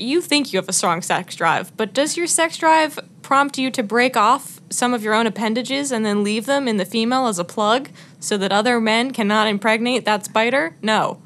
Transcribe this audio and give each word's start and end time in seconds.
you 0.00 0.20
think 0.20 0.52
you 0.52 0.58
have 0.58 0.68
a 0.68 0.72
strong 0.72 1.02
sex 1.02 1.34
drive, 1.36 1.76
but 1.76 1.92
does 1.92 2.16
your 2.16 2.26
sex 2.26 2.56
drive 2.56 2.98
prompt 3.22 3.58
you 3.58 3.70
to 3.70 3.82
break 3.82 4.16
off 4.16 4.60
some 4.70 4.94
of 4.94 5.02
your 5.02 5.14
own 5.14 5.26
appendages 5.26 5.92
and 5.92 6.04
then 6.04 6.24
leave 6.24 6.46
them 6.46 6.66
in 6.66 6.76
the 6.76 6.84
female 6.84 7.26
as 7.26 7.38
a 7.38 7.44
plug 7.44 7.88
so 8.18 8.36
that 8.36 8.52
other 8.52 8.80
men 8.80 9.12
cannot 9.12 9.46
impregnate 9.46 10.04
that 10.04 10.24
spider? 10.24 10.76
No. 10.82 11.20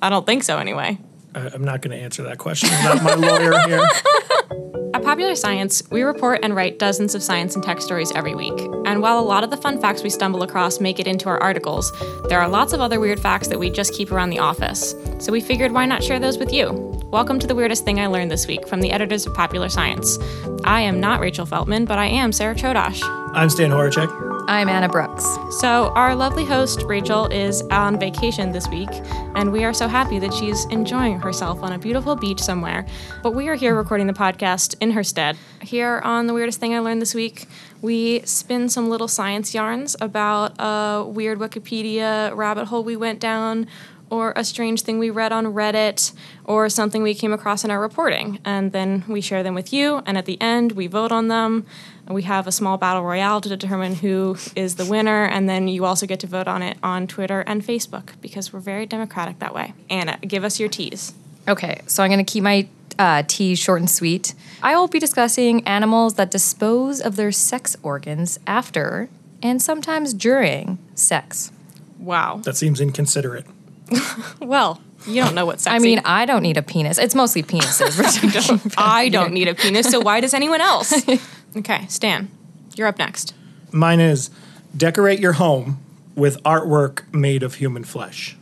I 0.00 0.08
don't 0.08 0.26
think 0.26 0.42
so, 0.42 0.58
anyway. 0.58 0.98
I, 1.34 1.48
I'm 1.48 1.64
not 1.64 1.82
going 1.82 1.96
to 1.96 2.02
answer 2.02 2.22
that 2.24 2.38
question. 2.38 2.70
I'm 2.72 3.04
not 3.04 3.20
my 3.20 3.28
lawyer 3.28 3.58
here. 3.66 3.88
At 4.94 5.02
Popular 5.02 5.34
Science, 5.34 5.82
we 5.90 6.02
report 6.02 6.40
and 6.42 6.54
write 6.54 6.78
dozens 6.78 7.14
of 7.14 7.22
science 7.22 7.54
and 7.54 7.64
tech 7.64 7.80
stories 7.80 8.12
every 8.12 8.34
week. 8.34 8.58
And 8.84 9.00
while 9.00 9.18
a 9.18 9.24
lot 9.24 9.42
of 9.42 9.50
the 9.50 9.56
fun 9.56 9.80
facts 9.80 10.02
we 10.02 10.10
stumble 10.10 10.42
across 10.42 10.80
make 10.80 11.00
it 11.00 11.06
into 11.06 11.30
our 11.30 11.42
articles, 11.42 11.92
there 12.28 12.40
are 12.40 12.48
lots 12.48 12.74
of 12.74 12.80
other 12.80 13.00
weird 13.00 13.18
facts 13.18 13.48
that 13.48 13.58
we 13.58 13.70
just 13.70 13.94
keep 13.94 14.12
around 14.12 14.30
the 14.30 14.38
office. 14.38 14.94
So 15.18 15.32
we 15.32 15.40
figured 15.40 15.72
why 15.72 15.86
not 15.86 16.02
share 16.02 16.20
those 16.20 16.36
with 16.36 16.52
you? 16.52 17.01
Welcome 17.12 17.38
to 17.40 17.46
the 17.46 17.54
weirdest 17.54 17.84
thing 17.84 18.00
I 18.00 18.06
learned 18.06 18.30
this 18.30 18.46
week 18.46 18.66
from 18.66 18.80
the 18.80 18.90
editors 18.90 19.26
of 19.26 19.34
Popular 19.34 19.68
Science. 19.68 20.18
I 20.64 20.80
am 20.80 20.98
not 20.98 21.20
Rachel 21.20 21.44
Feltman, 21.44 21.84
but 21.84 21.98
I 21.98 22.06
am 22.06 22.32
Sara 22.32 22.54
Chodosh. 22.54 23.02
I'm 23.34 23.50
Stan 23.50 23.68
Horaczek. 23.68 24.08
I'm 24.48 24.66
Anna 24.66 24.88
Brooks. 24.88 25.22
So, 25.60 25.92
our 25.94 26.14
lovely 26.14 26.44
host, 26.46 26.82
Rachel, 26.84 27.26
is 27.26 27.60
on 27.70 28.00
vacation 28.00 28.52
this 28.52 28.66
week, 28.68 28.88
and 29.34 29.52
we 29.52 29.62
are 29.62 29.74
so 29.74 29.88
happy 29.88 30.18
that 30.20 30.32
she's 30.32 30.64
enjoying 30.66 31.20
herself 31.20 31.62
on 31.62 31.72
a 31.72 31.78
beautiful 31.78 32.16
beach 32.16 32.40
somewhere. 32.40 32.86
But 33.22 33.32
we 33.32 33.46
are 33.48 33.54
here 33.56 33.74
recording 33.74 34.06
the 34.06 34.14
podcast 34.14 34.74
in 34.80 34.92
her 34.92 35.04
stead. 35.04 35.36
Here 35.60 36.00
on 36.02 36.26
The 36.26 36.34
Weirdest 36.34 36.60
Thing 36.60 36.74
I 36.74 36.80
Learned 36.80 37.02
This 37.02 37.14
Week, 37.14 37.46
we 37.82 38.20
spin 38.20 38.68
some 38.68 38.88
little 38.88 39.08
science 39.08 39.54
yarns 39.54 39.96
about 40.00 40.54
a 40.58 41.04
weird 41.06 41.38
Wikipedia 41.38 42.34
rabbit 42.34 42.66
hole 42.66 42.82
we 42.82 42.96
went 42.96 43.20
down, 43.20 43.66
or 44.12 44.34
a 44.36 44.44
strange 44.44 44.82
thing 44.82 44.98
we 44.98 45.08
read 45.08 45.32
on 45.32 45.46
Reddit, 45.46 46.12
or 46.44 46.68
something 46.68 47.02
we 47.02 47.14
came 47.14 47.32
across 47.32 47.64
in 47.64 47.70
our 47.70 47.80
reporting. 47.80 48.38
And 48.44 48.70
then 48.70 49.04
we 49.08 49.22
share 49.22 49.42
them 49.42 49.54
with 49.54 49.72
you, 49.72 50.02
and 50.04 50.18
at 50.18 50.26
the 50.26 50.38
end, 50.38 50.72
we 50.72 50.86
vote 50.86 51.10
on 51.10 51.28
them. 51.28 51.64
We 52.06 52.24
have 52.24 52.46
a 52.46 52.52
small 52.52 52.76
battle 52.76 53.04
royale 53.04 53.40
to 53.40 53.48
determine 53.48 53.94
who 53.94 54.36
is 54.54 54.76
the 54.76 54.84
winner, 54.84 55.24
and 55.24 55.48
then 55.48 55.66
you 55.66 55.86
also 55.86 56.06
get 56.06 56.20
to 56.20 56.26
vote 56.26 56.46
on 56.46 56.60
it 56.60 56.76
on 56.82 57.06
Twitter 57.06 57.40
and 57.40 57.64
Facebook 57.64 58.10
because 58.20 58.52
we're 58.52 58.60
very 58.60 58.84
democratic 58.84 59.38
that 59.38 59.54
way. 59.54 59.72
Anna, 59.88 60.18
give 60.18 60.44
us 60.44 60.60
your 60.60 60.68
teas. 60.68 61.14
Okay, 61.48 61.80
so 61.86 62.02
I'm 62.02 62.10
going 62.10 62.24
to 62.24 62.30
keep 62.30 62.44
my 62.44 62.68
uh, 62.98 63.22
tea 63.26 63.54
short 63.54 63.80
and 63.80 63.90
sweet. 63.90 64.34
I 64.62 64.76
will 64.76 64.88
be 64.88 64.98
discussing 64.98 65.66
animals 65.66 66.14
that 66.14 66.30
dispose 66.30 67.00
of 67.00 67.16
their 67.16 67.32
sex 67.32 67.76
organs 67.82 68.38
after 68.46 69.08
and 69.42 69.62
sometimes 69.62 70.12
during 70.12 70.78
sex. 70.94 71.50
Wow. 71.98 72.42
That 72.44 72.58
seems 72.58 72.78
inconsiderate. 72.78 73.46
Well, 74.40 74.80
you 75.06 75.22
don't 75.22 75.34
know 75.34 75.46
what 75.46 75.60
sexy. 75.60 75.76
I 75.76 75.78
mean, 75.78 76.00
I 76.04 76.24
don't 76.26 76.42
need 76.42 76.56
a 76.56 76.62
penis. 76.62 76.98
It's 76.98 77.14
mostly 77.14 77.42
penises. 77.42 77.96
we're 78.22 78.30
talking 78.30 78.60
about. 78.72 78.74
I 78.78 79.08
don't 79.08 79.32
need 79.32 79.48
a 79.48 79.54
penis, 79.54 79.88
so 79.90 80.00
why 80.00 80.20
does 80.20 80.34
anyone 80.34 80.60
else? 80.60 80.92
Okay, 81.54 81.84
Stan, 81.88 82.30
you're 82.76 82.86
up 82.86 82.98
next. 82.98 83.34
Mine 83.72 84.00
is 84.00 84.30
decorate 84.74 85.20
your 85.20 85.34
home 85.34 85.78
with 86.14 86.42
artwork 86.44 87.02
made 87.12 87.42
of 87.42 87.56
human 87.56 87.84
flesh. 87.84 88.38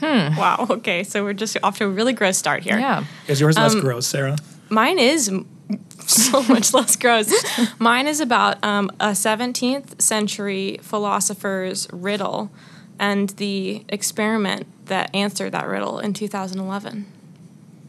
Hmm. 0.00 0.34
Wow. 0.34 0.66
Okay, 0.70 1.04
so 1.04 1.22
we're 1.22 1.34
just 1.34 1.58
off 1.62 1.76
to 1.76 1.84
a 1.84 1.88
really 1.88 2.14
gross 2.14 2.38
start 2.38 2.62
here. 2.62 2.78
Yeah. 2.78 3.04
Is 3.28 3.38
yours 3.38 3.56
less 3.58 3.74
Um, 3.74 3.80
gross, 3.82 4.06
Sara? 4.06 4.38
Mine 4.70 4.98
is 4.98 5.30
so 6.06 6.42
much 6.44 6.72
less 6.72 6.96
gross. 6.96 7.30
Mine 7.78 8.06
is 8.06 8.20
about 8.20 8.64
um, 8.64 8.90
a 8.98 9.08
17th 9.08 10.00
century 10.00 10.78
philosopher's 10.80 11.86
riddle 11.92 12.50
and 13.00 13.30
the 13.30 13.82
experiment 13.88 14.66
that 14.86 15.12
answered 15.14 15.50
that 15.52 15.66
riddle 15.66 15.98
in 15.98 16.12
2011. 16.12 17.06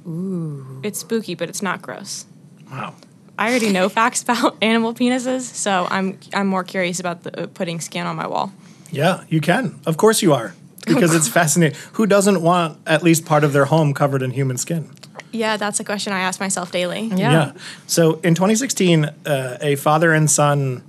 Ooh. 0.08 0.80
It's 0.82 1.00
spooky, 1.00 1.36
but 1.36 1.50
it's 1.50 1.62
not 1.62 1.82
gross. 1.82 2.26
Wow. 2.72 2.96
I 3.38 3.50
already 3.50 3.72
know 3.72 3.90
facts 4.02 4.24
about 4.24 4.58
animal 4.62 4.94
penises, 4.96 5.42
so 5.42 5.88
I'm 5.92 6.18
I'm 6.34 6.48
more 6.48 6.64
curious 6.64 7.00
about 7.00 7.24
the, 7.24 7.44
uh, 7.44 7.48
putting 7.48 7.82
skin 7.82 8.08
on 8.08 8.16
my 8.16 8.26
wall. 8.26 8.54
Yeah, 8.90 9.26
you 9.30 9.42
can. 9.42 9.80
Of 9.86 9.98
course 9.98 10.22
you 10.22 10.34
are. 10.34 10.56
Because 10.88 11.14
it's 11.14 11.28
fascinating. 11.40 11.78
Who 11.94 12.08
doesn't 12.08 12.42
want 12.42 12.80
at 12.88 13.04
least 13.04 13.26
part 13.26 13.44
of 13.44 13.54
their 13.54 13.66
home 13.66 13.94
covered 13.94 14.24
in 14.24 14.32
human 14.32 14.58
skin? 14.58 14.90
Yeah, 15.32 15.58
that's 15.58 15.80
a 15.80 15.84
question 15.84 16.14
I 16.14 16.22
ask 16.22 16.40
myself 16.40 16.72
daily. 16.72 17.04
Yeah. 17.04 17.54
So 17.88 18.20
in 18.24 18.34
2016, 18.34 19.06
uh, 19.06 19.58
a 19.62 19.76
father 19.76 20.14
and 20.14 20.30
son 20.30 20.84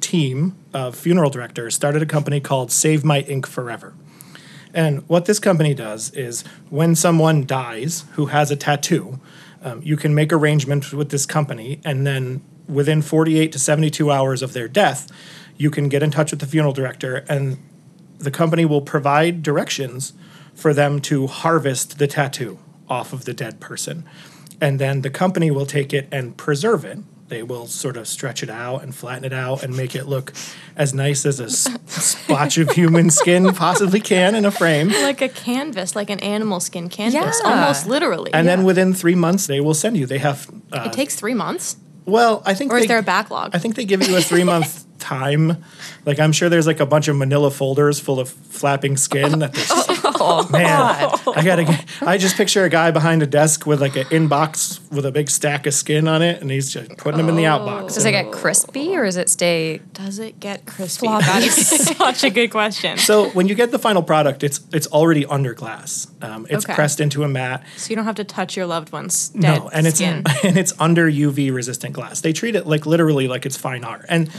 team 0.00 0.56
of 0.72 0.94
funeral 0.94 1.30
directors 1.30 1.74
started 1.74 2.02
a 2.02 2.06
company 2.06 2.40
called 2.40 2.72
Save 2.72 3.04
My 3.04 3.20
Ink 3.20 3.46
Forever. 3.46 3.94
And 4.74 5.08
what 5.08 5.24
this 5.24 5.38
company 5.38 5.74
does 5.74 6.10
is 6.10 6.42
when 6.70 6.94
someone 6.94 7.46
dies 7.46 8.04
who 8.12 8.26
has 8.26 8.50
a 8.50 8.56
tattoo, 8.56 9.18
um, 9.62 9.80
you 9.82 9.96
can 9.96 10.14
make 10.14 10.32
arrangements 10.32 10.92
with 10.92 11.10
this 11.10 11.26
company, 11.26 11.80
and 11.84 12.06
then 12.06 12.42
within 12.68 13.02
48 13.02 13.50
to 13.52 13.58
72 13.58 14.10
hours 14.10 14.42
of 14.42 14.52
their 14.52 14.68
death, 14.68 15.10
you 15.56 15.70
can 15.70 15.88
get 15.88 16.02
in 16.02 16.10
touch 16.10 16.30
with 16.30 16.40
the 16.40 16.46
funeral 16.46 16.72
director, 16.72 17.24
and 17.28 17.58
the 18.18 18.30
company 18.30 18.64
will 18.64 18.82
provide 18.82 19.42
directions 19.42 20.12
for 20.54 20.74
them 20.74 21.00
to 21.00 21.26
harvest 21.26 21.98
the 21.98 22.06
tattoo 22.06 22.58
off 22.88 23.12
of 23.12 23.24
the 23.24 23.34
dead 23.34 23.60
person. 23.60 24.04
And 24.60 24.78
then 24.78 25.02
the 25.02 25.10
company 25.10 25.50
will 25.50 25.66
take 25.66 25.92
it 25.92 26.08
and 26.10 26.36
preserve 26.36 26.84
it. 26.84 26.98
They 27.28 27.42
will 27.42 27.66
sort 27.66 27.96
of 27.98 28.08
stretch 28.08 28.42
it 28.42 28.48
out 28.48 28.82
and 28.82 28.94
flatten 28.94 29.24
it 29.24 29.34
out 29.34 29.62
and 29.62 29.76
make 29.76 29.94
it 29.94 30.04
look 30.06 30.32
as 30.76 30.94
nice 30.94 31.26
as 31.26 31.40
a 31.40 31.44
s- 31.44 31.68
splotch 31.86 32.56
of 32.56 32.70
human 32.70 33.10
skin 33.10 33.52
possibly 33.52 34.00
can 34.00 34.34
in 34.34 34.46
a 34.46 34.50
frame. 34.50 34.88
Like 34.88 35.20
a 35.20 35.28
canvas, 35.28 35.94
like 35.94 36.08
an 36.08 36.20
animal 36.20 36.58
skin 36.60 36.88
canvas, 36.88 37.40
Yeah. 37.44 37.50
almost 37.50 37.86
literally. 37.86 38.32
And 38.32 38.48
then 38.48 38.64
within 38.64 38.94
three 38.94 39.14
months, 39.14 39.46
they 39.46 39.60
will 39.60 39.74
send 39.74 39.98
you. 39.98 40.06
They 40.06 40.18
have, 40.18 40.48
uh, 40.72 40.84
it 40.86 40.94
takes 40.94 41.16
three 41.16 41.34
months, 41.34 41.76
well, 42.06 42.42
I 42.46 42.54
think 42.54 42.72
or 42.72 42.76
is 42.78 42.84
they- 42.84 42.88
there 42.88 42.98
a 42.98 43.02
backlog? 43.02 43.50
I 43.54 43.58
think 43.58 43.74
they 43.74 43.84
give 43.84 44.08
you 44.08 44.16
a 44.16 44.22
three 44.22 44.44
month 44.44 44.86
time. 44.98 45.62
Like 46.06 46.18
I'm 46.18 46.32
sure 46.32 46.48
there's 46.48 46.66
like 46.66 46.80
a 46.80 46.86
bunch 46.86 47.08
of 47.08 47.16
manila 47.16 47.50
folders 47.50 48.00
full 48.00 48.18
of 48.18 48.30
flapping 48.30 48.96
skin. 48.96 49.40
That 49.40 49.52
they 49.52 49.60
just, 49.60 49.87
Oh, 50.20 50.48
man, 50.52 50.64
God. 50.66 51.36
I 51.36 51.44
gotta. 51.44 51.64
Get, 51.64 51.84
I 52.02 52.18
just 52.18 52.36
picture 52.36 52.64
a 52.64 52.68
guy 52.68 52.90
behind 52.90 53.22
a 53.22 53.26
desk 53.26 53.66
with 53.66 53.80
like 53.80 53.96
an 53.96 54.04
inbox 54.06 54.80
with 54.92 55.04
a 55.06 55.12
big 55.12 55.30
stack 55.30 55.66
of 55.66 55.74
skin 55.74 56.08
on 56.08 56.22
it, 56.22 56.40
and 56.40 56.50
he's 56.50 56.72
just 56.72 56.96
putting 56.96 57.18
them 57.18 57.28
in 57.28 57.36
the 57.36 57.44
outbox. 57.44 57.94
Does 57.94 58.04
it 58.04 58.10
get 58.12 58.30
crispy 58.32 58.96
or 58.96 59.04
does 59.04 59.16
it 59.16 59.28
stay? 59.28 59.78
Does 59.92 60.18
it 60.18 60.40
get 60.40 60.66
crispy? 60.66 61.06
Floppy. 61.06 61.24
That 61.26 61.42
is 61.42 61.86
such 61.96 62.24
a 62.24 62.30
good 62.30 62.48
question. 62.50 62.98
so 62.98 63.30
when 63.30 63.48
you 63.48 63.54
get 63.54 63.70
the 63.70 63.78
final 63.78 64.02
product, 64.02 64.42
it's 64.42 64.60
it's 64.72 64.86
already 64.88 65.26
under 65.26 65.54
glass. 65.54 66.06
Um, 66.22 66.46
it's 66.50 66.64
Okay. 66.64 66.74
pressed 66.74 67.00
into 67.00 67.22
a 67.24 67.28
mat. 67.28 67.62
So 67.76 67.90
you 67.90 67.96
don't 67.96 68.04
have 68.04 68.16
to 68.16 68.24
touch 68.24 68.56
your 68.56 68.66
loved 68.66 68.92
one's 68.92 69.28
dead 69.30 69.40
no, 69.60 69.68
and 69.72 69.86
it's 69.86 70.00
and 70.00 70.26
it's 70.58 70.72
under 70.80 71.10
UV 71.10 71.52
resistant 71.54 71.92
glass. 71.94 72.20
They 72.20 72.32
treat 72.32 72.54
it 72.56 72.66
like 72.66 72.86
literally 72.86 73.28
like 73.28 73.46
it's 73.46 73.56
fine 73.56 73.84
art, 73.84 74.06
and 74.08 74.28
they- 74.28 74.32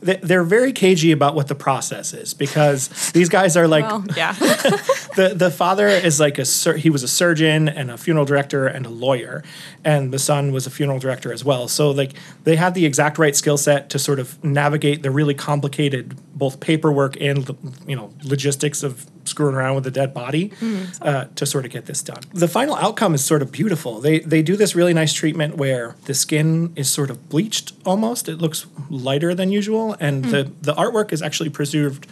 they're 0.00 0.44
very 0.44 0.72
cagey 0.72 1.12
about 1.12 1.34
what 1.34 1.48
the 1.48 1.54
process 1.54 2.14
is 2.14 2.32
because 2.32 2.88
these 3.12 3.28
guys 3.28 3.56
are 3.56 3.68
like 3.68 3.84
well, 3.84 4.04
yeah. 4.16 4.32
the 5.16 5.32
the 5.34 5.50
father 5.50 5.88
is 5.88 6.18
like 6.18 6.38
a 6.38 6.44
sur- 6.44 6.76
he 6.76 6.88
was 6.88 7.02
a 7.02 7.08
surgeon 7.08 7.68
and 7.68 7.90
a 7.90 7.98
funeral 7.98 8.24
director 8.24 8.66
and 8.66 8.86
a 8.86 8.88
lawyer, 8.88 9.42
and 9.84 10.12
the 10.12 10.18
son 10.18 10.52
was 10.52 10.66
a 10.66 10.70
funeral 10.70 10.98
director 10.98 11.32
as 11.32 11.44
well. 11.44 11.68
So 11.68 11.90
like 11.90 12.12
they 12.44 12.56
had 12.56 12.74
the 12.74 12.86
exact 12.86 13.18
right 13.18 13.36
skill 13.36 13.58
set 13.58 13.90
to 13.90 13.98
sort 13.98 14.18
of 14.18 14.42
navigate 14.42 15.02
the 15.02 15.10
really 15.10 15.34
complicated 15.34 16.16
both 16.34 16.60
paperwork 16.60 17.20
and 17.20 17.48
you 17.86 17.96
know 17.96 18.10
logistics 18.24 18.82
of 18.82 19.06
screwing 19.30 19.54
around 19.54 19.74
with 19.76 19.86
a 19.86 19.90
dead 19.90 20.12
body 20.12 20.52
uh, 21.00 21.24
to 21.36 21.46
sort 21.46 21.64
of 21.64 21.70
get 21.70 21.86
this 21.86 22.02
done. 22.02 22.22
The 22.34 22.48
final 22.48 22.74
outcome 22.76 23.14
is 23.14 23.24
sort 23.24 23.42
of 23.42 23.50
beautiful. 23.52 24.00
They 24.00 24.18
they 24.20 24.42
do 24.42 24.56
this 24.56 24.74
really 24.74 24.94
nice 24.94 25.12
treatment 25.14 25.56
where 25.56 25.94
the 26.04 26.14
skin 26.14 26.72
is 26.76 26.90
sort 26.90 27.10
of 27.10 27.16
bleached 27.28 27.72
almost. 27.84 28.28
It 28.28 28.36
looks 28.36 28.66
lighter 28.90 29.34
than 29.34 29.50
usual, 29.50 29.96
and 30.00 30.24
the 30.26 30.50
the 30.60 30.74
artwork 30.74 31.12
is 31.12 31.22
actually 31.22 31.50
preserved 31.50 32.06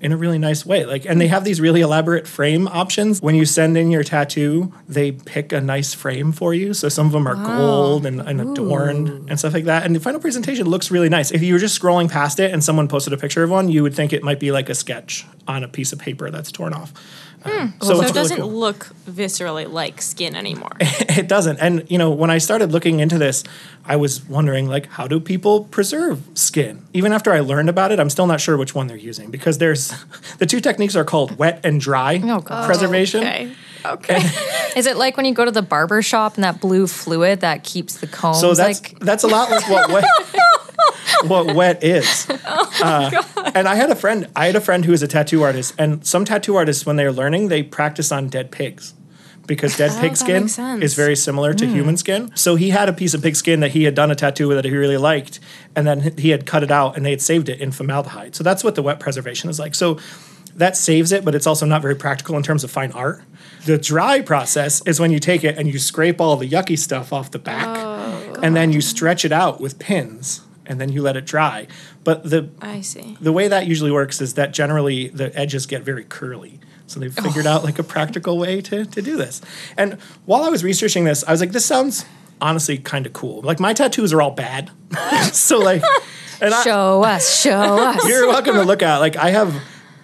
in 0.00 0.12
a 0.12 0.16
really 0.16 0.38
nice 0.38 0.64
way. 0.64 0.84
Like, 0.86 1.04
and 1.04 1.20
they 1.20 1.28
have 1.28 1.44
these 1.44 1.60
really 1.60 1.82
elaborate 1.82 2.26
frame 2.26 2.66
options. 2.68 3.20
When 3.20 3.34
you 3.34 3.44
send 3.44 3.76
in 3.76 3.90
your 3.90 4.02
tattoo, 4.02 4.72
they 4.88 5.12
pick 5.12 5.52
a 5.52 5.60
nice 5.60 5.92
frame 5.92 6.32
for 6.32 6.54
you. 6.54 6.72
So 6.72 6.88
some 6.88 7.06
of 7.06 7.12
them 7.12 7.26
are 7.28 7.34
gold 7.34 8.06
and, 8.06 8.20
and 8.20 8.40
adorned 8.40 9.08
and 9.28 9.38
stuff 9.38 9.52
like 9.52 9.64
that. 9.64 9.84
And 9.84 9.94
the 9.94 10.00
final 10.00 10.20
presentation 10.20 10.66
looks 10.66 10.90
really 10.90 11.08
nice. 11.08 11.30
If 11.30 11.42
you 11.42 11.52
were 11.52 11.58
just 11.58 11.80
scrolling 11.80 12.10
past 12.10 12.40
it 12.40 12.52
and 12.52 12.64
someone 12.64 12.88
posted 12.88 13.12
a 13.12 13.18
picture 13.18 13.42
of 13.42 13.50
one, 13.50 13.68
you 13.68 13.82
would 13.82 13.94
think 13.94 14.12
it 14.12 14.22
might 14.22 14.40
be 14.40 14.52
like 14.52 14.70
a 14.70 14.74
sketch 14.74 15.26
on 15.46 15.62
a 15.62 15.68
piece 15.68 15.92
of 15.92 15.98
paper 15.98 16.30
that's 16.30 16.50
torn 16.50 16.72
off. 16.72 16.92
Um, 17.44 17.74
So, 17.82 18.00
it's 18.00 18.10
it 18.10 18.14
doesn't 18.14 18.40
cool. 18.40 18.50
look 18.50 18.88
viscerally 19.08 19.70
like 19.70 20.02
skin 20.02 20.34
anymore. 20.36 20.72
it 20.80 21.26
doesn't. 21.28 21.58
And 21.58 21.90
you 21.90 21.96
know, 21.98 22.10
when 22.10 22.30
I 22.30 22.38
started 22.38 22.72
looking 22.72 23.00
into 23.00 23.18
this, 23.18 23.44
I 23.84 23.96
was 23.96 24.22
wondering 24.28 24.68
like 24.68 24.86
how 24.86 25.06
do 25.06 25.20
people 25.20 25.64
preserve 25.64 26.22
skin? 26.34 26.82
Even 26.92 27.12
after 27.12 27.32
I 27.32 27.40
learned 27.40 27.68
about 27.68 27.92
it, 27.92 27.98
I'm 28.00 28.10
still 28.10 28.26
not 28.26 28.40
sure 28.40 28.56
which 28.56 28.74
one 28.74 28.86
they're 28.88 28.96
using 28.96 29.30
because 29.30 29.58
there's 29.58 29.92
the 30.38 30.46
two 30.46 30.60
techniques 30.60 30.96
are 30.96 31.04
called 31.04 31.38
wet 31.38 31.60
and 31.64 31.80
dry 31.80 32.20
Oh, 32.22 32.40
God. 32.40 32.66
preservation. 32.66 33.20
Okay. 33.22 33.52
Okay. 33.82 34.16
Is 34.76 34.86
it 34.86 34.98
like 34.98 35.16
when 35.16 35.24
you 35.24 35.32
go 35.32 35.46
to 35.46 35.50
the 35.50 35.62
barber 35.62 36.02
shop 36.02 36.34
and 36.34 36.44
that 36.44 36.60
blue 36.60 36.86
fluid 36.86 37.40
that 37.40 37.64
keeps 37.64 37.96
the 37.96 38.06
comb? 38.06 38.34
So 38.34 38.52
that's 38.52 38.82
like, 38.82 38.98
that's 39.00 39.24
a 39.24 39.26
lot 39.28 39.50
like 39.50 39.66
what 39.70 39.90
wet 39.90 40.04
what 41.24 41.54
wet 41.54 41.82
is. 41.84 42.26
Oh 42.82 42.82
Uh, 42.82 43.50
and 43.54 43.68
I 43.68 43.74
had 43.74 43.90
a 43.90 43.94
friend 43.94 44.26
I 44.34 44.46
had 44.46 44.56
a 44.56 44.60
friend 44.60 44.84
who 44.86 44.92
was 44.92 45.02
a 45.02 45.08
tattoo 45.08 45.42
artist, 45.42 45.74
and 45.78 46.04
some 46.06 46.24
tattoo 46.24 46.56
artists 46.56 46.86
when 46.86 46.96
they're 46.96 47.12
learning, 47.12 47.48
they 47.48 47.62
practice 47.62 48.10
on 48.10 48.28
dead 48.28 48.50
pigs. 48.50 48.94
because 49.46 49.76
dead 49.76 49.90
Oh, 49.94 50.00
pig 50.00 50.16
skin 50.16 50.48
is 50.82 50.94
very 50.94 51.16
similar 51.16 51.52
to 51.54 51.66
human 51.66 51.96
skin. 51.96 52.30
So 52.36 52.54
he 52.56 52.70
had 52.70 52.88
a 52.88 52.92
piece 52.92 53.14
of 53.14 53.22
pig 53.22 53.36
skin 53.36 53.60
that 53.60 53.72
he 53.72 53.82
had 53.84 53.94
done 53.94 54.10
a 54.10 54.14
tattoo 54.14 54.48
with 54.48 54.56
that 54.56 54.64
he 54.64 54.74
really 54.74 54.96
liked, 54.96 55.40
and 55.76 55.86
then 55.86 56.14
he 56.16 56.30
had 56.30 56.46
cut 56.46 56.62
it 56.62 56.70
out 56.70 56.96
and 56.96 57.04
they 57.04 57.10
had 57.10 57.20
saved 57.20 57.48
it 57.48 57.60
in 57.60 57.70
formaldehyde. 57.72 58.34
So 58.36 58.42
that's 58.44 58.62
what 58.64 58.74
the 58.76 58.82
wet 58.82 58.98
preservation 59.00 59.50
is 59.50 59.58
like. 59.58 59.74
So 59.74 59.98
that 60.56 60.76
saves 60.76 61.10
it, 61.12 61.24
but 61.24 61.34
it's 61.34 61.46
also 61.46 61.66
not 61.66 61.82
very 61.82 61.96
practical 61.96 62.36
in 62.36 62.42
terms 62.42 62.64
of 62.64 62.70
fine 62.70 62.92
art. 62.92 63.22
The 63.66 63.76
dry 63.76 64.20
process 64.22 64.80
is 64.86 65.00
when 65.00 65.10
you 65.10 65.18
take 65.18 65.42
it 65.44 65.58
and 65.58 65.68
you 65.68 65.78
scrape 65.78 66.20
all 66.20 66.36
the 66.36 66.48
yucky 66.48 66.78
stuff 66.78 67.12
off 67.12 67.30
the 67.30 67.38
back, 67.38 67.66
and 68.42 68.54
then 68.56 68.72
you 68.72 68.80
stretch 68.80 69.24
it 69.24 69.32
out 69.32 69.60
with 69.60 69.78
pins, 69.78 70.40
and 70.70 70.80
then 70.80 70.88
you 70.88 71.02
let 71.02 71.16
it 71.16 71.26
dry. 71.26 71.66
But 72.04 72.22
the 72.22 72.48
I 72.62 72.80
see. 72.80 73.18
the 73.20 73.32
way 73.32 73.48
that 73.48 73.66
usually 73.66 73.90
works 73.90 74.20
is 74.20 74.34
that 74.34 74.52
generally 74.52 75.08
the 75.08 75.36
edges 75.36 75.66
get 75.66 75.82
very 75.82 76.04
curly. 76.04 76.60
So 76.86 77.00
they've 77.00 77.14
oh. 77.18 77.22
figured 77.22 77.46
out 77.46 77.64
like 77.64 77.80
a 77.80 77.82
practical 77.82 78.38
way 78.38 78.60
to, 78.62 78.84
to 78.84 79.02
do 79.02 79.16
this. 79.16 79.42
And 79.76 79.94
while 80.26 80.44
I 80.44 80.48
was 80.48 80.62
researching 80.62 81.04
this, 81.04 81.24
I 81.24 81.32
was 81.32 81.40
like, 81.40 81.50
this 81.50 81.66
sounds 81.66 82.04
honestly 82.40 82.78
kind 82.78 83.04
of 83.04 83.12
cool. 83.12 83.42
Like 83.42 83.58
my 83.58 83.72
tattoos 83.72 84.12
are 84.12 84.22
all 84.22 84.30
bad. 84.30 84.70
so 85.32 85.58
like, 85.58 85.82
and 86.40 86.54
I, 86.54 86.62
Show 86.62 87.02
us, 87.02 87.40
show 87.40 87.50
us. 87.50 88.08
you're 88.08 88.28
welcome 88.28 88.54
to 88.54 88.62
look 88.62 88.82
at. 88.82 88.98
Like 88.98 89.16
I 89.16 89.30
have, 89.30 89.52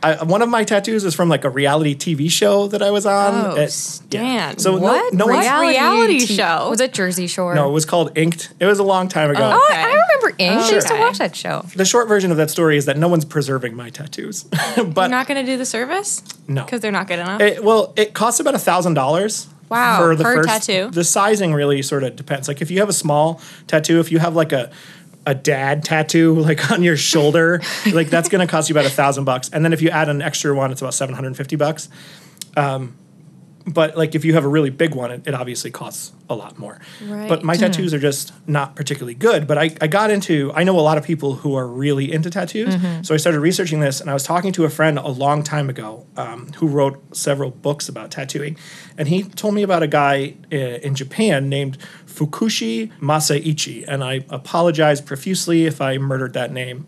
I, 0.03 0.23
one 0.25 0.43
of 0.43 0.49
my 0.49 0.63
tattoos 0.65 1.05
is 1.05 1.15
from 1.15 1.29
like 1.29 1.45
a 1.45 1.51
reality 1.51 1.95
TV 1.97 2.31
show 2.31 2.69
that 2.69 2.83
I 2.83 2.91
was 2.91 3.07
on. 3.07 3.35
Oh, 3.53 3.57
It- 3.57 3.71
Stan. 3.71 4.59
So 4.59 4.77
what? 4.77 5.13
no, 5.15 5.27
What? 5.27 5.35
one's- 5.45 5.71
reality 5.71 6.21
t- 6.21 6.37
show? 6.37 6.69
Was 6.71 6.81
it 6.81 6.93
Jersey 6.93 7.27
Shore? 7.27 7.55
no, 7.55 7.69
it 7.69 7.73
was 7.73 7.85
called 7.85 8.17
Inked. 8.17 8.53
It 8.61 8.67
was 8.67 8.79
a 8.79 8.83
long 8.85 9.09
time 9.09 9.31
ago. 9.31 9.41
Oh, 9.55 9.67
Okay. 9.71 9.81
I 9.81 9.87
remember 9.87 10.29
Ink. 10.39 10.61
I 10.63 10.71
used 10.71 10.89
to 10.89 10.95
watch 10.99 11.19
that 11.19 11.35
show. 11.35 11.65
The 11.75 11.85
short 11.85 12.09
version 12.09 12.31
of 12.31 12.37
that 12.37 12.51
story 12.51 12.77
is 12.77 12.85
that 12.87 12.97
no 12.99 13.09
one's 13.09 13.25
preserving 13.25 13.75
my 13.75 13.91
tattoos. 13.91 14.45
but 14.77 14.77
You're 14.77 15.09
not 15.09 15.27
going 15.27 15.45
to 15.45 15.51
do 15.51 15.57
the 15.57 15.67
service? 15.67 16.23
no, 16.47 16.65
Because 16.65 16.81
they're 16.81 16.93
not 16.93 17.09
good 17.09 17.19
enough? 17.19 17.41
It, 17.41 17.65
well, 17.65 17.93
it 17.97 18.13
costs 18.15 18.39
about 18.41 18.55
a 18.55 18.59
thousand 18.59 18.95
dollars. 18.95 19.49
Wow, 19.69 19.99
for 19.99 20.15
the 20.15 20.23
per 20.23 20.37
first 20.45 20.49
tattoo? 20.69 20.91
The 20.93 21.03
sizing 21.03 21.53
really 21.53 21.83
sort 21.83 22.05
of 22.05 22.15
depends. 22.15 22.47
Like 22.47 22.63
if 22.63 22.71
you 22.71 22.79
have 22.79 22.89
a 22.89 22.93
small 22.93 23.41
tattoo, 23.67 23.99
if 23.99 24.13
you 24.13 24.21
have 24.21 24.37
like 24.37 24.53
a 24.53 24.71
a 25.27 25.35
dad 25.35 25.85
tattoo 25.85 26.35
like 26.41 26.71
on 26.71 26.83
your 26.83 26.97
shoulder, 26.97 27.61
like 27.93 28.09
that's 28.09 28.29
going 28.29 28.47
to 28.47 28.51
cost 28.51 28.69
you 28.69 28.75
about 28.75 28.87
a 28.87 28.91
thousand 28.91 29.25
bucks. 29.25 29.51
And 29.51 29.65
then 29.65 29.73
if 29.73 29.83
you 29.83 29.91
add 29.91 30.09
an 30.09 30.23
extra 30.23 30.55
one, 30.55 30.71
it's 30.73 30.81
about 30.81 30.95
seven 30.95 31.15
hundred 31.15 31.29
and 31.29 31.37
fifty 31.37 31.57
bucks. 31.57 31.89
Um, 32.57 32.97
but 33.67 33.97
like 33.97 34.15
if 34.15 34.25
you 34.25 34.35
have 34.35 34.45
a 34.45 34.49
really 34.49 34.71
big 34.71 34.95
one, 34.95 35.11
it, 35.11 35.27
it 35.27 35.35
obviously 35.35 35.71
costs 35.71 36.13
a 36.29 36.35
lot 36.35 36.59
more. 36.59 36.79
But 37.29 37.43
my 37.43 37.53
Right. 37.53 37.61
tattoos 37.61 37.93
are 37.95 37.99
just 37.99 38.33
not 38.47 38.77
particularly 38.77 39.15
good. 39.15 39.47
But 39.47 39.59
I, 39.59 39.71
I 39.81 39.87
got 39.87 40.11
into 40.11 40.53
I 40.55 40.63
know 40.65 40.79
a 40.79 40.83
lot 40.83 40.99
of 40.99 41.05
people 41.05 41.35
who 41.35 41.55
are 41.57 41.67
really 41.67 42.13
into 42.13 42.31
tattoos. 42.31 42.75
So 43.03 43.15
I 43.15 43.17
started 43.17 43.41
researching 43.41 43.81
this, 43.81 44.01
and 44.01 44.09
I 44.11 44.15
was 44.15 44.23
talking 44.23 44.53
to 44.53 44.65
a 44.65 44.71
friend 44.71 44.99
a 44.99 45.09
long 45.09 45.43
time 45.43 45.69
ago 45.69 46.07
um, 46.17 46.53
who 46.59 46.67
wrote 46.69 47.17
several 47.17 47.51
books 47.51 47.89
about 47.89 48.11
tattooing, 48.11 48.57
and 48.99 49.09
he 49.09 49.23
told 49.25 49.55
me 49.55 49.63
about 49.63 49.83
a 49.83 49.89
guy 49.89 50.35
uh, 50.53 50.57
in 50.57 50.95
Japan 50.95 51.49
named 51.49 51.79
Fukushi 52.07 52.91
Masaichi, 53.01 53.85
and 53.87 54.03
I 54.03 54.25
apologize 54.31 55.01
profusely 55.01 55.67
if 55.67 55.81
I 55.81 55.99
murdered 55.99 56.33
that 56.35 56.51
name. 56.53 56.87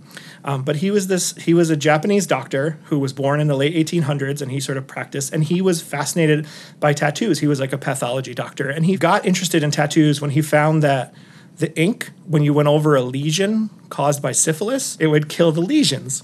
Um, 0.48 0.62
but 0.62 0.76
he 0.76 0.90
was 0.90 1.08
this 1.08 1.34
he 1.36 1.52
was 1.52 1.68
a 1.68 1.76
Japanese 1.76 2.26
doctor 2.26 2.78
who 2.84 2.98
was 2.98 3.12
born 3.12 3.38
in 3.38 3.48
the 3.48 3.54
late 3.54 3.74
1800s 3.74 4.40
and 4.40 4.50
he 4.50 4.60
sort 4.60 4.78
of 4.78 4.86
practiced 4.86 5.30
and 5.34 5.44
he 5.44 5.60
was 5.60 5.82
fascinated 5.82 6.46
by 6.80 6.94
tattoos. 6.94 7.40
He 7.40 7.46
was 7.46 7.60
like 7.60 7.74
a 7.74 7.76
pathology 7.76 8.32
doctor 8.32 8.70
and 8.70 8.86
he 8.86 8.96
got 8.96 9.26
interested 9.26 9.62
in 9.62 9.70
tattoos 9.70 10.22
when 10.22 10.30
he 10.30 10.40
found 10.40 10.82
that 10.82 11.12
the 11.58 11.78
ink 11.78 12.12
when 12.26 12.42
you 12.44 12.54
went 12.54 12.66
over 12.66 12.96
a 12.96 13.02
lesion 13.02 13.68
caused 13.90 14.22
by 14.22 14.32
syphilis, 14.32 14.96
it 14.98 15.08
would 15.08 15.28
kill 15.28 15.52
the 15.52 15.60
lesions. 15.60 16.22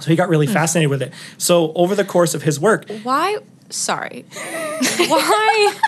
So 0.00 0.10
he 0.10 0.16
got 0.16 0.28
really 0.28 0.48
fascinated 0.48 0.90
with 0.90 1.02
it. 1.02 1.12
So 1.38 1.72
over 1.74 1.94
the 1.94 2.04
course 2.04 2.34
of 2.34 2.42
his 2.42 2.58
work, 2.58 2.90
Why? 3.04 3.38
Sorry. 3.70 4.24
Why? 4.32 5.78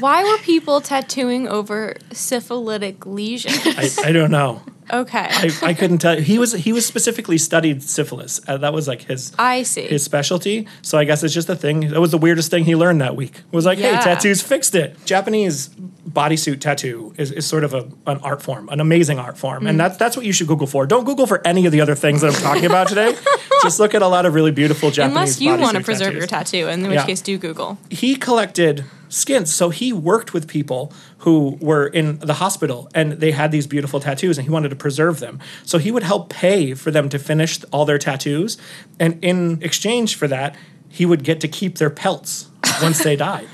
Why 0.00 0.22
were 0.24 0.38
people 0.38 0.80
tattooing 0.80 1.48
over 1.48 1.96
syphilitic 2.12 3.06
lesions? 3.06 3.58
I, 3.64 4.08
I 4.08 4.12
don't 4.12 4.30
know. 4.30 4.62
Okay. 4.92 5.26
I, 5.28 5.50
I 5.62 5.74
couldn't 5.74 5.98
tell 5.98 6.14
you. 6.16 6.22
He 6.22 6.38
was 6.38 6.52
he 6.52 6.72
was 6.72 6.86
specifically 6.86 7.38
studied 7.38 7.82
syphilis. 7.82 8.40
Uh, 8.46 8.56
that 8.58 8.72
was 8.72 8.86
like 8.86 9.02
his 9.02 9.32
I 9.36 9.64
see. 9.64 9.82
his 9.82 10.04
specialty. 10.04 10.68
So 10.82 10.96
I 10.96 11.02
guess 11.04 11.24
it's 11.24 11.34
just 11.34 11.48
a 11.48 11.56
thing. 11.56 11.88
That 11.90 12.00
was 12.00 12.12
the 12.12 12.18
weirdest 12.18 12.52
thing 12.52 12.64
he 12.64 12.76
learned 12.76 13.00
that 13.00 13.16
week. 13.16 13.40
Was 13.50 13.66
like, 13.66 13.80
Yeah. 13.80 13.96
hey, 13.96 14.02
tattoos 14.04 14.42
fixed 14.42 14.76
it. 14.76 14.96
Japanese 15.04 15.70
bodysuit 16.08 16.60
tattoo 16.60 17.12
is, 17.18 17.32
is 17.32 17.44
sort 17.44 17.64
of 17.64 17.74
a, 17.74 17.88
an 18.06 18.18
art 18.22 18.40
form, 18.42 18.68
an 18.68 18.78
amazing 18.78 19.18
art 19.18 19.36
form, 19.36 19.64
Mm. 19.64 19.70
and 19.70 19.80
that's 19.80 19.96
that's 19.96 20.16
what 20.16 20.24
you 20.24 20.32
should 20.32 20.46
Google 20.46 20.68
for. 20.68 20.86
Don't 20.86 21.04
Google 21.04 21.26
for 21.26 21.44
any 21.44 21.66
of 21.66 21.72
the 21.72 21.80
other 21.80 21.96
things 21.96 22.20
that 22.20 22.32
I'm 22.36 22.40
talking 22.40 22.66
about 22.66 22.86
today. 22.86 23.16
just 23.64 23.80
look 23.80 23.92
at 23.92 24.02
a 24.02 24.08
lot 24.08 24.24
of 24.24 24.34
really 24.34 24.52
beautiful 24.52 24.92
Japanese. 24.92 25.36
Tattoos. 25.36 25.40
Unless 25.40 25.58
you 25.58 25.64
want 25.64 25.76
to 25.78 25.82
preserve 25.82 26.06
tattoos 26.12 26.18
your 26.18 26.26
tattoo, 26.28 26.68
in 26.68 26.82
which 26.84 26.92
Yeah. 26.94 27.06
case 27.06 27.20
do 27.22 27.36
Google. 27.38 27.78
he 27.90 28.14
collected 28.14 28.84
skins. 29.08 29.54
So 29.54 29.70
he 29.70 29.92
worked 29.92 30.32
with 30.32 30.48
people 30.48 30.92
who 31.18 31.58
were 31.60 31.86
in 31.86 32.18
the 32.18 32.34
hospital 32.34 32.88
and 32.94 33.12
they 33.12 33.32
had 33.32 33.52
these 33.52 33.66
beautiful 33.66 34.00
tattoos 34.00 34.38
and 34.38 34.46
he 34.46 34.50
wanted 34.50 34.70
to 34.70 34.76
preserve 34.76 35.20
them. 35.20 35.38
So 35.64 35.78
he 35.78 35.90
would 35.90 36.02
help 36.02 36.30
pay 36.30 36.74
for 36.74 36.90
them 36.90 37.08
to 37.10 37.18
finish 37.18 37.62
all 37.72 37.84
their 37.84 37.98
tattoos. 37.98 38.58
And 38.98 39.22
in 39.22 39.62
exchange 39.62 40.16
for 40.16 40.28
that, 40.28 40.56
he 40.88 41.06
would 41.06 41.24
get 41.24 41.40
to 41.40 41.48
keep 41.48 41.78
their 41.78 41.90
pelts 41.90 42.48
once 42.82 43.02
they 43.02 43.16
died. 43.16 43.48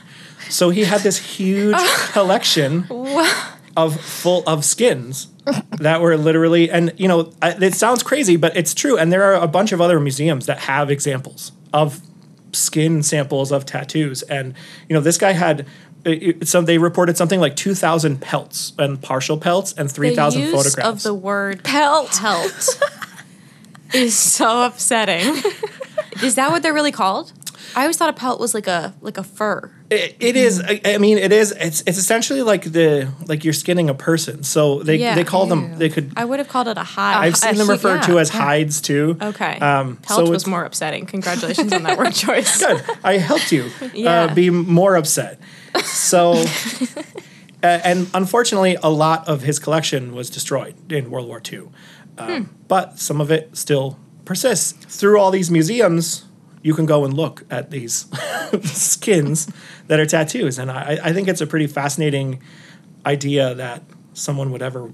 So 0.49 0.70
he 0.70 0.84
had 0.84 1.00
this 1.00 1.19
huge 1.19 1.76
collection 2.12 2.87
of 3.76 4.00
full 4.00 4.43
of 4.46 4.64
skins 4.64 5.28
that 5.78 6.00
were 6.00 6.16
literally 6.16 6.70
and 6.70 6.93
you 6.98 7.08
know 7.08 7.32
it 7.43 7.75
sounds 7.75 8.02
crazy 8.02 8.37
but 8.37 8.56
it's 8.56 8.75
true 8.75 8.96
and 8.96 9.12
there 9.12 9.22
are 9.22 9.34
a 9.34 9.48
bunch 9.48 9.72
of 9.72 9.81
other 9.81 9.98
museums 9.98 10.46
that 10.46 10.58
have 10.60 10.90
examples 10.90 11.52
of 11.72 12.00
skin 12.52 13.02
samples 13.02 13.50
of 13.52 13.64
tattoos 13.66 14.22
and 14.22 14.54
you 14.88 14.94
know 14.94 15.00
this 15.00 15.19
guy 15.19 15.32
had 15.32 15.66
it- 16.04 16.22
it- 16.43 16.49
so 16.49 16.60
they 16.60 16.78
reported 16.78 17.16
something 17.16 17.40
like 17.40 17.56
2000 17.56 18.20
pelts 18.20 18.72
and 18.78 19.00
partial 19.00 19.38
pelts 19.38 19.72
and 19.76 19.90
3000 19.90 20.40
the 20.40 20.46
use 20.49 20.54
photographs 20.54 20.88
of 20.88 21.02
the 21.02 21.14
word 21.14 21.62
pelt 21.64 22.10
pelt 22.12 22.81
is 23.94 24.16
so 24.16 24.64
upsetting. 24.64 25.43
is 26.22 26.34
that 26.37 26.50
what 26.50 26.62
they're 26.62 26.72
really 26.75 26.93
called? 26.93 27.32
I 27.76 27.82
always 27.82 27.96
thought 27.96 28.08
a 28.10 28.12
pelt 28.14 28.40
was 28.40 28.55
like 28.55 28.66
a 28.66 28.94
like 29.00 29.16
a 29.19 29.22
fur. 29.25 29.70
It, 29.93 30.17
it 30.21 30.37
is. 30.37 30.61
I, 30.61 30.81
I 30.85 30.99
mean, 30.99 31.19
it 31.19 31.33
is. 31.33 31.53
It's 31.53 31.83
it's 31.87 31.99
essentially 31.99 32.43
like 32.43 32.65
the 32.65 33.12
like 33.27 33.44
you're 33.44 33.53
skinning 33.53 33.91
a 33.91 33.94
person. 33.94 34.43
So 34.43 34.83
they 34.83 34.97
Yeah. 34.97 35.15
they 35.15 35.25
call 35.25 35.47
them. 35.47 35.79
They 35.79 35.89
could. 35.89 36.12
I 36.17 36.25
would 36.25 36.39
have 36.39 36.49
called 36.49 36.69
it 36.69 36.79
a 36.79 36.83
hide. 36.83 37.17
I've 37.27 37.37
seen 37.37 37.56
them 37.56 37.67
he- 37.67 37.73
referred 37.73 38.03
to 38.05 38.15
yeah, 38.15 38.21
as 38.21 38.29
hides 38.31 38.81
too. 38.81 39.17
okay. 39.21 39.59
Um, 39.59 39.97
pelt 39.97 40.27
so 40.27 40.31
was 40.31 40.47
more 40.47 40.65
upsetting. 40.65 41.06
Congratulations 41.06 41.73
on 41.73 41.83
that 41.85 41.99
word 41.99 42.12
choice. 42.15 42.59
Good. 42.67 42.83
I 43.05 43.19
helped 43.19 43.53
you 43.53 43.71
Yeah. 43.94 44.23
uh, 44.25 44.35
be 44.35 44.50
more 44.50 44.97
upset. 44.97 45.39
So, 45.85 46.33
uh, 47.62 47.67
and 47.85 48.09
unfortunately, 48.15 48.77
a 48.83 48.91
lot 48.91 49.29
of 49.29 49.43
his 49.43 49.58
collection 49.58 50.15
was 50.15 50.31
destroyed 50.31 50.75
in 50.91 51.11
World 51.11 51.29
War 51.29 51.41
II. 51.53 51.69
Um, 52.19 52.51
But 52.69 52.99
some 52.99 53.20
of 53.20 53.31
it 53.31 53.56
still 53.56 53.99
persists. 54.25 54.72
Through 54.72 55.19
all 55.19 55.31
these 55.31 55.51
museums, 55.51 56.25
you 56.62 56.74
can 56.74 56.86
go 56.86 57.04
and 57.04 57.14
look 57.14 57.44
at 57.50 57.70
these 57.70 58.06
skins 58.62 59.50
that 59.88 60.00
are 60.00 60.06
tattoos. 60.06 60.58
And 60.58 60.70
I, 60.70 60.98
I 61.02 61.12
think 61.12 61.28
it's 61.28 61.40
a 61.40 61.46
pretty 61.46 61.66
fascinating 61.66 62.42
idea 63.04 63.54
that 63.54 63.82
someone 64.14 64.52
would 64.52 64.62
ever 64.62 64.92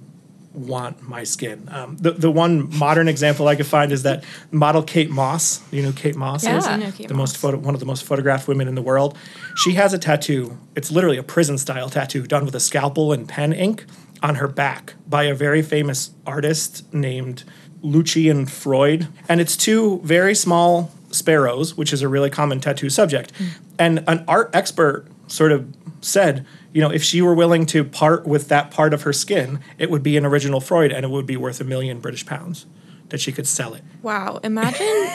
want 0.54 1.02
my 1.02 1.24
skin. 1.24 1.68
Um, 1.70 1.96
the, 1.98 2.12
the 2.12 2.30
one 2.30 2.76
modern 2.78 3.06
example 3.06 3.46
I 3.48 3.54
could 3.54 3.66
find 3.66 3.92
is 3.92 4.02
that 4.02 4.24
model 4.50 4.82
Kate 4.82 5.10
Moss. 5.10 5.62
You 5.72 5.82
know 5.82 5.92
Kate 5.92 6.16
Moss 6.16 6.44
Yeah, 6.44 6.56
is? 6.56 6.66
I 6.66 6.76
know 6.76 6.90
Kate 6.90 7.08
the 7.08 7.14
most 7.14 7.36
photo, 7.36 7.58
one 7.58 7.74
of 7.74 7.80
the 7.80 7.86
most 7.86 8.04
photographed 8.04 8.48
women 8.48 8.66
in 8.66 8.74
the 8.74 8.82
world. 8.82 9.16
She 9.56 9.72
has 9.72 9.92
a 9.92 9.98
tattoo. 9.98 10.58
It's 10.74 10.90
literally 10.90 11.18
a 11.18 11.22
prison 11.22 11.58
style 11.58 11.88
tattoo 11.88 12.26
done 12.26 12.44
with 12.44 12.54
a 12.54 12.60
scalpel 12.60 13.12
and 13.12 13.28
pen 13.28 13.52
ink 13.52 13.84
on 14.22 14.36
her 14.36 14.48
back 14.48 14.94
by 15.06 15.24
a 15.24 15.34
very 15.34 15.62
famous 15.62 16.10
artist 16.26 16.92
named 16.92 17.44
Lucian 17.82 18.46
Freud. 18.46 19.08
And 19.28 19.40
it's 19.40 19.56
two 19.56 20.00
very 20.02 20.34
small 20.34 20.90
sparrows, 21.10 21.76
which 21.76 21.92
is 21.92 22.02
a 22.02 22.08
really 22.08 22.30
common 22.30 22.60
tattoo 22.60 22.90
subject. 22.90 23.32
Hmm. 23.36 23.44
And 23.78 24.04
an 24.06 24.24
art 24.28 24.50
expert 24.52 25.06
sort 25.26 25.52
of 25.52 25.72
said, 26.00 26.46
you 26.72 26.80
know, 26.80 26.90
if 26.90 27.02
she 27.02 27.22
were 27.22 27.34
willing 27.34 27.66
to 27.66 27.84
part 27.84 28.26
with 28.26 28.48
that 28.48 28.70
part 28.70 28.94
of 28.94 29.02
her 29.02 29.12
skin, 29.12 29.60
it 29.78 29.90
would 29.90 30.02
be 30.02 30.16
an 30.16 30.24
original 30.24 30.60
Freud 30.60 30.92
and 30.92 31.04
it 31.04 31.08
would 31.08 31.26
be 31.26 31.36
worth 31.36 31.60
a 31.60 31.64
million 31.64 32.00
British 32.00 32.24
pounds 32.24 32.66
that 33.08 33.20
she 33.20 33.32
could 33.32 33.46
sell 33.46 33.74
it. 33.74 33.82
Wow. 34.02 34.40
Imagine 34.44 35.08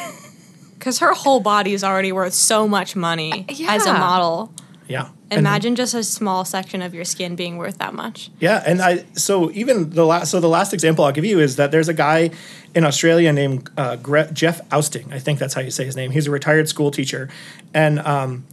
because 0.77 0.99
her 0.99 1.13
whole 1.13 1.39
body 1.39 1.73
is 1.73 1.83
already 1.83 2.11
worth 2.11 2.33
so 2.33 2.67
much 2.67 2.95
money 2.95 3.45
uh, 3.47 3.53
as 3.67 3.85
a 3.85 3.93
model. 3.93 4.53
Yeah. 4.87 5.09
And- 5.37 5.47
Imagine 5.47 5.75
just 5.75 5.93
a 5.93 6.03
small 6.03 6.45
section 6.45 6.81
of 6.81 6.93
your 6.93 7.05
skin 7.05 7.35
being 7.35 7.57
worth 7.57 7.77
that 7.79 7.93
much. 7.93 8.29
Yeah, 8.39 8.63
and 8.65 8.81
I 8.81 9.05
so 9.13 9.51
even 9.51 9.89
the 9.91 10.05
last 10.05 10.31
so 10.31 10.39
the 10.39 10.47
last 10.49 10.73
example 10.73 11.05
I'll 11.05 11.11
give 11.11 11.25
you 11.25 11.39
is 11.39 11.55
that 11.57 11.71
there's 11.71 11.89
a 11.89 11.93
guy 11.93 12.31
in 12.75 12.83
Australia 12.85 13.31
named 13.33 13.69
uh, 13.77 13.95
Gre- 13.97 14.31
Jeff 14.33 14.61
Ostling. 14.69 15.11
I 15.13 15.19
think 15.19 15.39
that's 15.39 15.53
how 15.53 15.61
you 15.61 15.71
say 15.71 15.85
his 15.85 15.95
name. 15.95 16.11
He's 16.11 16.27
a 16.27 16.31
retired 16.31 16.67
school 16.69 16.89
teacher, 16.91 17.29
and 17.73 17.99
um, 17.99 18.45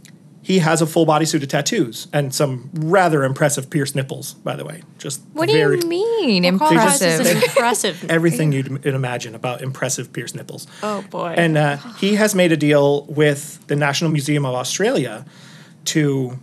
he 0.43 0.57
has 0.59 0.81
a 0.81 0.87
full 0.87 1.05
body 1.05 1.25
suit 1.25 1.43
of 1.43 1.49
tattoos 1.49 2.07
and 2.11 2.33
some 2.33 2.69
rather 2.73 3.23
impressive 3.23 3.69
pierced 3.69 3.95
nipples. 3.95 4.33
By 4.33 4.55
the 4.55 4.65
way, 4.65 4.81
just 4.97 5.21
What 5.33 5.47
do 5.49 5.55
you 5.55 5.77
mean 5.87 6.43
Call 6.57 6.69
this 6.71 7.01
impressive? 7.01 7.19
an 7.37 7.43
impressive. 7.43 8.05
Everything 8.09 8.51
you'd 8.51 8.85
imagine 8.85 9.35
about 9.35 9.61
impressive 9.61 10.11
pierced 10.11 10.35
nipples. 10.35 10.65
oh 10.81 11.03
boy. 11.11 11.35
And 11.37 11.57
uh, 11.57 11.77
he 11.99 12.15
has 12.15 12.33
made 12.33 12.51
a 12.51 12.57
deal 12.57 13.03
with 13.05 13.65
the 13.67 13.75
National 13.75 14.09
Museum 14.11 14.45
of 14.45 14.55
Australia 14.55 15.25
to 15.85 16.39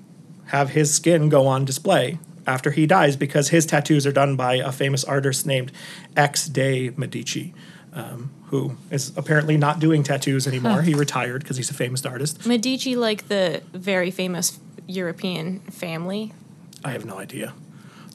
have 0.49 0.71
his 0.71 0.93
skin 0.93 1.29
go 1.29 1.47
on 1.47 1.65
display 1.65 2.19
after 2.47 2.71
he 2.71 2.87
dies 2.87 3.17
because 3.17 3.49
his 3.51 3.67
tattoos 3.67 4.07
are 4.07 4.13
done 4.13 4.37
by 4.37 4.55
a 4.55 4.73
famous 4.73 5.05
artist 5.05 5.47
named 5.47 5.71
X 6.17 6.47
de 6.47 6.91
Medici, 6.97 7.55
um, 7.93 8.31
who 8.47 8.77
is 8.91 9.13
apparently 9.17 9.57
not 9.57 9.79
doing 9.81 10.03
tattoos 10.03 10.47
anymore. 10.47 10.83
He 10.83 10.95
retired 10.95 11.43
because 11.43 11.57
he's 11.59 11.71
a 11.71 11.75
famous 11.75 12.05
artist. 12.07 12.47
Medici, 12.47 12.97
like 12.97 13.29
the 13.29 13.63
very 13.73 14.11
famous 14.11 14.59
European 14.87 15.61
family. 15.71 16.33
I 16.85 16.93
have 16.93 17.05
no 17.05 17.19
idea. 17.19 17.53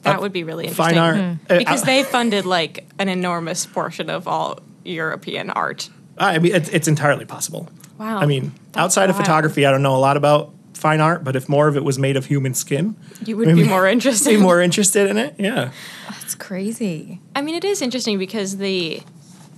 That 0.02 0.18
Uh, 0.18 0.20
would 0.22 0.32
be 0.32 0.42
really 0.44 0.64
interesting. 0.66 0.96
Fine 0.96 0.98
art. 0.98 1.38
uh, 1.48 1.58
because 1.58 1.82
uh, 1.82 1.86
they 1.86 2.02
funded 2.02 2.44
like 2.44 2.84
an 2.98 3.08
enormous 3.08 3.64
portion 3.66 4.10
of 4.10 4.26
all 4.26 4.58
European 4.84 5.50
art. 5.50 5.88
I 6.18 6.38
mean, 6.38 6.54
it's, 6.54 6.68
it's 6.70 6.88
entirely 6.88 7.24
possible. 7.24 7.68
Wow. 7.98 8.18
I 8.18 8.26
mean, 8.26 8.52
That's 8.72 8.82
outside 8.84 9.10
of 9.10 9.16
photography, 9.16 9.64
I 9.64 9.70
don't 9.70 9.82
know 9.82 9.96
a 9.96 9.98
lot 9.98 10.16
about 10.16 10.52
fine 10.74 11.00
art, 11.00 11.24
but 11.24 11.36
if 11.36 11.48
more 11.48 11.68
of 11.68 11.76
it 11.76 11.84
was 11.84 11.98
made 11.98 12.16
of 12.16 12.26
human 12.26 12.54
skin, 12.54 12.96
You 13.24 13.36
would 13.36 13.54
be 13.54 13.64
more 13.64 13.86
interested. 13.94 14.30
be 14.30 14.36
more 14.36 14.60
interested 14.60 15.08
in 15.08 15.16
it. 15.18 15.34
Yeah. 15.38 15.70
Oh, 16.08 16.16
that's 16.20 16.34
crazy. 16.34 17.20
I 17.34 17.42
mean, 17.42 17.54
it 17.54 17.64
is 17.64 17.80
interesting 17.80 18.18
because 18.18 18.58
the, 18.58 19.02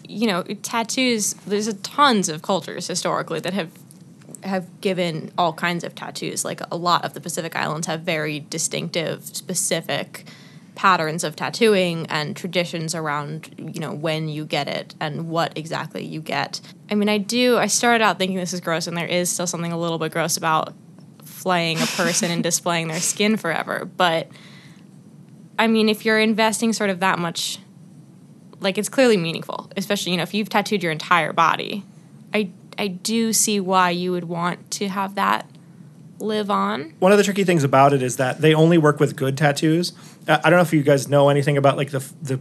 you 0.08 0.26
know, 0.26 0.42
tattoos. 0.62 1.35
There's 1.46 1.66
a 1.66 1.75
tons 1.75 2.28
of 2.28 2.42
cultures 2.42 2.87
historically 2.87 3.40
that 3.40 3.52
have 3.54 3.70
have 4.44 4.80
given 4.80 5.32
all 5.37 5.52
kinds 5.52 5.82
of 5.82 5.94
tattoos. 5.94 6.44
Like 6.44 6.61
a 6.70 6.76
lot 6.76 7.04
of 7.04 7.14
the 7.14 7.20
Pacific 7.20 7.56
Islands 7.56 7.87
have 7.88 8.02
very 8.02 8.40
distinctive, 8.40 9.25
specific 9.25 10.25
patterns 10.76 11.25
of 11.25 11.35
tattooing 11.35 12.06
and 12.11 12.37
traditions 12.37 12.94
around 12.94 13.49
you 13.56 13.80
know 13.80 13.94
when 13.94 14.28
you 14.28 14.44
get 14.44 14.68
it 14.68 14.94
and 15.00 15.26
what 15.28 15.56
exactly 15.56 16.04
you 16.04 16.20
get. 16.20 16.61
I 16.90 16.94
mean, 16.94 17.08
I 17.08 17.18
do. 17.18 17.56
I 17.56 17.66
started 17.66 18.04
out 18.04 18.18
thinking 18.18 18.37
this 18.37 18.52
is 18.52 18.61
gross, 18.61 18.87
and 18.87 18.96
there 18.96 19.06
is 19.08 19.30
still 19.30 19.46
something 19.46 19.73
a 19.73 19.78
little 19.78 19.99
bit 19.99 20.12
gross 20.12 20.37
about 20.37 20.75
flaying 21.46 21.80
a 21.80 21.86
person 21.86 22.28
and 22.28 22.42
displaying 22.42 22.88
their 22.88 22.98
skin 22.98 23.36
forever, 23.36 23.84
but. 23.84 24.26
I 25.58 25.68
mean, 25.68 25.88
if 25.88 26.04
you're 26.04 26.20
investing 26.20 26.74
sort 26.74 26.90
of 26.90 27.00
that 27.00 27.18
much, 27.18 27.58
like 28.60 28.78
it's 28.78 28.88
clearly 28.90 29.16
meaningful, 29.16 29.70
especially 29.76 30.12
you 30.12 30.18
know 30.18 30.22
if 30.22 30.34
you've 30.34 30.50
tattooed 30.50 30.82
your 30.82 30.92
entire 30.92 31.32
body. 31.32 31.82
I 32.34 32.50
I 32.78 32.88
do 32.88 33.32
see 33.32 33.60
why 33.60 33.88
you 33.88 34.12
would 34.12 34.24
want 34.24 34.70
to 34.72 34.88
have 34.88 35.14
that 35.14 35.48
live 36.18 36.50
on. 36.50 36.92
One 36.98 37.12
of 37.12 37.18
the 37.18 37.24
tricky 37.24 37.44
things 37.44 37.64
about 37.64 37.92
it 37.92 38.02
is 38.02 38.16
that 38.16 38.40
they 38.40 38.52
only 38.52 38.76
work 38.76 39.00
with 39.00 39.16
good 39.16 39.38
tattoos. 39.38 39.92
I 40.28 40.36
don't 40.50 40.58
know 40.58 40.60
if 40.60 40.74
you 40.74 40.82
guys 40.82 41.08
know 41.08 41.30
anything 41.30 41.56
about 41.56 41.78
like 41.78 41.90
the 41.90 42.04
the 42.20 42.40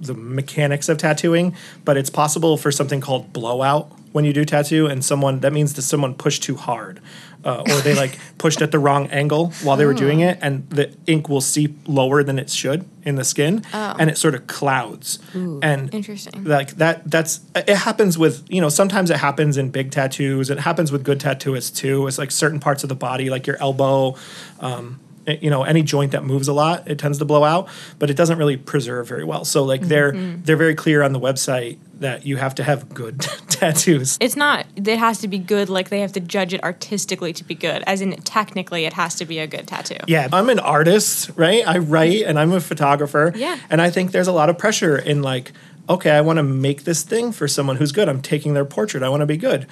the 0.00 0.14
mechanics 0.14 0.88
of 0.88 0.98
tattooing, 0.98 1.54
but 1.84 1.96
it's 1.96 2.10
possible 2.10 2.56
for 2.56 2.72
something 2.72 3.00
called 3.00 3.32
blowout 3.32 3.92
when 4.12 4.24
you 4.24 4.32
do 4.32 4.44
tattoo, 4.44 4.86
and 4.86 5.04
someone 5.04 5.40
that 5.40 5.52
means 5.52 5.74
that 5.74 5.82
someone 5.82 6.14
pushed 6.14 6.42
too 6.42 6.56
hard, 6.56 7.00
uh, 7.44 7.62
or 7.70 7.80
they 7.80 7.94
like 7.94 8.18
pushed 8.38 8.60
at 8.62 8.70
the 8.72 8.78
wrong 8.78 9.06
angle 9.08 9.50
while 9.62 9.76
they 9.76 9.86
were 9.86 9.94
doing 9.94 10.20
it, 10.20 10.38
and 10.42 10.68
the 10.70 10.92
ink 11.06 11.28
will 11.28 11.40
seep 11.40 11.76
lower 11.86 12.22
than 12.22 12.38
it 12.38 12.50
should 12.50 12.84
in 13.04 13.14
the 13.14 13.24
skin, 13.24 13.62
and 13.72 14.10
it 14.10 14.18
sort 14.18 14.34
of 14.34 14.46
clouds. 14.46 15.18
and 15.34 15.94
Interesting. 15.94 16.44
like 16.44 16.72
that 16.76 17.08
that's 17.10 17.40
it 17.54 17.76
happens 17.76 18.18
with 18.18 18.44
you 18.48 18.60
know 18.60 18.68
sometimes 18.68 19.10
it 19.10 19.16
happens 19.18 19.56
in 19.56 19.70
big 19.70 19.90
tattoos 19.90 20.50
it 20.50 20.58
happens 20.60 20.92
with 20.92 21.02
good 21.04 21.18
tattooists 21.20 21.74
too 21.74 22.06
it's 22.06 22.18
like 22.18 22.30
certain 22.30 22.60
parts 22.60 22.82
of 22.82 22.88
the 22.88 22.94
body 22.94 23.30
like 23.30 23.46
your 23.46 23.56
elbow 23.60 24.14
um, 24.60 24.98
Eh, 25.26 25.36
you 25.42 25.50
know 25.50 25.64
any 25.64 25.82
joint 25.82 26.12
that 26.12 26.24
moves 26.24 26.48
a 26.48 26.52
lot 26.54 26.88
it 26.88 26.98
tends 26.98 27.18
to 27.18 27.26
blow 27.26 27.44
out 27.44 27.68
but 27.98 28.08
it 28.08 28.16
doesn't 28.16 28.38
really 28.38 28.56
preserve 28.56 29.06
very 29.06 29.22
well 29.22 29.44
so 29.44 29.62
like 29.62 29.82
they're 29.82 30.12
mm-hmm. 30.12 30.42
they're 30.44 30.56
very 30.56 30.74
clear 30.74 31.02
on 31.02 31.12
the 31.12 31.20
website 31.20 31.76
that 31.98 32.24
you 32.24 32.38
have 32.38 32.54
to 32.54 32.62
have 32.62 32.88
good 32.94 33.20
tattoos 33.48 34.16
It's 34.18 34.34
not. 34.36 34.64
It 34.76 34.86
has 34.98 35.18
to 35.18 35.28
be 35.28 35.36
good. 35.36 35.68
Like 35.68 35.90
they 35.90 36.00
have 36.00 36.12
to 36.14 36.20
judge 36.20 36.54
it 36.54 36.64
artistically 36.64 37.34
to 37.34 37.44
be 37.44 37.54
good. 37.54 37.82
As 37.86 38.00
in, 38.00 38.12
technically, 38.22 38.86
it 38.86 38.94
has 38.94 39.14
to 39.16 39.26
be 39.26 39.38
a 39.38 39.46
good 39.46 39.66
tattoo. 39.66 39.98
yeah 40.06 40.26
i'm 40.32 40.48
an 40.48 40.58
artist 40.58 41.30
right 41.36 41.66
i 41.68 41.76
write 41.76 42.22
and 42.22 42.38
i'm 42.38 42.52
a 42.52 42.60
photographer 42.60 43.32
Yeah. 43.36 43.58
and 43.68 43.82
i 43.82 43.90
think 43.90 44.12
there's 44.12 44.28
a 44.28 44.32
lot 44.32 44.48
of 44.48 44.56
pressure 44.56 44.96
in 44.96 45.20
like 45.20 45.52
okay 45.90 46.12
i 46.12 46.22
want 46.22 46.38
to 46.38 46.42
make 46.42 46.84
this 46.84 47.02
thing 47.02 47.30
for 47.32 47.46
someone 47.46 47.76
who's 47.76 47.92
good 47.92 48.08
i'm 48.08 48.22
taking 48.22 48.54
their 48.54 48.64
portrait 48.64 49.02
i 49.02 49.10
want 49.10 49.20
to 49.20 49.26
be 49.26 49.36
good 49.36 49.66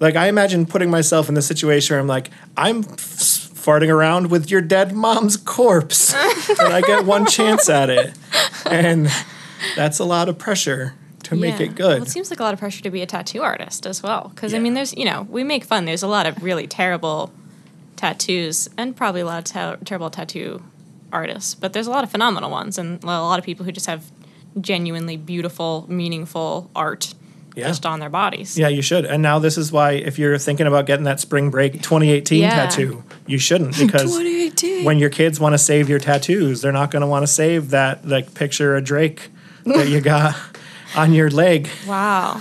like 0.00 0.16
i 0.16 0.26
imagine 0.28 0.66
putting 0.66 0.90
myself 0.90 1.28
in 1.30 1.34
the 1.34 1.42
situation 1.42 1.94
where 1.94 2.00
i'm 2.00 2.06
like 2.06 2.28
i'm 2.58 2.84
f- 2.84 3.48
farting 3.62 3.88
around 3.88 4.30
with 4.30 4.50
your 4.50 4.60
dead 4.60 4.92
mom's 4.92 5.36
corpse 5.36 6.12
and 6.60 6.72
i 6.72 6.80
get 6.80 7.04
one 7.04 7.24
chance 7.26 7.68
at 7.68 7.88
it 7.88 8.12
and 8.70 9.08
that's 9.76 9.98
a 9.98 10.04
lot 10.04 10.28
of 10.28 10.36
pressure 10.38 10.94
to 11.22 11.36
make 11.36 11.60
it 11.60 11.76
good 11.76 11.94
Well, 12.00 12.02
it 12.02 12.08
seems 12.08 12.30
like 12.30 12.40
a 12.40 12.42
lot 12.42 12.52
of 12.52 12.58
pressure 12.58 12.82
to 12.82 12.90
be 12.90 13.00
a 13.00 13.06
tattoo 13.06 13.42
artist 13.42 13.86
as 13.86 14.02
well. 14.02 14.32
Because 14.34 14.52
I 14.54 14.58
mean, 14.58 14.74
there's 14.74 14.92
you 14.96 15.04
know 15.04 15.26
we 15.30 15.44
make 15.44 15.62
fun. 15.64 15.84
There's 15.84 16.02
a 16.02 16.08
lot 16.08 16.26
of 16.26 16.42
really 16.42 16.66
terrible 16.66 17.32
tattoos 17.96 18.68
and 18.76 18.96
probably 18.96 19.20
a 19.20 19.24
lot 19.24 19.38
of 19.38 19.44
ter- 19.44 19.78
terrible 19.84 20.10
tattoo 20.10 20.62
artists, 21.12 21.54
but 21.54 21.72
there's 21.72 21.86
a 21.86 21.90
lot 21.90 22.02
of 22.02 22.10
phenomenal 22.10 22.50
ones 22.50 22.76
and 22.76 23.02
a 23.04 23.06
lot 23.06 23.38
of 23.38 23.44
people 23.44 23.64
who 23.64 23.70
just 23.70 23.86
have 23.86 24.10
genuinely 24.60 25.16
beautiful, 25.16 25.86
meaningful 25.88 26.70
art 26.74 27.14
Yeah. 27.54 27.68
just 27.68 27.84
on 27.84 28.00
their 28.00 28.08
bodies. 28.08 28.56
Yeah, 28.58 28.68
you 28.68 28.80
should. 28.82 29.04
And 29.04 29.22
now 29.22 29.38
this 29.38 29.58
is 29.58 29.70
why 29.70 29.92
if 29.92 30.18
you're 30.18 30.38
thinking 30.38 30.66
about 30.66 30.86
getting 30.86 31.04
that 31.04 31.20
spring 31.20 31.50
break 31.50 31.74
2018 31.74 32.40
Yeah. 32.40 32.50
tattoo, 32.50 33.04
you 33.26 33.38
shouldn't 33.38 33.76
because 33.78 34.10
when 34.84 34.98
your 34.98 35.10
kids 35.10 35.38
want 35.38 35.52
to 35.52 35.58
save 35.58 35.88
your 35.88 35.98
tattoos, 35.98 36.62
they're 36.62 36.72
not 36.72 36.90
going 36.90 37.02
to 37.02 37.06
want 37.06 37.24
to 37.24 37.26
save 37.26 37.70
that 37.70 38.06
like 38.08 38.32
picture 38.34 38.74
of 38.76 38.84
Drake 38.84 39.30
that 39.66 39.88
you 39.88 40.00
got 40.00 40.34
on 40.96 41.12
your 41.12 41.28
leg. 41.30 41.68
Wow. 41.86 42.40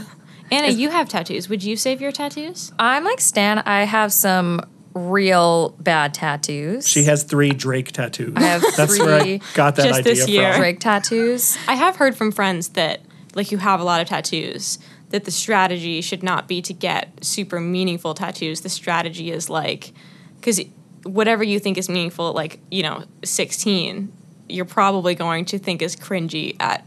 Anna, 0.50 0.68
you 0.70 0.90
have 0.90 1.08
tattoos. 1.10 1.48
Would 1.50 1.64
you 1.64 1.76
save 1.78 2.02
your 2.02 2.12
tattoos? 2.12 2.72
I'm 2.80 3.04
like 3.04 3.20
Stan. 3.22 3.60
I 3.60 3.84
have 3.84 4.12
some 4.14 4.62
real 4.94 5.70
bad 5.80 6.14
tattoos. 6.14 6.88
She 6.88 7.04
has 7.04 7.24
3 7.24 7.52
Drake 7.52 7.92
tattoos. 7.92 8.34
I 8.36 8.42
have 8.42 8.64
That's 8.76 9.00
where 9.00 9.16
I 9.16 9.22
three 9.24 9.42
got 9.54 9.76
that 9.78 9.86
Just 9.86 10.00
idea 10.02 10.14
this 10.16 10.28
year. 10.28 10.52
from. 10.52 10.62
Drake 10.62 10.80
tattoos. 10.80 11.58
I 11.68 11.76
have 11.76 11.96
heard 11.96 12.16
from 12.18 12.32
friends 12.34 12.70
that, 12.70 13.02
like, 13.34 13.52
you 13.54 13.58
have 13.60 13.80
a 13.80 13.84
lot 13.86 14.02
of 14.02 14.10
tattoos, 14.10 14.80
that 15.12 15.26
the 15.26 15.32
strategy 15.32 16.02
should 16.02 16.24
not 16.24 16.48
be 16.48 16.62
to 16.64 16.74
get 16.74 17.24
super 17.24 17.60
meaningful 17.60 18.14
tattoos. 18.14 18.62
The 18.62 18.70
strategy 18.70 19.32
is 19.32 19.50
like, 19.50 19.94
because 20.40 20.60
whatever 21.04 21.44
you 21.44 21.60
think 21.60 21.78
is 21.78 21.88
meaningful 21.90 22.30
at, 22.30 22.36
like, 22.36 22.60
you 22.70 22.84
know, 22.84 23.04
16, 23.24 24.12
you're 24.50 24.66
probably 24.66 25.16
going 25.16 25.46
to 25.46 25.60
think 25.60 25.82
is 25.82 25.96
cringy 25.96 26.56
at 26.60 26.86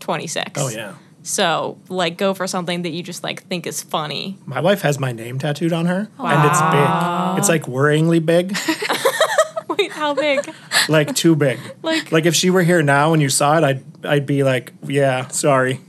26. 0.00 0.52
Oh 0.60 0.68
yeah. 0.68 0.94
So, 1.22 1.78
like, 1.90 2.16
go 2.16 2.32
for 2.32 2.46
something 2.46 2.80
that 2.82 2.90
you 2.90 3.02
just, 3.02 3.22
like, 3.22 3.42
think 3.46 3.66
is 3.66 3.82
funny. 3.82 4.38
My 4.46 4.60
wife 4.60 4.80
has 4.82 4.98
my 4.98 5.12
name 5.12 5.38
tattooed 5.38 5.72
on 5.72 5.84
her 5.84 6.08
and 6.18 6.50
it's 6.50 6.60
big. 6.62 7.38
It's 7.38 7.48
like 7.48 7.64
worryingly 7.64 8.24
big, 8.24 8.56
Wait, 9.68 9.92
how 9.92 10.14
big? 10.14 10.50
like 10.88 11.14
too 11.14 11.36
big. 11.36 11.58
Like- 11.82 12.10
like 12.10 12.24
if 12.26 12.34
she 12.34 12.48
were 12.50 12.62
here 12.62 12.82
now 12.82 13.12
and 13.12 13.20
you 13.20 13.28
saw 13.28 13.58
it, 13.58 13.64
I'd 13.64 13.84
I'd 14.04 14.26
be 14.26 14.42
like, 14.42 14.72
"Yeah, 14.82 15.28
sorry." 15.28 15.80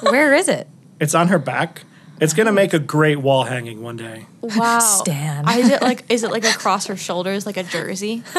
Where 0.00 0.34
is 0.34 0.48
it? 0.48 0.66
It's 1.04 1.14
on 1.14 1.28
her 1.28 1.38
back. 1.38 1.82
It's 2.18 2.32
gonna 2.32 2.50
make 2.50 2.72
a 2.72 2.78
great 2.78 3.18
wall 3.18 3.44
hanging 3.44 3.82
one 3.82 3.96
day. 3.98 4.24
Wow. 4.40 4.78
Stan. 4.78 5.46
Is 5.50 5.68
it 5.68 5.82
like 5.82 6.04
is 6.08 6.24
it 6.24 6.30
like 6.30 6.46
across 6.46 6.86
her 6.86 6.96
shoulders 6.96 7.44
like 7.44 7.58
a 7.58 7.62
jersey? 7.62 8.22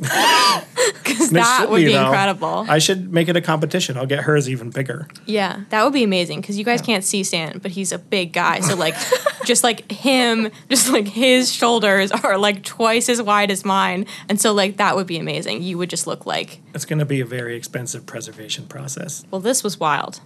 Because 0.00 1.30
that 1.30 1.60
should 1.60 1.70
would 1.70 1.84
be 1.84 1.92
though. 1.92 2.06
incredible. 2.06 2.64
I 2.68 2.78
should 2.78 3.12
make 3.12 3.28
it 3.28 3.36
a 3.36 3.40
competition. 3.40 3.96
I'll 3.98 4.06
get 4.06 4.20
hers 4.20 4.48
even 4.48 4.70
bigger. 4.70 5.06
Yeah, 5.26 5.60
that 5.70 5.84
would 5.84 5.92
be 5.92 6.02
amazing 6.04 6.40
because 6.40 6.56
you 6.56 6.64
guys 6.64 6.80
can't 6.80 7.04
see 7.04 7.22
Stan, 7.22 7.58
but 7.58 7.70
he's 7.72 7.92
a 7.92 7.98
big 7.98 8.32
guy. 8.32 8.60
So 8.60 8.74
like, 8.76 8.94
just 9.44 9.62
like 9.62 9.90
him, 9.90 10.50
just 10.70 10.88
like 10.90 11.06
his 11.08 11.52
shoulders 11.52 12.12
are 12.12 12.38
like 12.38 12.64
twice 12.64 13.08
as 13.08 13.20
wide 13.20 13.50
as 13.50 13.64
mine, 13.64 14.06
and 14.28 14.40
so 14.40 14.52
like 14.52 14.78
that 14.78 14.96
would 14.96 15.06
be 15.06 15.18
amazing. 15.18 15.62
You 15.62 15.76
would 15.78 15.90
just 15.90 16.06
look 16.06 16.24
like. 16.26 16.60
It's 16.74 16.84
gonna 16.84 17.04
be 17.04 17.20
a 17.20 17.26
very 17.26 17.56
expensive 17.56 18.06
preservation 18.06 18.66
process. 18.66 19.24
Well, 19.30 19.40
this 19.40 19.62
was 19.62 19.78
wild. 19.78 20.20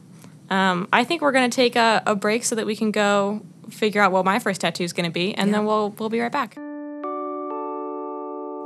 Um, 0.50 0.88
I 0.92 1.04
think 1.04 1.22
we're 1.22 1.32
gonna 1.32 1.48
take 1.48 1.76
a, 1.76 2.02
a 2.06 2.14
break 2.14 2.44
so 2.44 2.54
that 2.56 2.66
we 2.66 2.76
can 2.76 2.90
go 2.90 3.40
figure 3.70 4.02
out 4.02 4.12
what 4.12 4.24
my 4.24 4.38
first 4.38 4.60
tattoo 4.60 4.84
is 4.84 4.92
gonna 4.92 5.10
be, 5.10 5.34
and 5.34 5.54
then 5.54 5.64
we'll 5.64 5.90
we'll 5.90 6.10
be 6.10 6.20
right 6.20 6.32
back. 6.32 6.56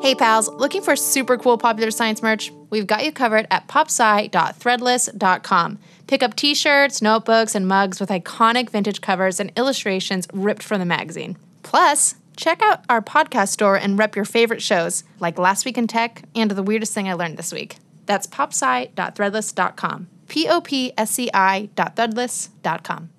Hey 0.01 0.15
pals, 0.15 0.49
looking 0.49 0.83
for 0.83 0.95
super 0.95 1.37
cool 1.37 1.59
popular 1.59 1.91
science 1.91 2.23
merch? 2.23 2.53
We've 2.71 2.87
got 2.87 3.05
you 3.05 3.11
covered 3.11 3.49
at 3.51 3.67
popsci.threadless.com. 3.67 5.79
Pick 6.07 6.23
up 6.23 6.37
t-shirts, 6.37 7.03
notebooks, 7.03 7.57
and 7.57 7.67
mugs 7.67 7.99
with 7.99 8.09
iconic 8.09 8.71
vintage 8.71 9.01
covers 9.01 9.41
and 9.41 9.51
illustrations 9.57 10.29
ripped 10.33 10.63
from 10.63 10.79
the 10.79 10.87
magazine. 10.87 11.37
Plus, 11.65 12.15
check 12.37 12.63
out 12.63 12.85
our 12.89 13.03
podcast 13.03 13.49
store 13.49 13.77
and 13.77 13.99
rep 13.99 14.15
your 14.15 14.25
favorite 14.25 14.63
shows 14.63 15.03
like 15.19 15.37
Last 15.37 15.65
Week 15.65 15.77
in 15.77 15.89
Tech 15.89 16.23
and 16.35 16.53
The 16.53 16.63
Weirdest 16.63 16.95
Thing 16.95 17.09
I 17.09 17.15
Learned 17.15 17.37
This 17.37 17.53
Week. 17.53 17.79
That's 18.07 18.29
popsci.threadless.com. 18.29 20.07
P-O-P-S-C-I 20.29 21.69
dot 21.75 21.97
threadless.com. 21.97 23.11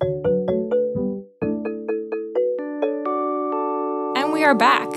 And 4.16 4.32
we 4.32 4.44
are 4.44 4.54
back. 4.54 4.90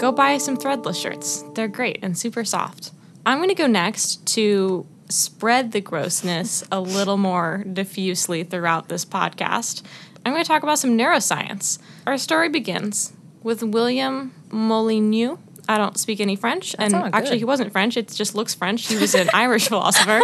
Go 0.00 0.12
buy 0.12 0.38
some 0.38 0.56
threadless 0.56 1.00
shirts. 1.00 1.44
They're 1.54 1.68
great 1.68 1.98
and 2.02 2.16
super 2.16 2.44
soft. 2.44 2.92
I'm 3.26 3.38
going 3.38 3.50
to 3.50 3.54
go 3.54 3.66
next 3.66 4.26
to 4.34 4.86
spread 5.10 5.72
the 5.72 5.80
grossness 5.80 6.64
a 6.72 6.80
little 6.80 7.16
more 7.16 7.64
diffusely 7.70 8.44
throughout 8.44 8.88
this 8.88 9.04
podcast. 9.04 9.82
I'm 10.24 10.32
going 10.32 10.44
to 10.44 10.48
talk 10.48 10.62
about 10.62 10.78
some 10.78 10.96
neuroscience. 10.96 11.78
Our 12.06 12.16
story 12.16 12.48
begins 12.48 13.12
with 13.42 13.62
William 13.62 14.34
Molyneux 14.50 15.38
I 15.68 15.78
don't 15.78 15.98
speak 15.98 16.20
any 16.20 16.36
French, 16.36 16.74
and 16.78 16.94
actually, 16.94 17.38
he 17.38 17.44
wasn't 17.44 17.72
French. 17.72 17.96
It 17.96 18.08
just 18.08 18.34
looks 18.34 18.54
French. 18.54 18.88
He 18.88 18.96
was 18.96 19.14
an 19.14 19.28
Irish 19.34 19.68
philosopher 19.68 20.20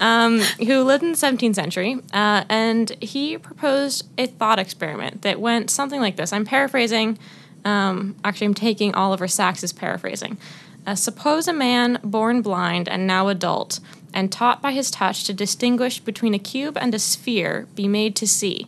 um, 0.00 0.40
who 0.40 0.82
lived 0.82 1.02
in 1.02 1.12
the 1.12 1.18
17th 1.18 1.54
century, 1.54 1.96
uh, 2.12 2.44
and 2.48 2.90
he 3.00 3.38
proposed 3.38 4.06
a 4.18 4.26
thought 4.26 4.58
experiment 4.58 5.22
that 5.22 5.40
went 5.40 5.70
something 5.70 6.00
like 6.00 6.16
this. 6.16 6.32
I'm 6.32 6.44
paraphrasing. 6.44 7.18
Um, 7.64 8.16
actually, 8.24 8.48
I'm 8.48 8.54
taking 8.54 8.94
Oliver 8.94 9.26
Sacks's 9.28 9.72
paraphrasing. 9.72 10.38
Uh, 10.86 10.94
suppose 10.94 11.48
a 11.48 11.52
man 11.52 11.98
born 12.04 12.42
blind 12.42 12.88
and 12.88 13.06
now 13.06 13.28
adult, 13.28 13.80
and 14.12 14.30
taught 14.30 14.60
by 14.60 14.72
his 14.72 14.90
touch 14.90 15.24
to 15.24 15.32
distinguish 15.32 15.98
between 16.00 16.34
a 16.34 16.38
cube 16.38 16.76
and 16.78 16.94
a 16.94 16.98
sphere, 16.98 17.66
be 17.74 17.88
made 17.88 18.14
to 18.16 18.26
see. 18.26 18.66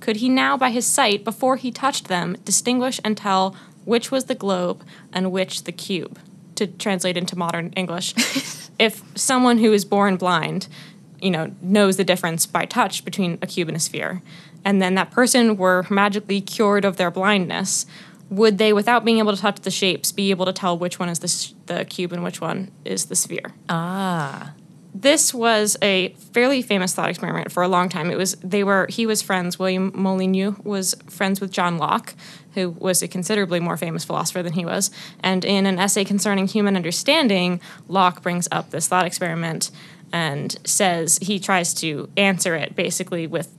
Could 0.00 0.16
he 0.16 0.28
now, 0.28 0.56
by 0.56 0.70
his 0.70 0.86
sight, 0.86 1.24
before 1.24 1.56
he 1.56 1.72
touched 1.72 2.06
them, 2.06 2.36
distinguish 2.44 3.00
and 3.04 3.16
tell 3.16 3.56
which 3.84 4.10
was 4.10 4.26
the 4.26 4.34
globe 4.34 4.84
and 5.18 5.32
which 5.32 5.64
the 5.64 5.72
cube? 5.72 6.18
To 6.54 6.66
translate 6.66 7.16
into 7.16 7.36
modern 7.36 7.72
English, 7.76 8.14
if 8.78 9.02
someone 9.14 9.58
who 9.58 9.72
is 9.72 9.84
born 9.84 10.16
blind, 10.16 10.66
you 11.20 11.30
know, 11.30 11.52
knows 11.60 11.96
the 11.96 12.04
difference 12.04 12.46
by 12.46 12.64
touch 12.64 13.04
between 13.04 13.38
a 13.42 13.46
cube 13.46 13.68
and 13.68 13.76
a 13.76 13.80
sphere, 13.80 14.22
and 14.64 14.80
then 14.80 14.94
that 14.94 15.10
person 15.10 15.56
were 15.56 15.84
magically 15.90 16.40
cured 16.40 16.84
of 16.84 16.96
their 16.96 17.10
blindness, 17.10 17.86
would 18.30 18.58
they, 18.58 18.72
without 18.72 19.04
being 19.04 19.18
able 19.18 19.34
to 19.34 19.40
touch 19.40 19.60
the 19.60 19.70
shapes, 19.70 20.12
be 20.12 20.30
able 20.30 20.46
to 20.46 20.52
tell 20.52 20.76
which 20.76 20.98
one 20.98 21.08
is 21.08 21.20
the, 21.20 21.72
the 21.72 21.84
cube 21.84 22.12
and 22.12 22.24
which 22.24 22.40
one 22.40 22.70
is 22.84 23.06
the 23.06 23.16
sphere? 23.16 23.54
Ah. 23.68 24.52
This 25.02 25.32
was 25.32 25.76
a 25.80 26.08
fairly 26.32 26.60
famous 26.60 26.92
thought 26.92 27.08
experiment 27.08 27.52
for 27.52 27.62
a 27.62 27.68
long 27.68 27.88
time. 27.88 28.10
It 28.10 28.18
was 28.18 28.34
they 28.36 28.64
were 28.64 28.86
he 28.88 29.06
was 29.06 29.22
friends. 29.22 29.58
William 29.58 29.92
Molyneux 29.94 30.56
was 30.64 30.94
friends 31.08 31.40
with 31.40 31.52
John 31.52 31.78
Locke, 31.78 32.14
who 32.54 32.70
was 32.70 33.00
a 33.02 33.08
considerably 33.08 33.60
more 33.60 33.76
famous 33.76 34.04
philosopher 34.04 34.42
than 34.42 34.54
he 34.54 34.64
was. 34.64 34.90
And 35.20 35.44
in 35.44 35.66
an 35.66 35.78
essay 35.78 36.04
concerning 36.04 36.48
human 36.48 36.74
understanding, 36.74 37.60
Locke 37.86 38.22
brings 38.22 38.48
up 38.50 38.70
this 38.70 38.88
thought 38.88 39.06
experiment 39.06 39.70
and 40.12 40.58
says 40.64 41.18
he 41.22 41.38
tries 41.38 41.74
to 41.74 42.08
answer 42.16 42.56
it 42.56 42.74
basically 42.74 43.26
with 43.26 43.54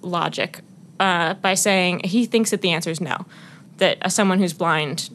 logic 0.00 0.60
uh, 0.98 1.34
by 1.34 1.52
saying 1.54 2.00
he 2.04 2.24
thinks 2.24 2.50
that 2.50 2.62
the 2.62 2.70
answer 2.70 2.90
is 2.90 3.00
no, 3.00 3.26
that 3.76 4.10
someone 4.10 4.38
who's 4.38 4.54
blind 4.54 5.10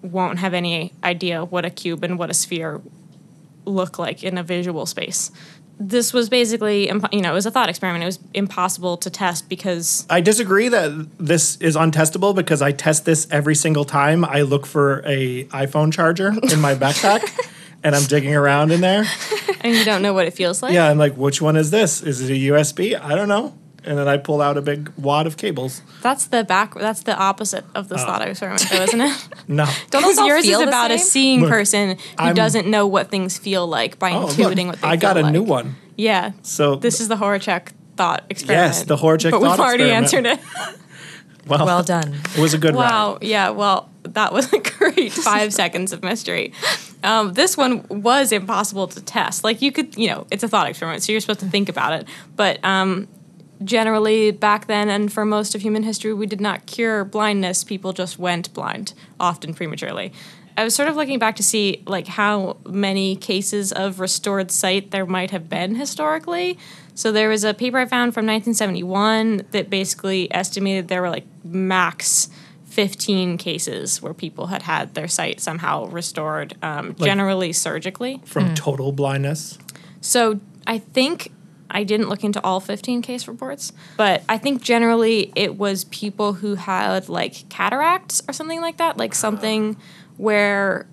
won't 0.00 0.38
have 0.38 0.54
any 0.54 0.92
idea 1.04 1.44
what 1.44 1.64
a 1.66 1.70
cube 1.70 2.02
and 2.02 2.18
what 2.18 2.30
a 2.30 2.34
sphere 2.34 2.80
look 3.66 3.98
like 3.98 4.24
in 4.24 4.38
a 4.38 4.42
visual 4.42 4.86
space. 4.86 5.30
This 5.78 6.14
was 6.14 6.30
basically, 6.30 6.88
you 6.88 7.20
know, 7.20 7.32
it 7.32 7.34
was 7.34 7.44
a 7.44 7.50
thought 7.50 7.68
experiment. 7.68 8.02
It 8.02 8.06
was 8.06 8.18
impossible 8.32 8.96
to 8.96 9.10
test 9.10 9.46
because 9.48 10.06
I 10.08 10.22
disagree 10.22 10.68
that 10.68 11.08
this 11.18 11.56
is 11.56 11.76
untestable 11.76 12.34
because 12.34 12.62
I 12.62 12.72
test 12.72 13.04
this 13.04 13.26
every 13.30 13.54
single 13.54 13.84
time 13.84 14.24
I 14.24 14.40
look 14.40 14.64
for 14.64 15.02
a 15.04 15.44
iPhone 15.46 15.92
charger 15.92 16.28
in 16.50 16.60
my 16.62 16.74
backpack 16.74 17.30
and 17.82 17.94
I'm 17.94 18.04
digging 18.04 18.34
around 18.34 18.72
in 18.72 18.80
there. 18.80 19.04
and 19.60 19.74
you 19.74 19.84
don't 19.84 20.00
know 20.00 20.14
what 20.14 20.26
it 20.26 20.32
feels 20.32 20.62
like. 20.62 20.72
Yeah, 20.72 20.88
I'm 20.88 20.96
like, 20.96 21.14
which 21.14 21.42
one 21.42 21.56
is 21.56 21.70
this? 21.70 22.02
Is 22.02 22.22
it 22.22 22.30
a 22.32 22.52
USB? 22.54 22.98
I 22.98 23.14
don't 23.14 23.28
know. 23.28 23.54
And 23.86 23.96
then 23.96 24.08
I 24.08 24.16
pull 24.16 24.42
out 24.42 24.56
a 24.56 24.62
big 24.62 24.90
wad 24.96 25.26
of 25.28 25.36
cables. 25.36 25.80
That's 26.02 26.26
the 26.26 26.42
back. 26.42 26.74
That's 26.74 27.04
the 27.04 27.16
opposite 27.16 27.64
of 27.74 27.88
this 27.88 28.02
thought 28.02 28.20
experiment, 28.26 28.66
though, 28.70 28.82
isn't 28.82 29.00
it? 29.00 29.28
No. 29.48 29.64
Don't 29.90 30.02
those 30.02 30.14
Because 30.14 30.18
all 30.18 30.26
yours 30.26 30.44
feel 30.44 30.58
is 30.60 30.64
the 30.64 30.68
about 30.70 30.90
a 30.90 30.98
seeing 30.98 31.40
Look, 31.42 31.50
person 31.50 31.90
who 31.96 32.04
I'm- 32.18 32.34
doesn't 32.34 32.66
know 32.66 32.86
what 32.88 33.10
things 33.10 33.38
feel 33.38 33.66
like 33.66 33.98
by 34.00 34.10
Oh, 34.12 34.22
look, 34.26 34.30
intuiting 34.30 34.66
what 34.66 34.80
they 34.80 34.88
I 34.88 34.96
got 34.96 35.16
feel 35.16 35.26
a 35.26 35.30
new 35.30 35.44
one. 35.44 35.76
Yeah. 35.96 36.32
So 36.42 36.74
This 36.76 37.00
is 37.00 37.06
the 37.08 37.14
Horaczek 37.16 37.68
thought 37.96 38.24
experiment. 38.28 38.66
Yes, 38.74 38.82
the 38.82 38.96
Horaczek 38.96 39.30
But 39.30 39.40
we've 39.40 39.50
already 39.60 39.84
experiment. 39.90 40.26
answered 40.40 40.70
it. 40.70 40.76
well, 41.46 41.64
Well 41.64 41.82
done. 41.84 42.12
It 42.36 42.38
was 42.40 42.54
a 42.54 42.58
good 42.58 42.74
ride. 42.74 42.80
Wow. 42.90 43.18
Yeah. 43.20 43.50
Well, 43.50 43.88
that 44.02 44.32
was 44.32 44.52
a 44.52 44.58
great 44.58 45.12
five 45.12 45.52
seconds 45.54 45.92
of 45.92 46.02
mystery. 46.02 46.52
Um, 47.04 47.34
this 47.34 47.56
one 47.56 47.86
was 47.88 48.32
impossible 48.32 48.88
to 48.88 49.00
test. 49.00 49.44
Like 49.44 49.62
you 49.62 49.70
could, 49.70 49.96
you 49.96 50.08
know, 50.08 50.26
it's 50.32 50.42
a 50.42 50.48
thought 50.48 50.68
experiment, 50.68 51.02
so 51.04 51.12
you're 51.12 51.20
supposed 51.20 51.40
to 51.40 51.46
think 51.48 51.68
about 51.68 51.92
it. 52.00 52.08
But 52.34 52.62
um, 52.64 53.06
generally, 53.64 54.30
back 54.30 54.66
then 54.66 54.88
and 54.88 55.12
for 55.12 55.24
most 55.24 55.54
of 55.54 55.62
human 55.62 55.82
history, 55.82 56.12
we 56.12 56.26
did 56.26 56.40
not 56.40 56.66
cure 56.66 57.04
blindness. 57.04 57.64
People 57.64 57.92
just 57.92 58.18
went 58.18 58.52
blind, 58.54 58.94
often 59.18 59.54
prematurely. 59.54 60.12
I 60.58 60.64
was 60.64 60.74
sort 60.74 60.88
of 60.88 60.96
looking 60.96 61.18
back 61.18 61.36
to 61.36 61.42
see 61.42 61.82
like 61.86 62.06
how 62.06 62.56
many 62.66 63.14
cases 63.16 63.72
of 63.72 64.00
restored 64.00 64.50
sight 64.50 64.90
there 64.90 65.04
might 65.04 65.30
have 65.30 65.48
been 65.48 65.74
historically. 65.74 66.58
So 66.94 67.12
there 67.12 67.28
was 67.28 67.44
a 67.44 67.52
paper 67.52 67.76
I 67.78 67.84
found 67.84 68.14
from 68.14 68.24
1971 68.24 69.48
that 69.50 69.68
basically 69.68 70.32
estimated 70.32 70.88
there 70.88 71.02
were 71.02 71.10
like 71.10 71.26
max 71.44 72.30
15 72.64 73.36
cases 73.36 74.00
where 74.00 74.14
people 74.14 74.46
had 74.46 74.62
had 74.62 74.94
their 74.94 75.08
sight 75.08 75.40
somehow 75.40 75.86
restored, 75.86 76.56
um, 76.62 76.94
generally 76.96 77.52
surgically. 77.52 78.20
From 78.24 78.54
total 78.54 78.92
blindness. 78.92 79.58
So 80.00 80.40
I 80.66 80.78
think 80.78 81.32
I 81.70 81.84
didn't 81.84 82.08
look 82.08 82.24
into 82.24 82.42
all 82.42 82.60
15 82.60 83.02
case 83.02 83.26
reports, 83.28 83.72
but 83.96 84.22
I 84.28 84.38
think 84.38 84.62
generally 84.62 85.32
it 85.34 85.56
was 85.56 85.84
people 85.84 86.34
who 86.34 86.54
had 86.54 87.08
like 87.08 87.48
cataracts 87.48 88.22
or 88.28 88.32
something 88.32 88.60
like 88.60 88.76
that, 88.76 88.96
like 88.96 89.14
something 89.14 89.76
where 90.16 90.86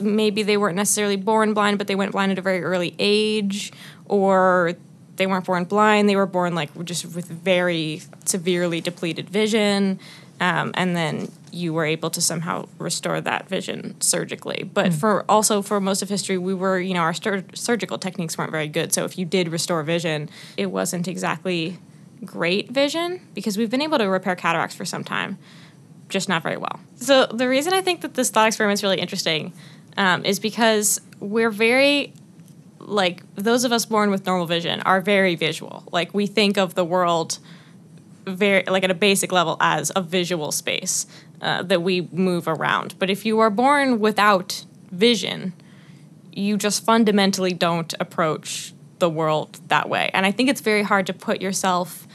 maybe 0.00 0.42
they 0.42 0.56
weren't 0.56 0.76
necessarily 0.76 1.16
born 1.16 1.54
blind, 1.54 1.78
but 1.78 1.86
they 1.86 1.94
went 1.94 2.12
blind 2.12 2.32
at 2.32 2.38
a 2.38 2.42
very 2.42 2.62
early 2.62 2.94
age, 2.98 3.72
or 4.06 4.74
they 5.16 5.26
weren't 5.26 5.44
born 5.44 5.64
blind, 5.64 6.08
they 6.08 6.16
were 6.16 6.26
born 6.26 6.54
like 6.54 6.70
just 6.84 7.04
with 7.14 7.26
very 7.26 8.02
severely 8.24 8.80
depleted 8.80 9.28
vision. 9.28 10.00
Um, 10.42 10.72
and 10.74 10.96
then 10.96 11.30
you 11.52 11.72
were 11.72 11.84
able 11.84 12.10
to 12.10 12.20
somehow 12.20 12.66
restore 12.76 13.20
that 13.20 13.48
vision 13.48 13.94
surgically. 14.00 14.64
But 14.64 14.92
for 14.92 15.24
also 15.28 15.62
for 15.62 15.80
most 15.80 16.02
of 16.02 16.08
history, 16.08 16.36
we 16.36 16.52
were 16.52 16.80
you 16.80 16.94
know 16.94 17.00
our 17.00 17.14
sur- 17.14 17.44
surgical 17.54 17.96
techniques 17.96 18.36
weren't 18.36 18.50
very 18.50 18.66
good. 18.66 18.92
So 18.92 19.04
if 19.04 19.16
you 19.16 19.24
did 19.24 19.48
restore 19.48 19.84
vision, 19.84 20.28
it 20.56 20.66
wasn't 20.66 21.06
exactly 21.06 21.78
great 22.24 22.72
vision 22.72 23.20
because 23.34 23.56
we've 23.56 23.70
been 23.70 23.82
able 23.82 23.98
to 23.98 24.08
repair 24.08 24.34
cataracts 24.34 24.74
for 24.74 24.84
some 24.84 25.04
time, 25.04 25.38
just 26.08 26.28
not 26.28 26.42
very 26.42 26.56
well. 26.56 26.80
So 26.96 27.26
the 27.26 27.48
reason 27.48 27.72
I 27.72 27.80
think 27.80 28.00
that 28.00 28.14
this 28.14 28.30
thought 28.30 28.48
experiment 28.48 28.80
is 28.80 28.82
really 28.82 29.00
interesting 29.00 29.52
um, 29.96 30.24
is 30.24 30.40
because 30.40 31.00
we're 31.20 31.50
very 31.50 32.12
like 32.80 33.22
those 33.36 33.62
of 33.62 33.70
us 33.70 33.86
born 33.86 34.10
with 34.10 34.26
normal 34.26 34.46
vision 34.46 34.80
are 34.80 35.00
very 35.00 35.36
visual. 35.36 35.84
Like 35.92 36.12
we 36.12 36.26
think 36.26 36.56
of 36.56 36.74
the 36.74 36.84
world 36.84 37.38
very 38.26 38.64
like 38.66 38.84
at 38.84 38.90
a 38.90 38.94
basic 38.94 39.32
level 39.32 39.56
as 39.60 39.90
a 39.96 40.02
visual 40.02 40.52
space 40.52 41.06
uh, 41.40 41.62
that 41.62 41.82
we 41.82 42.02
move 42.12 42.46
around. 42.46 42.94
But 42.98 43.10
if 43.10 43.26
you 43.26 43.40
are 43.40 43.50
born 43.50 43.98
without 44.00 44.64
vision, 44.90 45.52
you 46.32 46.56
just 46.56 46.84
fundamentally 46.84 47.52
don't 47.52 47.92
approach 48.00 48.72
the 48.98 49.08
world 49.08 49.60
that 49.68 49.88
way. 49.88 50.10
And 50.14 50.24
I 50.24 50.30
think 50.30 50.48
it's 50.48 50.60
very 50.60 50.82
hard 50.82 51.06
to 51.08 51.12
put 51.12 51.42
yourself 51.42 52.06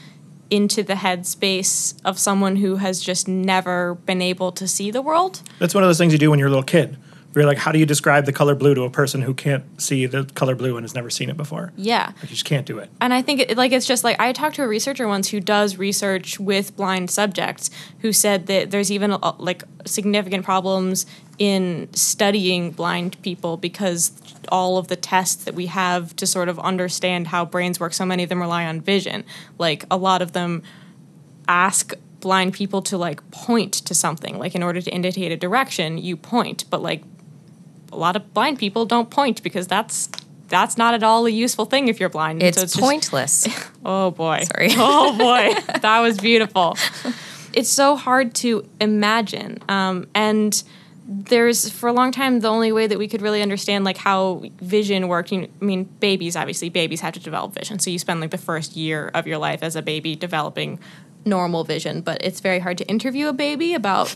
into 0.50 0.82
the 0.82 0.94
headspace 0.94 1.94
of 2.04 2.18
someone 2.18 2.56
who 2.56 2.76
has 2.76 3.02
just 3.02 3.28
never 3.28 3.94
been 3.94 4.22
able 4.22 4.50
to 4.52 4.66
see 4.66 4.90
the 4.90 5.02
world. 5.02 5.42
That's 5.58 5.74
one 5.74 5.84
of 5.84 5.88
those 5.88 5.98
things 5.98 6.12
you 6.12 6.18
do 6.18 6.30
when 6.30 6.38
you're 6.38 6.48
a 6.48 6.50
little 6.50 6.62
kid. 6.62 6.96
Where 7.32 7.42
you're 7.42 7.48
like, 7.48 7.58
how 7.58 7.72
do 7.72 7.78
you 7.78 7.86
describe 7.86 8.24
the 8.24 8.32
color 8.32 8.54
blue 8.54 8.74
to 8.74 8.82
a 8.82 8.90
person 8.90 9.20
who 9.20 9.34
can't 9.34 9.64
see 9.80 10.06
the 10.06 10.24
color 10.34 10.54
blue 10.54 10.76
and 10.76 10.84
has 10.84 10.94
never 10.94 11.10
seen 11.10 11.28
it 11.28 11.36
before? 11.36 11.72
Yeah. 11.76 12.06
Like, 12.06 12.22
you 12.22 12.28
just 12.28 12.46
can't 12.46 12.64
do 12.66 12.78
it. 12.78 12.90
and 13.00 13.12
I 13.12 13.20
think 13.22 13.40
it, 13.40 13.56
like 13.56 13.72
it's 13.72 13.86
just 13.86 14.02
like 14.02 14.18
I 14.18 14.32
talked 14.32 14.56
to 14.56 14.62
a 14.62 14.68
researcher 14.68 15.06
once 15.06 15.28
who 15.28 15.40
does 15.40 15.76
research 15.76 16.40
with 16.40 16.74
blind 16.76 17.10
subjects 17.10 17.70
who 18.00 18.12
said 18.12 18.46
that 18.46 18.70
there's 18.70 18.90
even 18.90 19.12
uh, 19.12 19.32
like 19.38 19.62
significant 19.84 20.44
problems 20.44 21.06
in 21.38 21.88
studying 21.92 22.70
blind 22.72 23.20
people 23.22 23.56
because 23.56 24.12
all 24.48 24.76
of 24.78 24.88
the 24.88 24.96
tests 24.96 25.44
that 25.44 25.54
we 25.54 25.66
have 25.66 26.16
to 26.16 26.26
sort 26.26 26.48
of 26.48 26.58
understand 26.58 27.28
how 27.28 27.44
brains 27.44 27.78
work 27.78 27.92
so 27.92 28.04
many 28.04 28.22
of 28.22 28.28
them 28.28 28.40
rely 28.40 28.64
on 28.66 28.80
vision 28.80 29.22
like 29.58 29.84
a 29.90 29.96
lot 29.96 30.20
of 30.20 30.32
them 30.32 30.62
ask 31.46 31.92
blind 32.20 32.52
people 32.52 32.82
to 32.82 32.98
like 32.98 33.28
point 33.30 33.72
to 33.72 33.94
something 33.94 34.36
like 34.38 34.54
in 34.56 34.62
order 34.62 34.80
to 34.80 34.90
indicate 34.90 35.30
a 35.30 35.36
direction 35.36 35.96
you 35.96 36.16
point 36.16 36.64
but 36.70 36.82
like 36.82 37.02
a 37.92 37.96
lot 37.96 38.16
of 38.16 38.32
blind 38.34 38.58
people 38.58 38.86
don't 38.86 39.10
point 39.10 39.42
because 39.42 39.66
that's 39.66 40.08
that's 40.48 40.78
not 40.78 40.94
at 40.94 41.02
all 41.02 41.26
a 41.26 41.30
useful 41.30 41.66
thing 41.66 41.88
if 41.88 42.00
you're 42.00 42.08
blind 42.08 42.42
It's, 42.42 42.56
So 42.56 42.64
just- 42.64 42.78
pointless. 42.78 43.46
Oh 43.84 44.10
boy. 44.10 44.42
Sorry. 44.52 44.68
Oh 44.76 45.16
boy. 45.16 45.54
that 45.80 46.00
was 46.00 46.18
beautiful. 46.18 46.76
It's 47.52 47.68
so 47.70 47.96
hard 47.96 48.34
to 48.36 48.68
imagine. 48.80 49.58
Um, 49.68 50.06
and 50.14 50.62
there's 51.06 51.70
for 51.70 51.88
a 51.88 51.92
long 51.92 52.12
time 52.12 52.40
the 52.40 52.48
only 52.48 52.70
way 52.72 52.86
that 52.86 52.98
we 52.98 53.08
could 53.08 53.22
really 53.22 53.40
understand 53.40 53.84
like 53.84 53.96
how 53.96 54.42
vision 54.60 55.08
worked. 55.08 55.32
You, 55.32 55.48
I 55.60 55.64
mean, 55.64 55.84
babies 55.84 56.36
obviously 56.36 56.68
babies 56.68 57.00
have 57.00 57.14
to 57.14 57.20
develop 57.20 57.54
vision. 57.54 57.78
So 57.78 57.90
you 57.90 57.98
spend 57.98 58.20
like 58.20 58.30
the 58.30 58.36
first 58.38 58.76
year 58.76 59.10
of 59.14 59.26
your 59.26 59.38
life 59.38 59.62
as 59.62 59.74
a 59.76 59.80
baby 59.82 60.14
developing 60.16 60.78
normal 61.28 61.64
vision, 61.64 62.00
but 62.00 62.18
it's 62.22 62.40
very 62.40 62.58
hard 62.58 62.78
to 62.78 62.86
interview 62.86 63.28
a 63.28 63.32
baby 63.32 63.74
about 63.74 64.08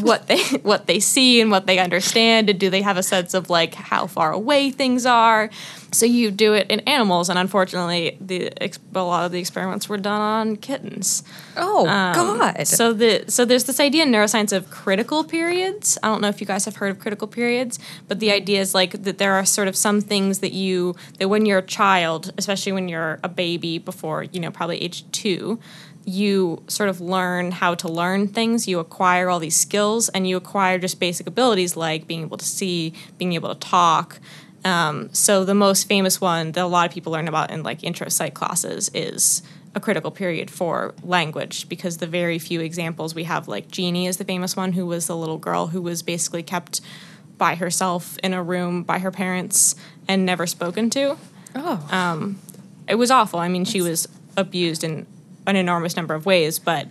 what 0.00 0.26
they 0.26 0.42
what 0.62 0.86
they 0.86 1.00
see 1.00 1.40
and 1.40 1.50
what 1.50 1.66
they 1.66 1.78
understand 1.78 2.50
and 2.50 2.58
do 2.58 2.70
they 2.70 2.82
have 2.82 2.96
a 2.96 3.02
sense 3.02 3.34
of 3.34 3.50
like 3.50 3.74
how 3.74 4.06
far 4.06 4.32
away 4.32 4.70
things 4.70 5.06
are. 5.06 5.50
So 5.92 6.06
you 6.06 6.30
do 6.30 6.54
it 6.54 6.70
in 6.70 6.80
animals, 6.80 7.28
and 7.28 7.38
unfortunately, 7.38 8.16
the 8.18 8.50
a 8.94 9.02
lot 9.02 9.26
of 9.26 9.32
the 9.32 9.38
experiments 9.38 9.90
were 9.90 9.98
done 9.98 10.20
on 10.22 10.56
kittens. 10.56 11.22
Oh 11.54 11.86
Um, 11.86 12.14
God. 12.14 12.66
So 12.66 12.94
the 12.94 13.24
so 13.28 13.44
there's 13.44 13.64
this 13.64 13.78
idea 13.78 14.04
in 14.04 14.10
neuroscience 14.10 14.56
of 14.56 14.70
critical 14.70 15.22
periods. 15.22 15.98
I 16.02 16.08
don't 16.08 16.22
know 16.22 16.28
if 16.28 16.40
you 16.40 16.46
guys 16.46 16.64
have 16.64 16.76
heard 16.76 16.90
of 16.92 16.98
critical 16.98 17.28
periods, 17.28 17.78
but 18.08 18.20
the 18.20 18.30
idea 18.32 18.60
is 18.62 18.74
like 18.74 19.02
that 19.02 19.18
there 19.18 19.34
are 19.34 19.44
sort 19.44 19.68
of 19.68 19.76
some 19.76 20.00
things 20.00 20.38
that 20.38 20.52
you 20.54 20.96
that 21.18 21.28
when 21.28 21.44
you're 21.44 21.58
a 21.58 21.62
child, 21.66 22.32
especially 22.38 22.72
when 22.72 22.88
you're 22.88 23.20
a 23.22 23.28
baby 23.28 23.76
before 23.78 24.22
you 24.24 24.40
know 24.40 24.50
probably 24.50 24.78
age 24.82 25.04
two, 25.12 25.58
you 26.04 26.62
sort 26.66 26.88
of 26.88 27.00
learn 27.00 27.52
how 27.52 27.74
to 27.76 27.88
learn 27.88 28.28
things. 28.28 28.66
You 28.66 28.78
acquire 28.78 29.28
all 29.28 29.38
these 29.38 29.56
skills, 29.56 30.08
and 30.10 30.26
you 30.26 30.36
acquire 30.36 30.78
just 30.78 30.98
basic 30.98 31.26
abilities 31.26 31.76
like 31.76 32.06
being 32.06 32.22
able 32.22 32.38
to 32.38 32.44
see, 32.44 32.92
being 33.18 33.32
able 33.32 33.54
to 33.54 33.60
talk. 33.60 34.20
Um, 34.64 35.12
so 35.12 35.44
the 35.44 35.54
most 35.54 35.88
famous 35.88 36.20
one 36.20 36.52
that 36.52 36.62
a 36.62 36.66
lot 36.66 36.86
of 36.86 36.92
people 36.92 37.12
learn 37.12 37.28
about 37.28 37.50
in 37.50 37.62
like 37.62 37.82
intro 37.82 38.08
psych 38.08 38.34
classes 38.34 38.90
is 38.94 39.42
a 39.74 39.80
critical 39.80 40.10
period 40.10 40.50
for 40.50 40.94
language 41.02 41.68
because 41.68 41.96
the 41.96 42.06
very 42.06 42.38
few 42.38 42.60
examples 42.60 43.14
we 43.14 43.24
have 43.24 43.48
like 43.48 43.68
Genie 43.68 44.06
is 44.06 44.18
the 44.18 44.24
famous 44.24 44.54
one 44.54 44.72
who 44.74 44.86
was 44.86 45.06
the 45.06 45.16
little 45.16 45.38
girl 45.38 45.68
who 45.68 45.80
was 45.80 46.02
basically 46.02 46.42
kept 46.42 46.80
by 47.38 47.54
herself 47.54 48.18
in 48.22 48.34
a 48.34 48.42
room 48.42 48.82
by 48.82 48.98
her 48.98 49.10
parents 49.10 49.74
and 50.06 50.24
never 50.24 50.46
spoken 50.46 50.90
to. 50.90 51.16
oh. 51.56 51.88
It 52.88 52.96
was 52.96 53.10
awful. 53.10 53.38
I 53.40 53.48
mean, 53.48 53.64
she 53.64 53.80
was 53.80 54.08
abused 54.36 54.84
in 54.84 55.06
an 55.46 55.56
enormous 55.56 55.96
number 55.96 56.14
of 56.14 56.26
ways, 56.26 56.58
but 56.58 56.88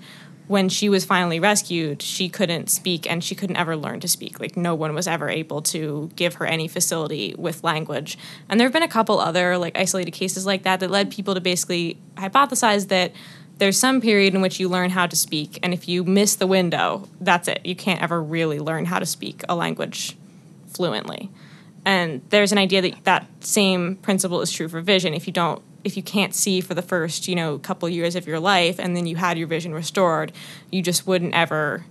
when 0.47 0.67
she 0.67 0.89
was 0.89 1.05
finally 1.05 1.39
rescued, 1.39 2.01
she 2.01 2.27
couldn't 2.27 2.69
speak 2.69 3.09
and 3.09 3.23
she 3.23 3.35
couldn't 3.35 3.55
ever 3.55 3.77
learn 3.77 4.01
to 4.01 4.07
speak. 4.07 4.39
Like, 4.39 4.57
no 4.57 4.75
one 4.75 4.93
was 4.93 5.07
ever 5.07 5.29
able 5.29 5.61
to 5.63 6.09
give 6.15 6.35
her 6.35 6.45
any 6.45 6.67
facility 6.67 7.33
with 7.37 7.63
language. 7.63 8.17
And 8.49 8.59
there 8.59 8.67
have 8.67 8.73
been 8.73 8.83
a 8.83 8.89
couple 8.89 9.19
other, 9.19 9.57
like, 9.57 9.77
isolated 9.77 10.11
cases 10.11 10.45
like 10.45 10.63
that 10.63 10.81
that 10.81 10.91
led 10.91 11.09
people 11.09 11.35
to 11.35 11.41
basically 11.41 11.97
hypothesize 12.15 12.89
that 12.89 13.13
there's 13.59 13.77
some 13.77 14.01
period 14.01 14.33
in 14.33 14.41
which 14.41 14.59
you 14.59 14.67
learn 14.67 14.89
how 14.89 15.05
to 15.05 15.15
speak, 15.15 15.59
and 15.61 15.71
if 15.71 15.87
you 15.87 16.03
miss 16.03 16.35
the 16.35 16.47
window, 16.47 17.07
that's 17.19 17.47
it. 17.47 17.63
You 17.63 17.75
can't 17.75 18.01
ever 18.01 18.21
really 18.21 18.59
learn 18.59 18.85
how 18.85 18.97
to 18.97 19.05
speak 19.05 19.43
a 19.47 19.55
language 19.55 20.17
fluently. 20.65 21.29
And 21.85 22.23
there's 22.29 22.51
an 22.51 22.57
idea 22.57 22.81
that 22.81 23.03
that 23.03 23.27
same 23.41 23.97
principle 23.97 24.41
is 24.41 24.51
true 24.51 24.67
for 24.67 24.81
vision. 24.81 25.13
If 25.13 25.27
you 25.27 25.33
don't, 25.33 25.61
if 25.83 25.97
you 25.97 26.03
can't 26.03 26.33
see 26.35 26.61
for 26.61 26.73
the 26.73 26.81
first, 26.81 27.27
you 27.27 27.35
know, 27.35 27.57
couple 27.57 27.87
years 27.89 28.15
of 28.15 28.27
your 28.27 28.39
life, 28.39 28.79
and 28.79 28.95
then 28.95 29.05
you 29.07 29.15
had 29.15 29.37
your 29.37 29.47
vision 29.47 29.73
restored, 29.73 30.31
you 30.71 30.81
just 30.81 31.07
wouldn't 31.07 31.33
ever 31.33 31.83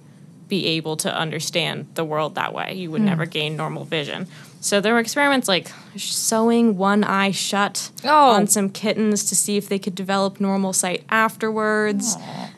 be 0.48 0.66
able 0.66 0.96
to 0.96 1.14
understand 1.16 1.86
the 1.94 2.04
world 2.04 2.34
that 2.34 2.52
way. 2.52 2.74
You 2.74 2.90
would 2.90 3.02
never 3.02 3.24
gain 3.24 3.56
normal 3.56 3.84
vision. 3.84 4.26
So 4.60 4.80
there 4.80 4.92
were 4.92 4.98
experiments 4.98 5.46
like 5.48 5.70
sewing 5.96 6.76
one 6.76 7.04
eye 7.04 7.30
shut 7.30 7.90
Oh. 8.04 8.30
on 8.32 8.46
some 8.48 8.68
kittens 8.68 9.24
to 9.26 9.36
see 9.36 9.56
if 9.56 9.68
they 9.68 9.78
could 9.78 9.94
develop 9.94 10.40
normal 10.40 10.72
sight 10.72 11.04
afterwards. 11.08 12.16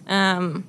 Um, 0.09 0.65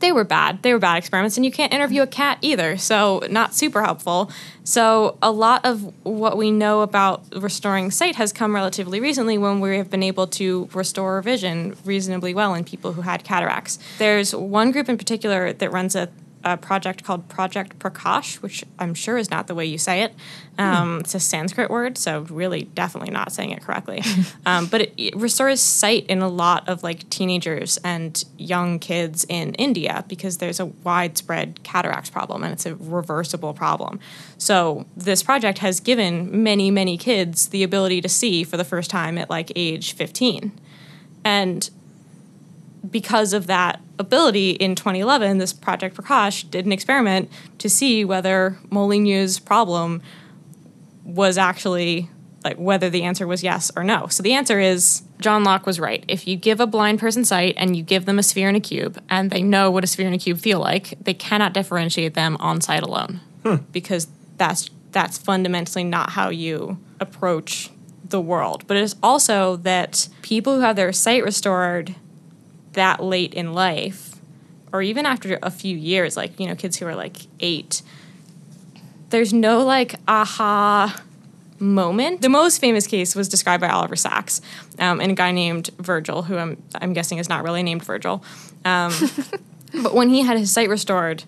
they 0.00 0.12
were 0.12 0.24
bad. 0.24 0.62
They 0.62 0.72
were 0.72 0.78
bad 0.78 0.96
experiments, 0.96 1.36
and 1.36 1.44
you 1.44 1.52
can't 1.52 1.72
interview 1.72 2.02
a 2.02 2.06
cat 2.06 2.38
either, 2.42 2.76
so 2.76 3.22
not 3.30 3.54
super 3.54 3.82
helpful. 3.82 4.30
So, 4.64 5.16
a 5.22 5.30
lot 5.30 5.64
of 5.64 5.94
what 6.04 6.36
we 6.36 6.50
know 6.50 6.82
about 6.82 7.24
restoring 7.34 7.90
sight 7.90 8.16
has 8.16 8.32
come 8.32 8.54
relatively 8.54 9.00
recently 9.00 9.38
when 9.38 9.60
we 9.60 9.76
have 9.78 9.90
been 9.90 10.02
able 10.02 10.26
to 10.28 10.68
restore 10.74 11.20
vision 11.22 11.76
reasonably 11.84 12.34
well 12.34 12.54
in 12.54 12.64
people 12.64 12.92
who 12.92 13.02
had 13.02 13.24
cataracts. 13.24 13.78
There's 13.98 14.34
one 14.34 14.70
group 14.70 14.88
in 14.88 14.98
particular 14.98 15.52
that 15.52 15.72
runs 15.72 15.96
a, 15.96 16.08
a 16.44 16.56
project 16.56 17.04
called 17.04 17.28
Project 17.28 17.78
Prakash, 17.78 18.36
which 18.36 18.64
I'm 18.78 18.94
sure 18.94 19.18
is 19.18 19.30
not 19.30 19.46
the 19.46 19.54
way 19.54 19.66
you 19.66 19.78
say 19.78 20.02
it. 20.02 20.14
Um, 20.58 21.00
It's 21.00 21.14
a 21.14 21.20
Sanskrit 21.20 21.70
word, 21.70 21.96
so 21.98 22.20
really 22.30 22.64
definitely 22.74 23.12
not 23.12 23.32
saying 23.32 23.50
it 23.50 23.62
correctly. 23.62 24.02
um, 24.46 24.66
but 24.66 24.82
it, 24.82 24.94
it 24.96 25.16
restores 25.16 25.60
sight 25.60 26.06
in 26.06 26.20
a 26.20 26.28
lot 26.28 26.68
of 26.68 26.82
like 26.82 27.08
teenagers 27.10 27.78
and 27.84 28.24
young 28.36 28.78
kids 28.78 29.24
in 29.28 29.54
India 29.54 30.04
because 30.08 30.38
there's 30.38 30.60
a 30.60 30.66
widespread 30.66 31.62
cataract 31.62 32.12
problem 32.12 32.42
and 32.42 32.52
it's 32.52 32.66
a 32.66 32.74
reversible 32.76 33.54
problem. 33.54 34.00
So 34.36 34.86
this 34.96 35.22
project 35.22 35.58
has 35.58 35.80
given 35.80 36.42
many, 36.42 36.70
many 36.70 36.96
kids 36.96 37.48
the 37.48 37.62
ability 37.62 38.00
to 38.00 38.08
see 38.08 38.44
for 38.44 38.56
the 38.56 38.64
first 38.64 38.90
time 38.90 39.18
at 39.18 39.30
like 39.30 39.52
age 39.54 39.92
15. 39.92 40.52
And 41.24 41.70
because 42.88 43.32
of 43.32 43.46
that 43.46 43.80
ability 43.98 44.50
in 44.52 44.74
2011, 44.74 45.38
this 45.38 45.52
Project 45.52 45.96
Prakash 45.96 46.48
did 46.50 46.66
an 46.66 46.72
experiment 46.72 47.30
to 47.58 47.68
see 47.68 48.04
whether 48.04 48.58
Molyneux's 48.70 49.38
problem 49.38 50.02
was 51.04 51.38
actually 51.38 52.08
like 52.44 52.56
whether 52.56 52.88
the 52.88 53.02
answer 53.02 53.26
was 53.26 53.42
yes 53.42 53.70
or 53.76 53.82
no. 53.82 54.06
So 54.06 54.22
the 54.22 54.34
answer 54.34 54.60
is 54.60 55.02
John 55.20 55.42
Locke 55.44 55.66
was 55.66 55.80
right. 55.80 56.04
If 56.06 56.26
you 56.26 56.36
give 56.36 56.60
a 56.60 56.66
blind 56.66 57.00
person 57.00 57.24
sight 57.24 57.54
and 57.56 57.76
you 57.76 57.82
give 57.82 58.04
them 58.04 58.18
a 58.18 58.22
sphere 58.22 58.48
and 58.48 58.56
a 58.56 58.60
cube 58.60 59.02
and 59.10 59.30
they 59.30 59.42
know 59.42 59.70
what 59.70 59.84
a 59.84 59.86
sphere 59.86 60.06
and 60.06 60.14
a 60.14 60.18
cube 60.18 60.38
feel 60.38 60.60
like, 60.60 60.94
they 61.00 61.14
cannot 61.14 61.52
differentiate 61.52 62.14
them 62.14 62.36
on 62.38 62.60
sight 62.60 62.82
alone. 62.82 63.20
Hmm. 63.44 63.56
Because 63.72 64.08
that's 64.36 64.70
that's 64.92 65.18
fundamentally 65.18 65.84
not 65.84 66.10
how 66.10 66.30
you 66.30 66.78
approach 67.00 67.70
the 68.08 68.20
world. 68.20 68.64
But 68.66 68.76
it 68.76 68.82
is 68.82 68.96
also 69.02 69.56
that 69.56 70.08
people 70.22 70.56
who 70.56 70.60
have 70.60 70.76
their 70.76 70.92
sight 70.92 71.24
restored 71.24 71.94
that 72.78 73.02
late 73.02 73.34
in 73.34 73.52
life, 73.52 74.14
or 74.72 74.82
even 74.82 75.04
after 75.04 75.38
a 75.42 75.50
few 75.50 75.76
years, 75.76 76.16
like, 76.16 76.38
you 76.38 76.46
know, 76.46 76.54
kids 76.54 76.78
who 76.78 76.86
are 76.86 76.94
like 76.94 77.16
eight, 77.40 77.82
there's 79.10 79.32
no 79.32 79.64
like 79.64 79.96
aha 80.06 81.02
moment. 81.58 82.22
The 82.22 82.28
most 82.28 82.60
famous 82.60 82.86
case 82.86 83.16
was 83.16 83.28
described 83.28 83.60
by 83.60 83.68
Oliver 83.68 83.96
Sacks 83.96 84.40
um, 84.78 85.00
and 85.00 85.12
a 85.12 85.14
guy 85.14 85.32
named 85.32 85.70
Virgil, 85.78 86.22
who 86.22 86.36
I'm, 86.36 86.62
I'm 86.74 86.92
guessing 86.92 87.18
is 87.18 87.28
not 87.28 87.42
really 87.42 87.62
named 87.62 87.84
Virgil. 87.84 88.22
Um, 88.64 88.92
but 89.82 89.94
when 89.94 90.08
he 90.10 90.22
had 90.22 90.38
his 90.38 90.52
sight 90.52 90.68
restored, 90.68 91.24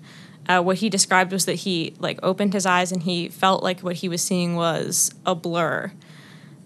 uh, 0.48 0.62
what 0.62 0.78
he 0.78 0.88
described 0.88 1.32
was 1.32 1.46
that 1.46 1.56
he 1.56 1.94
like 1.98 2.18
opened 2.22 2.52
his 2.52 2.66
eyes 2.66 2.92
and 2.92 3.02
he 3.02 3.28
felt 3.28 3.62
like 3.62 3.80
what 3.80 3.96
he 3.96 4.08
was 4.08 4.22
seeing 4.22 4.56
was 4.56 5.12
a 5.26 5.34
blur 5.34 5.92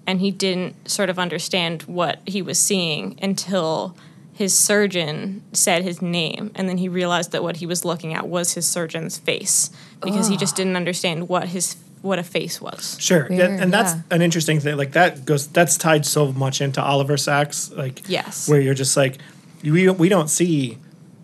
and 0.07 0.21
he 0.21 0.31
didn't 0.31 0.89
sort 0.89 1.11
of 1.11 1.19
understand 1.19 1.83
what 1.83 2.19
he 2.27 2.43
was 2.43 2.59
seeing 2.59 3.19
until 3.23 3.97
his 4.35 4.57
surgeon 4.57 5.43
said 5.53 5.83
his 5.83 6.03
name 6.03 6.51
and 6.55 6.69
then 6.69 6.77
he 6.79 6.89
realized 6.89 7.33
that 7.33 7.43
what 7.43 7.57
he 7.59 7.67
was 7.67 7.85
looking 7.85 8.13
at 8.15 8.27
was 8.29 8.55
his 8.55 8.67
surgeon's 8.67 9.17
face 9.17 9.71
because 10.03 10.29
he 10.29 10.37
just 10.37 10.57
didn't 10.57 10.77
understand 10.77 11.29
what 11.29 11.49
his 11.49 11.77
what 12.03 12.19
a 12.19 12.23
face 12.23 12.61
was 12.61 12.99
Sure, 13.01 13.27
yeah, 13.31 13.49
Weird, 13.49 13.61
and 13.61 13.73
that's 13.73 13.95
yeah. 13.95 14.01
an 14.11 14.21
interesting 14.21 14.61
thing. 14.61 14.77
Like 14.77 14.93
that 14.93 15.25
goes 15.25 15.47
that's 15.49 15.79
tied 15.79 16.05
so 16.05 16.33
much 16.33 16.61
into 16.61 16.83
Oliver 16.83 17.17
Sacks. 17.17 17.71
Like 17.71 18.07
Yes. 18.09 18.47
where 18.49 18.61
you're 18.61 18.75
just 18.75 18.97
like 18.97 19.19
we 19.63 19.89
we 19.89 20.09
don't 20.11 20.29
see 20.29 20.77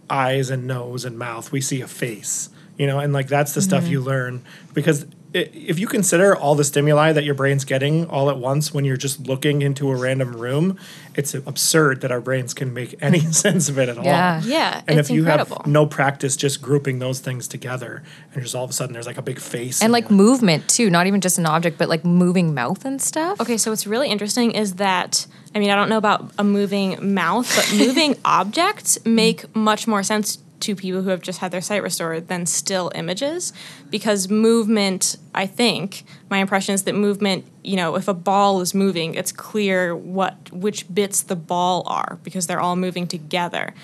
eyes 0.09 0.49
and 0.49 0.67
nose 0.67 1.05
and 1.05 1.19
mouth. 1.19 1.53
We 1.53 1.61
see 1.61 1.83
a 1.83 1.87
face, 1.89 2.49
you 2.79 2.87
know, 2.87 2.99
and 2.99 3.13
like 3.13 3.29
that's 3.29 3.53
the 3.55 3.61
stuff 3.61 3.83
Mm-hmm. 3.85 3.93
you 3.93 4.01
learn 4.01 4.43
because 4.73 5.05
i 5.05 5.07
if 5.33 5.79
you 5.79 5.87
consider 5.87 6.35
all 6.37 6.55
the 6.57 6.65
stimuli 6.65 7.13
that 7.13 7.23
your 7.25 7.35
brain's 7.35 7.65
getting 7.65 8.07
all 8.09 8.31
at 8.31 8.39
once 8.39 8.75
when 8.75 8.85
you're 8.85 8.97
just 8.97 9.29
looking 9.29 9.63
into 9.63 9.89
a 9.91 9.95
random 9.97 10.33
room, 10.35 10.77
it's 11.15 11.35
absurd 11.35 12.01
that 12.01 12.11
our 12.11 12.21
brains 12.21 12.53
can 12.53 12.75
make 12.75 12.97
any 13.01 13.21
sense 13.33 13.69
of 13.69 13.79
it 13.79 13.89
at 13.89 14.03
Yeah. 14.05 14.41
all. 14.43 14.49
Yeah, 14.49 14.83
and 14.89 14.99
it's 14.99 15.09
if 15.09 15.15
you 15.15 15.21
incredible. 15.23 15.59
have 15.59 15.67
no 15.67 15.87
practice 15.87 16.37
just 16.37 16.61
grouping 16.61 16.99
those 16.99 17.21
things 17.21 17.47
together, 17.47 18.03
and 18.35 18.43
just 18.43 18.55
all 18.55 18.65
of 18.65 18.71
a 18.71 18.73
sudden 18.73 18.93
there's 18.93 19.07
like 19.07 19.19
a 19.19 19.23
big 19.23 19.39
face 19.39 19.83
and 19.83 19.93
like 19.93 20.09
there. 20.09 20.17
movement 20.17 20.69
too, 20.69 20.91
not 20.91 21.07
even 21.07 21.21
just 21.21 21.39
an 21.39 21.47
object, 21.47 21.79
but 21.79 21.89
like 21.89 22.05
moving 22.05 22.53
mouth 22.53 22.85
and 22.85 23.01
stuff. 23.01 23.41
Okay, 23.41 23.57
so 23.57 23.71
what's 23.71 23.87
really 23.87 24.09
interesting 24.09 24.51
is 24.53 24.75
that 24.77 25.27
I 25.55 25.59
mean 25.61 25.71
I 25.71 25.77
don't 25.77 25.89
know 25.89 25.99
about 25.99 26.33
a 26.39 26.45
moving 26.45 27.15
mouth, 27.15 27.51
but 27.55 27.73
moving 27.79 28.17
objects 28.25 28.99
make 29.05 29.55
much 29.55 29.87
more 29.87 30.03
sense 30.03 30.39
to 30.61 30.77
people 30.77 31.03
who 31.03 31.11
have 31.11 31.23
just 31.23 31.39
had 31.39 31.51
their 31.51 31.61
sight 31.61 31.83
restored 31.83 32.29
than 32.29 32.47
still 32.47 32.93
images. 32.95 33.53
Because 33.91 34.29
movement 34.29 35.17
I 35.35 35.47
think 35.47 36.05
my 36.29 36.39
impression 36.39 36.75
is 36.75 36.85
that 36.85 36.95
movement 36.95 37.47
you 37.63 37.77
know 37.77 37.97
if 37.97 38.09
a 38.09 38.15
ball 38.15 38.61
is 38.61 38.75
moving 38.75 39.15
it's 39.15 39.33
clear 39.33 39.95
what 39.95 40.53
which 40.53 40.93
bits 40.93 41.23
the 41.23 41.37
ball 41.37 41.83
are 41.87 42.19
because 42.23 42.47
they're 42.47 42.61
all 42.61 42.77
moving 42.77 43.07
together. 43.07 43.75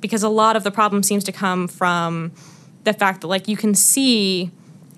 Because 0.00 0.22
a 0.22 0.28
lot 0.28 0.56
of 0.56 0.64
the 0.64 0.70
problem 0.70 1.02
seems 1.02 1.24
to 1.24 1.32
come 1.32 1.68
from 1.68 2.32
the 2.84 2.92
fact 2.92 3.20
that 3.22 3.26
like 3.26 3.48
you 3.48 3.56
can 3.56 3.74
see 3.74 4.50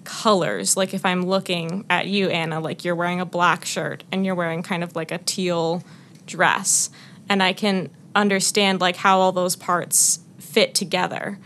colors. 0.05 0.77
Like 0.77 0.95
if 0.95 1.05
i'm 1.05 1.23
looking 1.23 1.85
at 1.91 2.07
you 2.07 2.29
anna 2.31 2.61
like 2.61 2.85
you're 2.85 2.97
wearing 2.97 3.21
a 3.21 3.27
black 3.27 3.65
shirt 3.65 4.05
and 4.11 4.25
you're 4.25 4.35
wearing 4.35 4.63
kind 4.63 4.83
of 4.83 4.97
like 4.97 5.11
a 5.11 5.19
teal 5.19 5.83
dress. 6.27 6.91
And 7.29 7.43
i 7.43 7.53
can 7.53 7.91
understand 8.15 8.81
like 8.81 8.97
how 8.97 9.21
all 9.21 9.33
those 9.33 9.57
parts 9.57 10.21
fit 10.51 10.75
together 10.75 11.39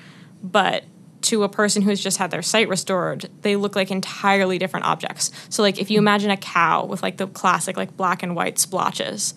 but 0.42 0.84
to 1.22 1.42
a 1.42 1.48
person 1.48 1.82
who's 1.82 2.02
just 2.02 2.18
had 2.18 2.30
their 2.30 2.42
sight 2.42 2.68
restored 2.68 3.28
they 3.42 3.56
look 3.56 3.76
like 3.76 3.90
entirely 3.90 4.58
different 4.58 4.86
objects 4.86 5.30
so 5.48 5.62
like 5.62 5.78
if 5.78 5.90
you 5.90 5.98
imagine 5.98 6.30
a 6.30 6.36
cow 6.36 6.84
with 6.84 7.02
like 7.02 7.16
the 7.16 7.26
classic 7.26 7.76
like 7.76 7.96
black 7.96 8.22
and 8.22 8.34
white 8.36 8.58
splotches 8.58 9.34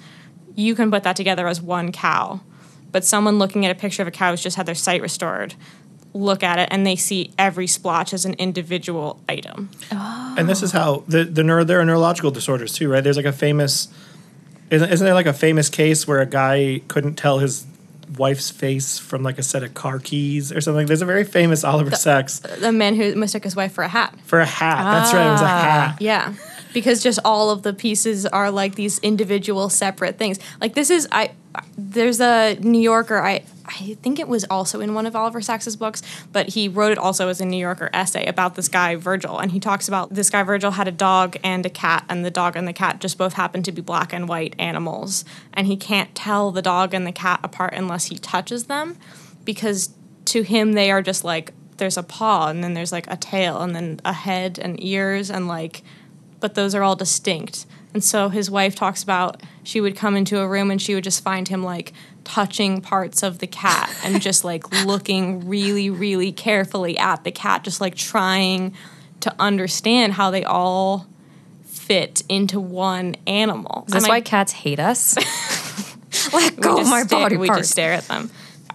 you 0.56 0.76
can 0.76 0.92
put 0.92 1.04
that 1.04 1.16
together 1.16 1.48
as 1.48 1.62
one 1.62 1.92
cow 1.92 2.40
but 2.92 3.06
someone 3.06 3.38
looking 3.38 3.66
at 3.66 3.72
a 3.72 3.80
picture 3.80 4.02
of 4.02 4.08
a 4.08 4.12
cow 4.12 4.32
who's 4.32 4.42
just 4.42 4.58
had 4.58 4.66
their 4.66 4.76
sight 4.76 5.02
restored 5.02 5.56
look 6.14 6.44
at 6.44 6.60
it 6.60 6.68
and 6.72 6.86
they 6.86 6.96
see 6.96 7.32
every 7.38 7.68
splotch 7.68 8.14
as 8.14 8.26
an 8.26 8.34
individual 8.36 9.22
item. 9.30 9.70
Oh. 9.92 10.36
And 10.38 10.50
this 10.50 10.62
is 10.64 10.72
how 10.72 11.04
the 11.08 11.24
the 11.24 11.44
neuro 11.44 11.64
there 11.64 11.80
are 11.80 11.86
neurological 11.86 12.32
disorders 12.32 12.74
too, 12.74 12.90
right? 12.90 13.04
There's 13.04 13.18
like 13.18 13.26
a 13.26 13.32
famous 13.32 13.88
isn't, 14.70 14.92
isn't 14.92 15.06
there 15.06 15.14
like 15.14 15.26
a 15.26 15.34
famous 15.34 15.70
case 15.70 16.08
where 16.08 16.20
a 16.20 16.26
guy 16.26 16.82
couldn't 16.88 17.16
tell 17.16 17.40
his 17.40 17.66
wife's 18.18 18.50
face 18.50 18.98
from 19.00 19.24
like 19.24 19.38
a 19.38 19.44
set 19.44 19.64
of 19.64 19.74
car 19.74 20.00
keys 20.00 20.52
or 20.52 20.62
something? 20.62 20.88
There's 20.88 21.02
a 21.02 21.06
very 21.06 21.24
famous 21.24 21.64
Oliver 21.64 21.92
Sacks 21.96 22.40
The 22.40 22.72
man 22.72 22.96
who 22.96 23.16
mistook 23.16 23.44
his 23.44 23.56
wife 23.56 23.74
for 23.74 23.84
a 23.84 23.88
hat. 23.88 24.18
for 24.26 24.40
a 24.40 24.46
hat. 24.46 24.84
That's 24.84 25.14
right, 25.14 25.28
it 25.28 25.32
was 25.32 25.42
a 25.42 25.46
ah, 25.46 25.48
hat. 25.48 26.02
Yeah. 26.02 26.34
Because 26.74 27.02
just 27.02 27.20
all 27.26 27.50
of 27.50 27.64
the 27.64 27.74
pieces 27.74 28.26
are 28.26 28.52
like 28.52 28.76
these 28.76 29.00
individual 29.00 29.70
separate 29.70 30.18
things. 30.18 30.40
Like 30.62 30.74
this 30.74 30.90
is 30.90 31.08
I 31.12 31.32
there's 31.78 32.22
a 32.22 32.56
New 32.60 32.82
Yorker 32.82 33.18
I 33.18 33.44
I 33.68 33.98
think 34.02 34.20
it 34.20 34.28
was 34.28 34.46
also 34.50 34.80
in 34.80 34.94
one 34.94 35.06
of 35.06 35.16
Oliver 35.16 35.42
Sacks's 35.42 35.76
books, 35.76 36.02
but 36.32 36.50
he 36.50 36.68
wrote 36.68 36.92
it 36.92 36.98
also 36.98 37.28
as 37.28 37.42
a 37.42 37.46
New 37.46 37.58
Yorker 37.58 37.90
essay 37.94 38.26
about 38.26 38.56
this 38.56 38.68
guy 38.68 38.96
Virgil 38.96 39.38
and 39.40 39.52
he 39.52 39.60
talks 39.60 39.88
about 39.88 40.14
this 40.14 40.30
guy 40.30 40.44
Virgil 40.44 40.72
had 40.72 40.88
a 40.88 40.92
dog 40.92 41.38
and 41.44 41.66
a 41.66 41.70
cat 41.70 42.06
and 42.10 42.26
the 42.26 42.32
dog 42.32 42.56
and 42.56 42.68
the 42.68 42.74
cat 42.74 43.00
just 43.00 43.18
both 43.18 43.34
happened 43.34 43.66
to 43.66 43.72
be 43.72 43.82
black 43.82 44.14
and 44.14 44.28
white 44.28 44.56
animals 44.58 45.26
and 45.54 45.68
he 45.68 45.76
can't 45.76 46.14
tell 46.16 46.52
the 46.52 46.62
dog 46.62 46.94
and 46.94 47.06
the 47.06 47.12
cat 47.12 47.40
apart 47.44 47.74
unless 47.74 48.06
he 48.06 48.18
touches 48.18 48.66
them 48.66 48.98
because 49.44 49.94
to 50.26 50.44
him 50.44 50.74
they 50.74 50.90
are 50.92 51.02
just 51.02 51.24
like 51.24 51.54
there's 51.78 51.98
a 51.98 52.04
paw 52.04 52.48
and 52.48 52.64
then 52.64 52.74
there's 52.74 52.92
like 52.92 53.08
a 53.12 53.18
tail 53.18 53.62
and 53.62 53.76
then 53.76 54.00
a 54.04 54.14
head 54.14 54.58
and 54.60 54.82
ears 54.84 55.30
and 55.30 55.48
like 55.48 55.84
but 56.40 56.56
those 56.56 56.76
are 56.76 56.84
all 56.84 56.96
distinct. 56.96 57.66
And 57.98 58.04
so 58.04 58.30
his 58.30 58.52
wife 58.52 58.76
talks 58.76 59.02
about 59.02 59.42
she 59.64 59.82
would 59.82 59.96
come 59.96 60.16
into 60.16 60.40
a 60.40 60.48
room 60.48 60.70
and 60.70 60.80
she 60.80 60.94
would 60.94 61.04
just 61.04 61.24
find 61.24 61.48
him 61.48 61.64
like 61.64 61.94
touching 62.24 62.80
parts 62.80 63.24
of 63.24 63.40
the 63.40 63.48
cat 63.48 63.92
and 64.04 64.22
just 64.30 64.44
like 64.44 64.72
looking 64.86 65.48
really, 65.48 65.90
really 65.90 66.32
carefully 66.32 66.96
at 67.00 67.24
the 67.24 67.32
cat, 67.32 67.64
just 67.64 67.82
like 67.82 67.96
trying 67.96 68.76
to 69.22 69.34
understand 69.40 70.14
how 70.14 70.30
they 70.30 70.44
all 70.44 71.08
fit 71.66 72.22
into 72.30 72.60
one 72.60 73.16
animal. 73.26 73.86
Is 73.88 73.94
this 73.96 74.08
why 74.08 74.22
cats 74.22 74.52
hate 74.52 74.80
us? 74.80 75.18
Let 76.34 76.56
go 76.60 76.80
of 76.80 76.88
my 76.88 77.02
stare- 77.02 77.20
body 77.20 77.38
We 77.38 77.48
parts. 77.48 77.62
just 77.62 77.72
stare 77.72 77.94
at 77.94 78.08
them. 78.08 78.30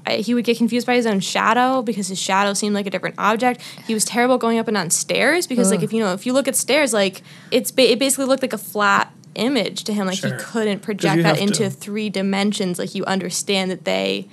I, 0.06 0.16
he 0.16 0.34
would 0.34 0.44
get 0.44 0.56
confused 0.58 0.86
by 0.86 0.94
his 0.96 1.06
own 1.06 1.20
shadow 1.20 1.80
because 1.82 2.08
his 2.08 2.18
shadow 2.18 2.54
seemed 2.54 2.74
like 2.74 2.86
a 2.86 2.90
different 2.90 3.14
object. 3.18 3.60
He 3.86 3.94
was 3.94 4.04
terrible 4.04 4.36
going 4.38 4.58
up 4.58 4.66
and 4.68 4.74
down 4.74 4.90
stairs 4.90 5.46
because, 5.46 5.70
like, 5.70 5.82
if 5.82 5.92
you 5.92 6.00
know, 6.00 6.12
if 6.12 6.26
you 6.26 6.32
look 6.32 6.48
at 6.48 6.56
stairs, 6.56 6.92
like 6.92 7.22
it's 7.50 7.70
ba- 7.70 7.92
it 7.92 7.98
basically 7.98 8.24
looked 8.24 8.42
like 8.42 8.52
a 8.52 8.58
flat 8.58 9.12
image 9.36 9.84
to 9.84 9.92
him. 9.94 10.06
Like 10.06 10.18
Sure. 10.18 10.36
he 10.36 10.42
couldn't 10.42 10.80
project 10.80 11.22
that 11.22 11.38
into 11.40 11.58
to- 11.64 11.70
three 11.70 12.10
dimensions. 12.10 12.78
Like 12.78 12.94
you 12.94 13.04
understand 13.04 13.70
that 13.70 13.84
they 13.84 14.28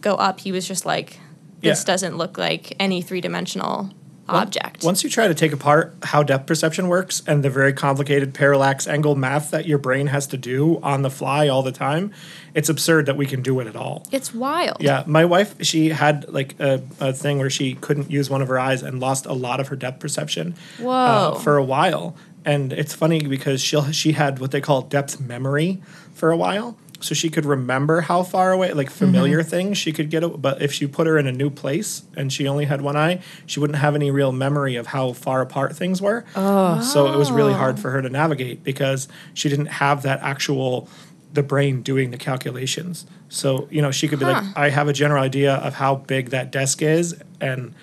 go 0.00 0.14
up. 0.14 0.40
He 0.40 0.52
was 0.52 0.66
just 0.68 0.86
like, 0.86 1.18
this 1.60 1.80
Yeah. 1.80 1.84
doesn't 1.84 2.16
look 2.16 2.38
like 2.38 2.74
any 2.78 3.02
three 3.02 3.20
dimensional 3.20 3.90
object. 4.28 4.84
Once 4.84 5.02
you 5.04 5.10
try 5.10 5.28
to 5.28 5.34
take 5.34 5.52
apart 5.52 5.94
how 6.02 6.22
depth 6.22 6.46
perception 6.46 6.88
works 6.88 7.22
and 7.26 7.42
the 7.42 7.50
very 7.50 7.72
complicated 7.72 8.34
parallax 8.34 8.86
angle 8.86 9.14
math 9.14 9.50
that 9.50 9.66
your 9.66 9.78
brain 9.78 10.08
has 10.08 10.26
to 10.28 10.36
do 10.36 10.78
on 10.82 11.02
the 11.02 11.10
fly 11.10 11.48
all 11.48 11.62
the 11.62 11.72
time, 11.72 12.12
it's 12.54 12.68
absurd 12.68 13.06
that 13.06 13.16
we 13.16 13.26
can 13.26 13.42
do 13.42 13.60
it 13.60 13.66
at 13.66 13.76
all. 13.76 14.06
it's 14.12 14.34
wild. 14.34 14.76
Yeah, 14.80 15.04
my 15.06 15.24
wife, 15.24 15.54
she 15.64 15.90
had 15.90 16.28
like 16.28 16.58
a, 16.60 16.82
a 17.00 17.12
thing 17.12 17.38
where 17.38 17.50
she 17.50 17.74
couldn't 17.74 18.10
use 18.10 18.28
one 18.30 18.42
of 18.42 18.48
her 18.48 18.58
eyes 18.58 18.82
and 18.82 19.00
lost 19.00 19.26
a 19.26 19.32
lot 19.32 19.60
of 19.60 19.68
her 19.68 19.76
depth 19.76 20.00
perception 20.00 20.54
uh, 20.84 21.34
for 21.34 21.56
a 21.56 21.64
while. 21.64 22.16
And 22.44 22.72
it's 22.72 22.94
funny 22.94 23.20
because 23.20 23.60
she 23.60 23.80
she 23.92 24.12
had 24.12 24.38
what 24.38 24.52
they 24.52 24.60
call 24.60 24.82
depth 24.82 25.20
memory 25.20 25.82
for 26.14 26.30
a 26.30 26.36
while. 26.36 26.76
So 27.00 27.14
she 27.14 27.30
could 27.30 27.44
remember 27.44 28.00
how 28.00 28.22
far 28.22 28.52
away, 28.52 28.72
like 28.72 28.88
mm-hmm. 28.88 28.98
familiar 28.98 29.42
things 29.42 29.78
she 29.78 29.92
could 29.92 30.10
get. 30.10 30.42
But 30.42 30.60
if 30.60 30.80
you 30.80 30.88
put 30.88 31.06
her 31.06 31.16
in 31.16 31.26
a 31.26 31.32
new 31.32 31.50
place 31.50 32.02
and 32.16 32.32
she 32.32 32.48
only 32.48 32.64
had 32.64 32.80
one 32.80 32.96
eye, 32.96 33.22
she 33.46 33.60
wouldn't 33.60 33.78
have 33.78 33.94
any 33.94 34.10
real 34.10 34.32
memory 34.32 34.76
of 34.76 34.88
how 34.88 35.12
far 35.12 35.40
apart 35.40 35.76
things 35.76 36.02
were. 36.02 36.24
Oh. 36.34 36.80
So 36.80 37.12
it 37.12 37.16
was 37.16 37.30
really 37.30 37.52
hard 37.52 37.78
oh. 37.78 37.82
for 37.82 37.90
her 37.90 38.02
to 38.02 38.08
navigate 38.08 38.64
because 38.64 39.06
she 39.32 39.48
didn't 39.48 39.66
have 39.66 40.02
that 40.02 40.20
actual 40.22 40.88
the 41.32 41.42
brain 41.42 41.82
doing 41.82 42.10
the 42.10 42.16
calculations. 42.16 43.06
So, 43.28 43.68
you 43.70 43.82
know, 43.82 43.90
she 43.90 44.08
could 44.08 44.18
be 44.18 44.24
like, 44.24 44.42
I 44.56 44.70
have 44.70 44.88
a 44.88 44.92
general 44.92 45.22
idea 45.22 45.54
of 45.54 45.74
how 45.74 45.96
big 45.96 46.30
that 46.30 46.50
desk 46.50 46.80
is 46.80 47.20
and 47.40 47.74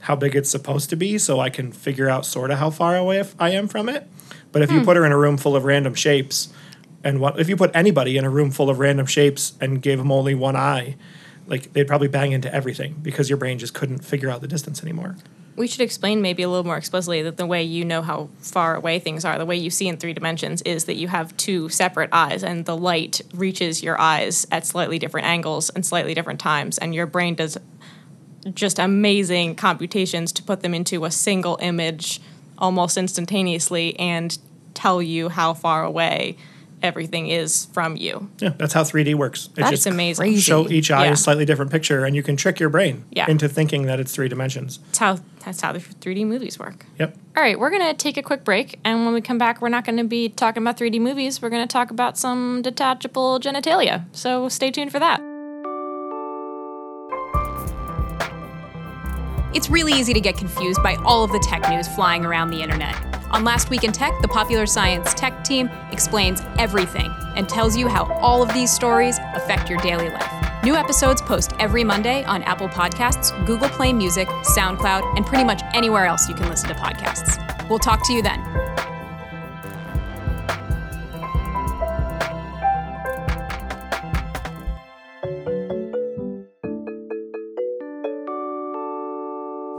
how 0.00 0.16
big 0.16 0.34
it's 0.36 0.50
supposed 0.50 0.90
to 0.90 0.96
be, 0.96 1.18
so 1.18 1.40
I 1.40 1.50
can 1.50 1.72
figure 1.72 2.08
out 2.08 2.24
sort 2.24 2.50
of 2.50 2.58
how 2.58 2.70
far 2.70 2.96
away 2.96 3.18
if 3.18 3.34
I 3.40 3.50
am 3.50 3.68
from 3.68 3.88
it. 3.88 4.08
But 4.50 4.62
if 4.62 4.70
you 4.70 4.80
hmm. 4.80 4.84
put 4.84 4.96
her 4.96 5.04
in 5.04 5.12
a 5.12 5.18
room 5.18 5.36
full 5.36 5.56
of 5.56 5.64
random 5.64 5.94
shapes, 5.94 6.52
and 7.04 7.20
what 7.20 7.38
if 7.38 7.48
you 7.48 7.56
put 7.56 7.74
anybody 7.74 8.16
in 8.16 8.24
a 8.24 8.30
room 8.30 8.50
full 8.50 8.70
of 8.70 8.78
random 8.78 9.06
shapes 9.06 9.54
and 9.60 9.82
gave 9.82 9.98
them 9.98 10.12
only 10.12 10.34
one 10.34 10.56
eye, 10.56 10.96
like 11.46 11.72
they'd 11.72 11.86
probably 11.86 12.08
bang 12.08 12.32
into 12.32 12.52
everything 12.52 12.96
because 13.02 13.28
your 13.28 13.36
brain 13.36 13.58
just 13.58 13.74
couldn't 13.74 14.04
figure 14.04 14.30
out 14.30 14.40
the 14.40 14.48
distance 14.48 14.82
anymore. 14.82 15.16
We 15.54 15.66
should 15.66 15.82
explain 15.82 16.22
maybe 16.22 16.42
a 16.42 16.48
little 16.48 16.64
more 16.64 16.78
explicitly 16.78 17.20
that 17.22 17.36
the 17.36 17.44
way 17.44 17.62
you 17.62 17.84
know 17.84 18.00
how 18.00 18.30
far 18.38 18.74
away 18.74 18.98
things 18.98 19.24
are, 19.24 19.36
the 19.36 19.44
way 19.44 19.56
you 19.56 19.68
see 19.68 19.86
in 19.86 19.98
three 19.98 20.14
dimensions, 20.14 20.62
is 20.62 20.86
that 20.86 20.94
you 20.94 21.08
have 21.08 21.36
two 21.36 21.68
separate 21.68 22.08
eyes, 22.10 22.42
and 22.42 22.64
the 22.64 22.76
light 22.76 23.20
reaches 23.34 23.82
your 23.82 24.00
eyes 24.00 24.46
at 24.50 24.64
slightly 24.64 24.98
different 24.98 25.26
angles 25.26 25.68
and 25.70 25.84
slightly 25.84 26.14
different 26.14 26.40
times, 26.40 26.78
and 26.78 26.94
your 26.94 27.06
brain 27.06 27.34
does 27.34 27.58
just 28.54 28.78
amazing 28.78 29.54
computations 29.54 30.32
to 30.32 30.42
put 30.42 30.62
them 30.62 30.72
into 30.72 31.04
a 31.04 31.10
single 31.10 31.58
image 31.60 32.20
almost 32.56 32.96
instantaneously 32.96 33.98
and 33.98 34.38
tell 34.72 35.02
you 35.02 35.28
how 35.28 35.52
far 35.52 35.84
away 35.84 36.36
everything 36.82 37.28
is 37.28 37.66
from 37.72 37.96
you. 37.96 38.28
Yeah, 38.38 38.50
that's 38.58 38.72
how 38.72 38.82
3D 38.84 39.14
works. 39.14 39.46
It 39.46 39.54
That's 39.56 39.70
just 39.70 39.86
amazing. 39.86 40.22
crazy. 40.24 40.40
show 40.40 40.68
each 40.68 40.90
eye 40.90 41.06
Yeah. 41.06 41.12
a 41.12 41.16
slightly 41.16 41.44
different 41.44 41.70
picture, 41.70 42.04
and 42.04 42.14
you 42.16 42.22
can 42.22 42.36
trick 42.36 42.58
your 42.60 42.68
brain 42.68 43.04
Yeah. 43.10 43.30
into 43.30 43.48
thinking 43.48 43.86
that 43.86 44.00
it's 44.00 44.12
three 44.14 44.28
dimensions. 44.28 44.78
That's 44.86 44.98
how 44.98 45.18
that's 45.44 45.60
how 45.60 45.72
the 45.72 45.80
3D 45.80 46.24
movies 46.24 46.56
work. 46.58 46.86
Yep. 47.00 47.16
All 47.36 47.42
right, 47.42 47.58
we're 47.58 47.70
going 47.70 47.82
to 47.82 47.94
take 47.94 48.16
a 48.16 48.22
quick 48.22 48.44
break. 48.44 48.78
And 48.84 49.04
when 49.04 49.12
we 49.12 49.20
come 49.20 49.38
back, 49.38 49.60
we're 49.60 49.70
not 49.70 49.84
going 49.84 49.96
to 49.98 50.04
be 50.04 50.28
talking 50.28 50.62
about 50.62 50.76
3D 50.78 51.00
movies. 51.00 51.42
We're 51.42 51.50
going 51.50 51.66
to 51.66 51.72
talk 51.72 51.90
about 51.90 52.16
some 52.16 52.62
detachable 52.62 53.40
genitalia. 53.40 54.04
So 54.12 54.48
stay 54.48 54.70
tuned 54.70 54.92
for 54.92 55.00
that. 55.00 55.20
It's 59.54 59.68
really 59.68 59.92
easy 59.92 60.14
to 60.14 60.20
get 60.20 60.38
confused 60.38 60.82
by 60.82 60.96
all 61.04 61.24
of 61.24 61.30
the 61.30 61.38
tech 61.38 61.68
news 61.68 61.86
flying 61.86 62.24
around 62.24 62.50
the 62.50 62.62
internet. 62.62 62.96
On 63.32 63.44
Last 63.44 63.68
Week 63.68 63.84
in 63.84 63.92
Tech, 63.92 64.14
the 64.22 64.28
Popular 64.28 64.64
Science 64.64 65.12
Tech 65.12 65.44
team 65.44 65.68
explains 65.90 66.40
everything 66.58 67.10
and 67.36 67.46
tells 67.46 67.76
you 67.76 67.86
how 67.86 68.04
all 68.14 68.42
of 68.42 68.52
these 68.54 68.72
stories 68.72 69.18
affect 69.34 69.68
your 69.68 69.78
daily 69.80 70.08
life. 70.08 70.64
New 70.64 70.74
episodes 70.74 71.20
post 71.20 71.52
every 71.58 71.84
Monday 71.84 72.24
on 72.24 72.42
Apple 72.44 72.68
Podcasts, 72.68 73.34
Google 73.46 73.68
Play 73.68 73.92
Music, 73.92 74.28
SoundCloud, 74.56 75.16
and 75.16 75.26
pretty 75.26 75.44
much 75.44 75.60
anywhere 75.74 76.06
else 76.06 76.28
you 76.28 76.34
can 76.34 76.48
listen 76.48 76.68
to 76.68 76.74
podcasts. 76.74 77.68
We'll 77.68 77.78
talk 77.78 78.06
to 78.06 78.14
you 78.14 78.22
then. 78.22 78.40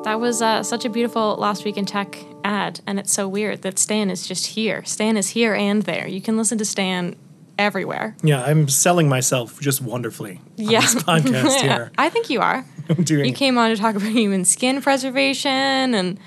That 0.04 0.20
was 0.20 0.42
uh, 0.42 0.64
such 0.64 0.84
a 0.84 0.90
beautiful 0.90 1.36
Last 1.38 1.64
Week 1.64 1.78
in 1.78 1.86
Tech 1.86 2.18
ad. 2.44 2.82
And 2.86 3.00
it's 3.00 3.14
so 3.14 3.28
weird 3.28 3.62
that 3.62 3.80
Stan 3.80 4.10
is 4.10 4.28
just 4.28 4.48
here. 4.48 4.84
Stan 4.84 5.16
is 5.16 5.30
here 5.30 5.54
and 5.56 5.84
there. 5.84 6.08
You 6.08 6.20
can 6.22 6.36
listen 6.38 6.58
to 6.58 6.66
Stan 6.66 7.16
everywhere. 7.58 8.16
Yeah, 8.22 8.44
I'm 8.44 8.68
selling 8.68 9.08
myself 9.08 9.62
just 9.62 9.82
wonderfully 9.82 10.42
on 10.60 10.66
Yeah. 10.66 10.82
this 10.82 10.96
podcast 11.04 11.62
here. 11.62 11.92
I 11.98 12.10
think 12.10 12.30
you 12.30 12.42
are. 12.42 12.66
I'm 12.90 13.04
doing 13.06 13.26
You 13.26 13.34
came 13.34 13.58
on 13.58 13.70
to 13.70 13.78
talk 13.78 13.96
about 13.96 14.10
human 14.12 14.44
skin 14.44 14.82
preservation. 14.82 15.52
And 15.96 16.20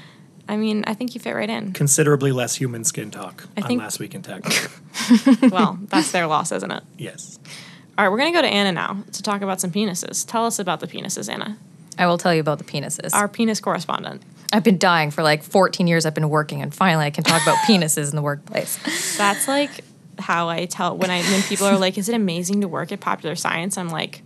I 0.49 0.57
mean, 0.57 0.83
I 0.87 0.95
think 0.95 1.15
you 1.15 1.21
fit 1.21 1.35
right 1.35 1.51
in. 1.51 1.73
considerably 1.75 2.33
less 2.33 2.57
human 2.57 2.83
skin 2.83 3.11
talk 3.11 3.47
I 3.59 3.61
on 3.61 3.69
think- 3.69 3.81
Last 3.83 4.01
Week 4.01 4.15
in 4.15 4.23
Tech. 4.23 4.43
well, 5.53 5.79
that's 5.89 6.13
their 6.13 6.27
loss, 6.27 6.51
isn't 6.51 6.71
it? 6.71 6.83
yes. 6.97 7.39
All 7.99 8.05
right, 8.05 8.11
we're 8.11 8.19
going 8.19 8.33
to 8.33 8.37
go 8.39 8.43
to 8.43 8.49
Anna 8.53 8.73
now 8.73 9.05
to 9.13 9.23
talk 9.23 9.41
about 9.41 9.59
some 9.61 9.71
penises. 9.71 10.27
Tell 10.27 10.45
us 10.45 10.59
about 10.59 10.81
the 10.81 10.87
penises, 10.87 11.33
Anna. 11.33 11.57
I 11.99 12.07
will 12.07 12.19
tell 12.19 12.35
you 12.35 12.41
about 12.41 12.59
the 12.59 12.65
penises. 12.65 13.15
Our 13.15 13.29
penis 13.29 13.61
correspondent. 13.61 14.23
I've 14.53 14.63
been 14.63 14.79
dying 14.79 15.11
for 15.11 15.23
like 15.23 15.43
14 15.43 15.87
years. 15.87 16.07
I've 16.07 16.15
been 16.15 16.29
working, 16.29 16.63
and 16.63 16.75
finally 16.75 17.07
I 17.07 17.11
can 17.11 17.25
talk 17.25 17.43
about 17.43 17.57
penises 17.69 18.11
in 18.11 18.17
the 18.17 18.23
workplace. 18.23 18.79
That's 19.17 19.49
like 19.49 19.71
how 20.19 20.49
I 20.49 20.67
tell 20.67 20.97
when 20.97 21.11
I 21.11 21.23
when 21.23 21.43
people 21.43 21.67
are 21.67 21.79
like, 21.79 21.99
"Is 21.99 22.09
it 22.09 22.15
amazing 22.15 22.61
to 22.61 22.69
work 22.69 22.93
at 22.93 23.01
Popular 23.01 23.35
Science?" 23.35 23.77
I'm 23.77 23.89
like, 23.89 24.23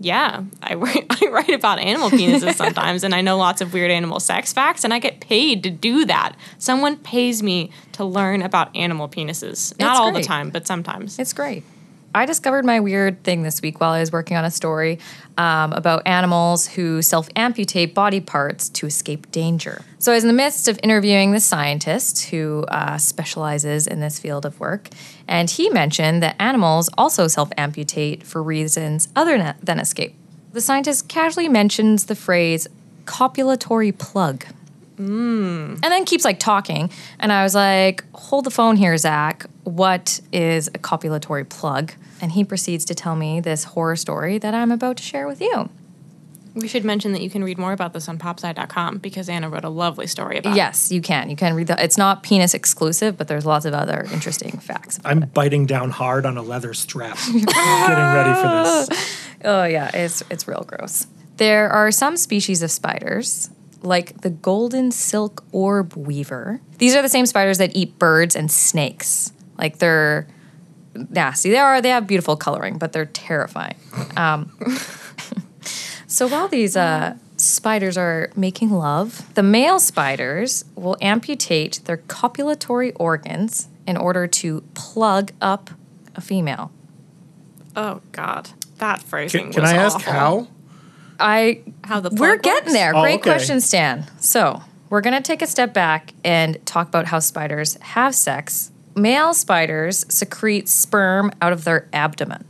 "Yeah, 0.00 0.44
I 0.62 0.74
write, 0.74 1.06
I 1.22 1.28
write 1.28 1.50
about 1.50 1.78
animal 1.78 2.10
penises 2.10 2.54
sometimes, 2.54 3.04
and 3.04 3.14
I 3.14 3.20
know 3.20 3.36
lots 3.36 3.60
of 3.60 3.72
weird 3.72 3.90
animal 3.90 4.18
sex 4.18 4.52
facts, 4.52 4.82
and 4.84 4.94
I 4.94 4.98
get 4.98 5.20
paid 5.20 5.62
to 5.64 5.70
do 5.70 6.04
that. 6.06 6.36
Someone 6.58 6.96
pays 6.96 7.42
me 7.42 7.70
to 7.92 8.04
learn 8.04 8.42
about 8.42 8.74
animal 8.74 9.08
penises. 9.08 9.78
Not 9.78 9.90
It's 9.90 10.00
all 10.00 10.12
the 10.12 10.22
time, 10.22 10.50
but 10.50 10.66
sometimes. 10.66 11.18
It's 11.18 11.32
great. 11.32 11.64
I 12.12 12.26
discovered 12.26 12.64
my 12.64 12.80
weird 12.80 13.22
thing 13.22 13.42
this 13.42 13.62
week 13.62 13.80
while 13.80 13.92
I 13.92 14.00
was 14.00 14.10
working 14.10 14.36
on 14.36 14.44
a 14.44 14.50
story 14.50 14.98
um, 15.38 15.72
about 15.72 16.02
animals 16.06 16.66
who 16.66 17.02
self 17.02 17.28
amputate 17.36 17.94
body 17.94 18.20
parts 18.20 18.68
to 18.70 18.86
escape 18.86 19.30
danger. 19.30 19.84
So 19.98 20.10
I 20.10 20.16
was 20.16 20.24
in 20.24 20.28
the 20.28 20.34
midst 20.34 20.66
of 20.66 20.80
interviewing 20.82 21.30
the 21.30 21.40
scientist 21.40 22.24
who 22.24 22.64
uh, 22.68 22.98
specializes 22.98 23.86
in 23.86 24.00
this 24.00 24.18
field 24.18 24.44
of 24.44 24.58
work, 24.58 24.88
and 25.28 25.48
he 25.48 25.70
mentioned 25.70 26.22
that 26.22 26.34
animals 26.40 26.90
also 26.98 27.28
self 27.28 27.50
amputate 27.56 28.24
for 28.24 28.42
reasons 28.42 29.08
other 29.14 29.54
than 29.62 29.78
escape. 29.78 30.14
The 30.52 30.60
scientist 30.60 31.08
casually 31.08 31.48
mentions 31.48 32.06
the 32.06 32.16
phrase 32.16 32.66
copulatory 33.04 33.96
plug 33.96 34.44
Mm. 35.00 35.74
and 35.74 35.84
then 35.84 36.04
keeps 36.04 36.24
like 36.24 36.38
talking. 36.38 36.90
And 37.18 37.32
I 37.32 37.42
was 37.42 37.54
like, 37.54 38.04
hold 38.14 38.44
the 38.44 38.50
phone 38.50 38.76
here, 38.76 38.96
Zach. 38.98 39.46
What 39.64 40.20
is 40.32 40.68
a 40.68 40.78
copulatory 40.78 41.48
plug? 41.48 41.92
And 42.20 42.32
he 42.32 42.44
proceeds 42.44 42.84
to 42.86 42.94
tell 42.94 43.16
me 43.16 43.40
this 43.40 43.64
horror 43.64 43.96
story 43.96 44.38
that 44.38 44.54
I'm 44.54 44.70
about 44.70 44.98
to 44.98 45.02
share 45.02 45.26
with 45.26 45.40
you. 45.40 45.70
We 46.54 46.66
should 46.66 46.84
mention 46.84 47.12
that 47.12 47.22
you 47.22 47.30
can 47.30 47.44
read 47.44 47.58
more 47.58 47.72
about 47.72 47.92
this 47.92 48.08
on 48.08 48.18
popsci.com 48.18 48.98
because 48.98 49.28
Anna 49.28 49.48
wrote 49.48 49.64
a 49.64 49.68
lovely 49.68 50.08
story 50.08 50.36
about 50.36 50.52
it. 50.52 50.56
Yes, 50.56 50.90
you 50.90 51.00
can. 51.00 51.30
You 51.30 51.36
can 51.36 51.54
read 51.54 51.68
that. 51.68 51.80
It's 51.80 51.96
not 51.96 52.22
penis 52.24 52.54
exclusive, 52.54 53.16
but 53.16 53.28
there's 53.28 53.46
lots 53.46 53.64
of 53.64 53.72
other 53.72 54.06
interesting 54.12 54.58
facts. 54.58 54.98
about 54.98 55.10
I'm 55.10 55.20
biting 55.32 55.66
down 55.66 55.90
hard 55.90 56.26
on 56.26 56.36
a 56.36 56.42
leather 56.42 56.74
strap, 56.74 57.16
getting 57.26 57.44
ready 57.46 58.34
for 58.40 58.48
this. 58.92 59.16
Oh 59.42 59.64
yeah, 59.64 59.90
it's 59.94 60.22
it's 60.28 60.46
real 60.46 60.64
gross. 60.66 61.06
There 61.38 61.70
are 61.70 61.90
some 61.90 62.18
species 62.18 62.62
of 62.62 62.70
spiders, 62.70 63.48
like 63.82 64.20
the 64.20 64.30
golden 64.30 64.90
silk 64.90 65.44
orb 65.52 65.96
weaver. 65.96 66.60
These 66.78 66.94
are 66.94 67.02
the 67.02 67.08
same 67.08 67.26
spiders 67.26 67.58
that 67.58 67.74
eat 67.74 67.98
birds 67.98 68.36
and 68.36 68.50
snakes. 68.50 69.32
Like 69.58 69.78
they're 69.78 70.26
nasty. 70.94 71.50
They 71.50 71.58
are. 71.58 71.80
They 71.80 71.90
have 71.90 72.06
beautiful 72.06 72.36
coloring, 72.36 72.78
but 72.78 72.92
they're 72.92 73.06
terrifying. 73.06 73.76
Um, 74.16 74.52
so 76.06 76.26
while 76.28 76.48
these 76.48 76.76
uh, 76.76 77.16
spiders 77.36 77.96
are 77.96 78.30
making 78.36 78.70
love, 78.70 79.32
the 79.34 79.42
male 79.42 79.78
spiders 79.78 80.64
will 80.74 80.96
amputate 81.00 81.80
their 81.84 81.98
copulatory 81.98 82.92
organs 82.96 83.68
in 83.86 83.96
order 83.96 84.26
to 84.26 84.62
plug 84.74 85.32
up 85.40 85.70
a 86.14 86.20
female. 86.20 86.70
Oh 87.76 88.00
God, 88.12 88.50
that 88.78 89.02
phrasing. 89.02 89.44
Can, 89.44 89.52
can 89.52 89.62
was 89.62 89.72
I 89.72 89.76
ask 89.76 90.00
how? 90.00 90.48
I 91.20 91.60
How 91.84 92.00
the 92.00 92.10
we're 92.10 92.36
getting 92.38 92.64
works? 92.64 92.72
there. 92.72 92.94
Oh, 92.94 93.02
Great 93.02 93.20
okay. 93.20 93.30
question, 93.30 93.60
Stan. 93.60 94.06
So 94.20 94.62
we're 94.88 95.00
gonna 95.02 95.20
take 95.20 95.42
a 95.42 95.46
step 95.46 95.72
back 95.74 96.12
and 96.24 96.64
talk 96.66 96.88
about 96.88 97.06
how 97.06 97.18
spiders 97.18 97.74
have 97.80 98.14
sex. 98.14 98.72
Male 98.96 99.34
spiders 99.34 100.04
secrete 100.12 100.68
sperm 100.68 101.30
out 101.40 101.52
of 101.52 101.64
their 101.64 101.88
abdomen, 101.92 102.44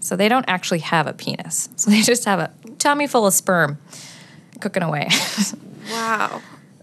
so 0.00 0.16
they 0.16 0.28
don't 0.28 0.46
actually 0.48 0.78
have 0.80 1.06
a 1.06 1.12
penis. 1.12 1.68
So 1.76 1.90
they 1.92 2.00
just 2.02 2.24
have 2.24 2.38
a 2.38 2.50
tummy 2.78 3.06
full 3.06 3.26
of 3.26 3.34
sperm 3.34 3.78
cooking 4.60 4.82
away. 4.82 5.08
Wow. 5.90 6.40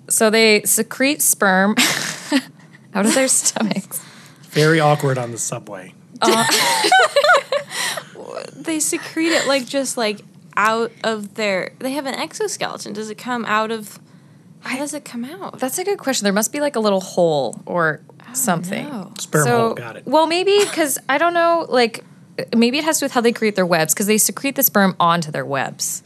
so 0.09 0.29
they 0.29 0.61
secrete 0.63 1.21
sperm 1.21 1.73
out 2.93 3.05
of 3.05 3.15
their 3.15 3.29
stomachs. 3.29 4.03
Very 4.49 4.81
awkward 4.81 5.17
on 5.17 5.31
the 5.31 5.37
subway. 5.37 5.93
They 8.55 8.81
secrete 8.81 9.29
it 9.31 9.47
like 9.47 9.65
just 9.65 9.97
like 9.97 10.19
out 10.59 10.91
of 11.03 11.35
their. 11.35 11.71
They 11.79 11.91
have 11.91 12.05
an 12.05 12.15
exoskeleton. 12.15 12.93
Does 12.93 13.09
it 13.09 13.17
come 13.17 13.45
out 13.45 13.71
of? 13.71 13.99
How 14.61 14.77
does 14.77 14.93
it 14.93 15.05
come 15.05 15.23
out? 15.23 15.59
That's 15.59 15.77
a 15.77 15.85
good 15.85 15.99
question. 15.99 16.25
There 16.25 16.33
must 16.33 16.51
be 16.51 16.59
like 16.59 16.75
a 16.75 16.81
little 16.81 16.99
hole 16.99 17.61
or 17.65 18.01
oh, 18.21 18.33
something. 18.33 18.87
no. 18.89 19.13
Sperm 19.17 19.45
so, 19.45 19.57
hole, 19.57 19.73
got 19.73 19.95
it. 19.95 20.05
Well, 20.05 20.27
maybe 20.27 20.59
because 20.59 20.99
I 21.07 21.17
don't 21.17 21.33
know, 21.33 21.65
like 21.69 22.03
maybe 22.55 22.77
it 22.77 22.83
has 22.83 22.97
to 22.97 23.03
do 23.03 23.05
with 23.05 23.13
how 23.13 23.21
they 23.21 23.31
create 23.31 23.55
their 23.55 23.65
webs 23.65 23.93
because 23.93 24.07
they 24.07 24.17
secrete 24.17 24.55
the 24.55 24.63
sperm 24.63 24.95
onto 24.99 25.31
their 25.31 25.45
webs. 25.45 26.03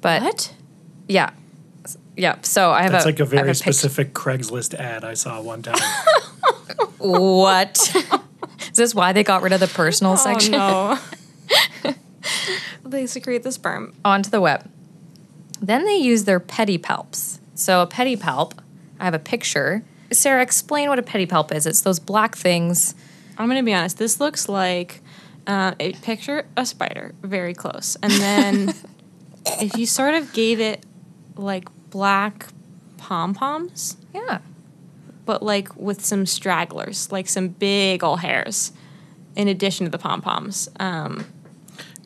But 0.00 0.22
What? 0.22 0.54
yeah, 1.08 1.30
yeah. 2.16 2.36
So 2.40 2.70
I 2.70 2.82
have 2.84 2.92
That's 2.92 3.04
a 3.04 3.08
like 3.08 3.20
a 3.20 3.22
I 3.22 3.24
have 3.24 3.30
very 3.30 3.46
pic- 3.48 3.56
specific 3.56 4.14
Craigslist 4.14 4.74
ad 4.74 5.04
I 5.04 5.12
saw 5.14 5.42
one 5.42 5.60
time. 5.62 5.78
What 6.98 7.78
is 8.62 8.76
this? 8.76 8.94
Why 8.94 9.12
they 9.12 9.24
got 9.24 9.42
rid 9.42 9.52
of 9.52 9.60
the 9.60 9.66
personal 9.66 10.14
oh, 10.14 10.16
section 10.16 10.54
Oh 10.54 10.98
no. 11.84 11.94
they 12.84 13.06
secrete 13.06 13.42
the 13.42 13.52
sperm. 13.52 13.94
onto 14.04 14.30
the 14.30 14.40
web? 14.40 14.70
Then 15.60 15.84
they 15.84 15.96
use 15.96 16.24
their 16.24 16.40
pedipalps. 16.40 17.38
So 17.54 17.80
a 17.80 17.86
pedipalp, 17.86 18.52
I 19.00 19.04
have 19.04 19.14
a 19.14 19.18
picture. 19.18 19.84
Sara, 20.12 20.42
explain 20.42 20.88
what 20.88 20.98
a 20.98 21.02
pedipalp 21.02 21.52
is. 21.54 21.66
It's 21.66 21.80
those 21.80 21.98
black 21.98 22.36
things. 22.36 22.94
I'm 23.38 23.48
gonna 23.48 23.62
be 23.62 23.72
honest. 23.74 23.98
This 23.98 24.20
looks 24.20 24.48
like 24.48 25.00
uh, 25.46 25.74
a 25.80 25.92
picture 25.94 26.46
a 26.56 26.64
spider 26.66 27.14
very 27.22 27.54
close, 27.54 27.96
and 28.02 28.12
then 28.12 28.74
if 29.60 29.76
you 29.76 29.86
sort 29.86 30.14
of 30.14 30.32
gave 30.32 30.60
it 30.60 30.84
like 31.36 31.68
black 31.90 32.46
pom 32.96 33.34
poms, 33.34 33.96
Yeah. 34.14 34.38
but 35.26 35.42
like 35.42 35.74
with 35.76 36.04
some 36.04 36.26
stragglers, 36.26 37.10
like 37.12 37.28
some 37.28 37.48
big 37.48 38.04
old 38.04 38.20
hairs, 38.20 38.72
in 39.36 39.48
addition 39.48 39.86
to 39.86 39.90
the 39.90 39.98
pom 39.98 40.22
poms. 40.22 40.68
Um, 40.78 41.26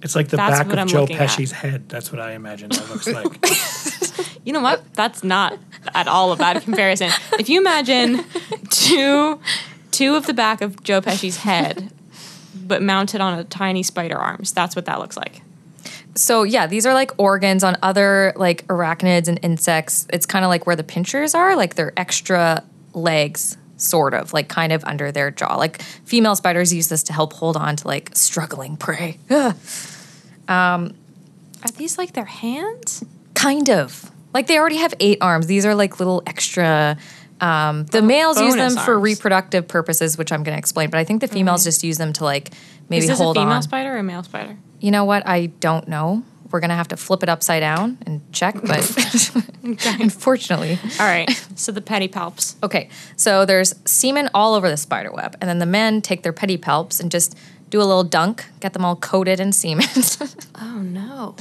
It's 0.02 0.14
like 0.14 0.28
the 0.28 0.36
That's 0.36 0.58
back 0.58 0.72
of 0.72 0.78
I'm 0.78 0.86
Joe 0.86 1.00
looking 1.00 1.16
at. 1.16 1.28
Pesci's 1.28 1.52
head. 1.52 1.88
That's 1.88 2.12
what 2.12 2.20
I 2.20 2.32
imagine 2.32 2.70
that 2.70 2.88
looks 2.88 3.08
like. 3.08 4.38
you 4.44 4.52
know 4.52 4.60
what? 4.60 4.94
That's 4.94 5.24
not 5.24 5.58
at 5.94 6.08
all 6.08 6.32
a 6.32 6.36
bad 6.36 6.62
comparison. 6.62 7.10
If 7.38 7.48
you 7.48 7.60
imagine 7.60 8.24
two 8.70 9.40
two 9.90 10.14
of 10.14 10.26
the 10.26 10.34
back 10.34 10.60
of 10.60 10.82
Joe 10.82 11.00
Pesci's 11.00 11.38
head, 11.38 11.90
but 12.54 12.82
mounted 12.82 13.20
on 13.20 13.38
a 13.38 13.44
tiny 13.44 13.82
spider 13.82 14.16
arms, 14.16 14.52
that's 14.52 14.76
what 14.76 14.84
that 14.86 15.00
looks 15.00 15.16
like. 15.16 15.42
So 16.14 16.42
yeah, 16.42 16.66
these 16.66 16.86
are 16.86 16.94
like 16.94 17.12
organs 17.18 17.64
on 17.64 17.76
other 17.82 18.32
like 18.36 18.66
arachnids 18.66 19.28
and 19.28 19.38
insects. 19.42 20.06
It's 20.12 20.26
kind 20.26 20.44
of 20.44 20.48
like 20.48 20.66
where 20.66 20.76
the 20.76 20.84
pinchers 20.84 21.34
are, 21.34 21.56
like 21.56 21.74
they're 21.74 21.92
extra 21.96 22.64
legs, 22.92 23.56
sort 23.78 24.12
of, 24.12 24.32
like 24.34 24.48
kind 24.48 24.72
of 24.72 24.84
under 24.84 25.10
their 25.10 25.30
jaw. 25.30 25.56
Like 25.56 25.80
female 26.04 26.36
spiders 26.36 26.72
use 26.74 26.88
this 26.88 27.02
to 27.04 27.12
help 27.14 27.32
hold 27.32 27.56
on 27.56 27.76
to 27.76 27.88
like 27.88 28.10
struggling 28.14 28.76
prey. 28.76 29.18
Ugh. 29.30 29.56
Are 30.48 31.70
these 31.76 31.98
like 31.98 32.12
their 32.12 32.24
hands? 32.26 33.04
kind 33.34 33.70
of. 33.70 34.10
Like 34.34 34.46
they 34.46 34.58
already 34.58 34.76
have 34.76 34.94
eight 35.00 35.18
arms. 35.20 35.46
These 35.46 35.64
are 35.64 35.74
like 35.74 35.98
little 35.98 36.22
extra. 36.26 36.98
Um, 37.40 37.86
the 37.86 38.02
males 38.02 38.40
use 38.40 38.54
them 38.56 38.74
bonus 38.74 38.84
for 38.84 38.98
reproductive 38.98 39.68
purposes, 39.68 40.18
which 40.18 40.32
I'm 40.32 40.42
going 40.42 40.54
to 40.54 40.58
explain. 40.58 40.90
But 40.90 40.98
I 40.98 41.04
think 41.04 41.20
the 41.20 41.28
females 41.28 41.64
just 41.64 41.84
use 41.84 41.98
them 41.98 42.12
to 42.14 42.24
like 42.24 42.50
maybe 42.88 43.04
Is 43.04 43.10
this 43.10 43.18
hold 43.18 43.36
a 43.36 43.40
female 43.40 43.54
on. 43.54 43.62
spider 43.62 43.94
or 43.94 43.98
a 43.98 44.02
male 44.02 44.24
spider? 44.24 44.56
You 44.80 44.90
know 44.90 45.04
what? 45.04 45.26
I 45.26 45.46
don't 45.46 45.86
know. 45.88 46.24
We're 46.50 46.60
gonna 46.60 46.76
have 46.76 46.88
to 46.88 46.96
flip 46.96 47.22
it 47.22 47.28
upside 47.28 47.60
down 47.60 47.98
and 48.06 48.20
check, 48.32 48.54
but 48.62 48.78
unfortunately. 50.00 50.78
All 50.98 51.06
right. 51.06 51.28
So 51.58 51.72
the 51.72 51.80
pedipalps. 51.80 52.54
Okay, 52.62 52.88
so 53.16 53.44
there's 53.44 53.74
semen 53.84 54.30
all 54.32 54.54
over 54.54 54.68
the 54.70 54.76
spider 54.76 55.10
web, 55.10 55.36
and 55.40 55.50
then 55.50 55.58
the 55.58 55.66
men 55.66 56.00
take 56.00 56.22
their 56.22 56.32
pedipalps 56.32 57.00
and 57.00 57.10
just 57.10 57.36
do 57.68 57.80
a 57.80 57.84
little 57.84 58.04
dunk, 58.04 58.46
get 58.60 58.74
them 58.74 58.84
all 58.84 58.94
coated 58.94 59.40
in 59.40 59.52
semen. 59.52 59.86
Oh 60.60 60.78
no. 60.82 61.34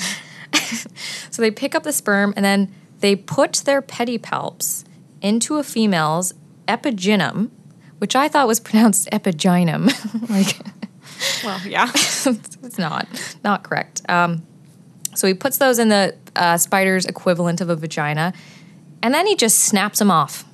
so 1.30 1.42
they 1.42 1.52
pick 1.52 1.76
up 1.76 1.84
the 1.84 1.94
sperm 1.94 2.34
and 2.36 2.44
then 2.44 2.74
they 3.00 3.16
put 3.16 3.54
their 3.66 3.82
pedipalps 3.82 4.84
into 5.22 5.58
a 5.58 5.64
female's 5.64 6.34
epigynum, 6.68 7.50
which 8.00 8.16
I 8.16 8.28
thought 8.28 8.48
was 8.48 8.60
pronounced 8.60 9.08
epigynum. 9.12 9.92
like 10.30 10.58
Well, 11.44 11.60
yeah. 11.68 11.90
it's 11.94 12.78
not 12.80 13.08
not 13.44 13.64
correct. 13.64 14.02
Um, 14.10 14.42
so 15.18 15.28
he 15.28 15.34
puts 15.34 15.58
those 15.58 15.80
in 15.80 15.90
the 15.90 16.16
uh, 16.36 16.58
spider's 16.58 17.06
equivalent 17.06 17.60
of 17.60 17.70
a 17.70 17.76
vagina, 17.76 18.34
and 19.02 19.14
then 19.14 19.26
he 19.26 19.36
just 19.36 19.60
snaps 19.60 20.00
them 20.00 20.12
off. 20.12 20.46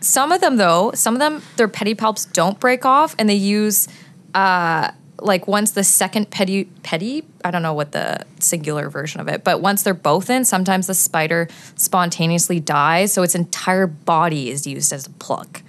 Some 0.00 0.32
of 0.32 0.40
them, 0.40 0.56
though, 0.56 0.92
some 0.94 1.14
of 1.14 1.20
them, 1.20 1.42
their 1.56 1.68
pedipalps 1.68 2.32
don't 2.32 2.58
break 2.58 2.84
off, 2.84 3.14
and 3.18 3.28
they 3.28 3.34
use 3.34 3.88
uh, 4.34 4.90
like 5.20 5.46
once 5.46 5.72
the 5.72 5.84
second 5.84 6.30
pedi 6.30 6.66
pedi. 6.82 7.24
I 7.44 7.50
don't 7.50 7.62
know 7.62 7.74
what 7.74 7.92
the 7.92 8.24
singular 8.40 8.88
version 8.88 9.20
of 9.20 9.28
it, 9.28 9.44
but 9.44 9.60
once 9.60 9.82
they're 9.82 9.94
both 9.94 10.30
in, 10.30 10.44
sometimes 10.44 10.86
the 10.86 10.94
spider 10.94 11.48
spontaneously 11.76 12.60
dies, 12.60 13.12
so 13.12 13.22
its 13.22 13.34
entire 13.34 13.86
body 13.86 14.50
is 14.50 14.66
used 14.66 14.92
as 14.92 15.06
a 15.06 15.10
plug. 15.10 15.60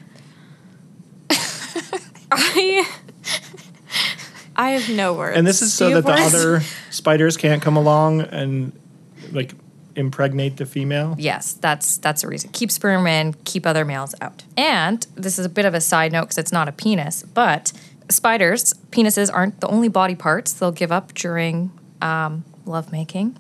I 2.32 2.88
I 4.58 4.72
have 4.72 4.94
no 4.96 5.14
words. 5.14 5.38
and 5.38 5.46
this 5.46 5.62
is 5.62 5.74
so 5.74 5.90
that 5.92 6.04
the 6.04 6.12
words? 6.12 6.34
other 6.34 6.62
spiders 6.90 7.38
can't 7.38 7.62
come 7.62 7.78
along 7.78 8.22
and 8.22 8.72
like 9.32 9.54
impregnate 9.96 10.58
the 10.58 10.66
female. 10.66 11.16
Yes, 11.18 11.54
that's 11.54 11.98
that's 11.98 12.24
a 12.24 12.28
reason. 12.28 12.50
Keep 12.52 12.72
sperm 12.72 13.06
in, 13.08 13.34
keep 13.46 13.66
other 13.66 13.86
males 13.86 14.16
out. 14.22 14.44
And 14.56 15.06
this 15.16 15.38
is 15.40 15.46
a 15.46 15.50
bit 15.50 15.66
of 15.66 15.74
a 15.74 15.82
side 15.82 16.12
note 16.12 16.24
because 16.24 16.38
it's 16.38 16.52
not 16.52 16.68
a 16.68 16.72
penis, 16.72 17.24
but 17.24 17.72
spiders' 18.10 18.74
penises 18.92 19.32
aren't 19.34 19.60
the 19.60 19.68
only 19.68 19.90
body 19.90 20.16
parts 20.16 20.54
they'll 20.54 20.72
give 20.72 20.92
up 20.92 21.14
during 21.14 21.72
um, 22.02 22.44
lovemaking. 22.66 23.38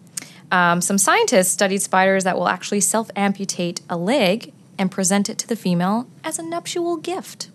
Um, 0.52 0.82
some 0.82 0.98
scientists 0.98 1.50
studied 1.52 1.82
spiders 1.82 2.24
that 2.24 2.38
will 2.38 2.48
actually 2.48 2.82
self 2.82 3.10
amputate 3.16 3.82
a 3.90 3.98
leg 3.98 4.54
and 4.80 4.92
present 4.92 5.30
it 5.30 5.38
to 5.40 5.48
the 5.48 5.56
female 5.56 6.08
as 6.24 6.40
a 6.40 6.44
nuptial 6.44 6.98
gift. 6.98 7.50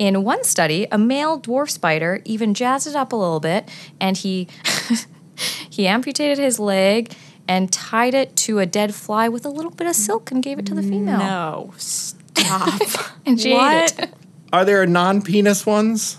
In 0.00 0.24
one 0.24 0.44
study, 0.44 0.86
a 0.90 0.96
male 0.96 1.38
dwarf 1.38 1.68
spider 1.68 2.22
even 2.24 2.54
jazzed 2.54 2.86
it 2.86 2.96
up 2.96 3.12
a 3.12 3.16
little 3.16 3.38
bit 3.38 3.68
and 4.00 4.16
he 4.16 4.48
he 5.70 5.86
amputated 5.86 6.38
his 6.38 6.58
leg 6.58 7.12
and 7.46 7.70
tied 7.70 8.14
it 8.14 8.34
to 8.36 8.60
a 8.60 8.64
dead 8.66 8.94
fly 8.94 9.28
with 9.28 9.44
a 9.44 9.50
little 9.50 9.70
bit 9.70 9.86
of 9.86 9.94
silk 9.94 10.30
and 10.30 10.42
gave 10.42 10.58
it 10.58 10.64
to 10.66 10.74
the 10.74 10.82
female. 10.82 11.18
No, 11.18 11.74
stop. 11.76 12.80
And 13.26 13.38
she 13.38 13.50
ate 13.50 13.56
what? 13.56 13.98
it. 13.98 14.14
Are 14.54 14.64
there 14.64 14.86
non-penis 14.86 15.66
ones? 15.66 16.16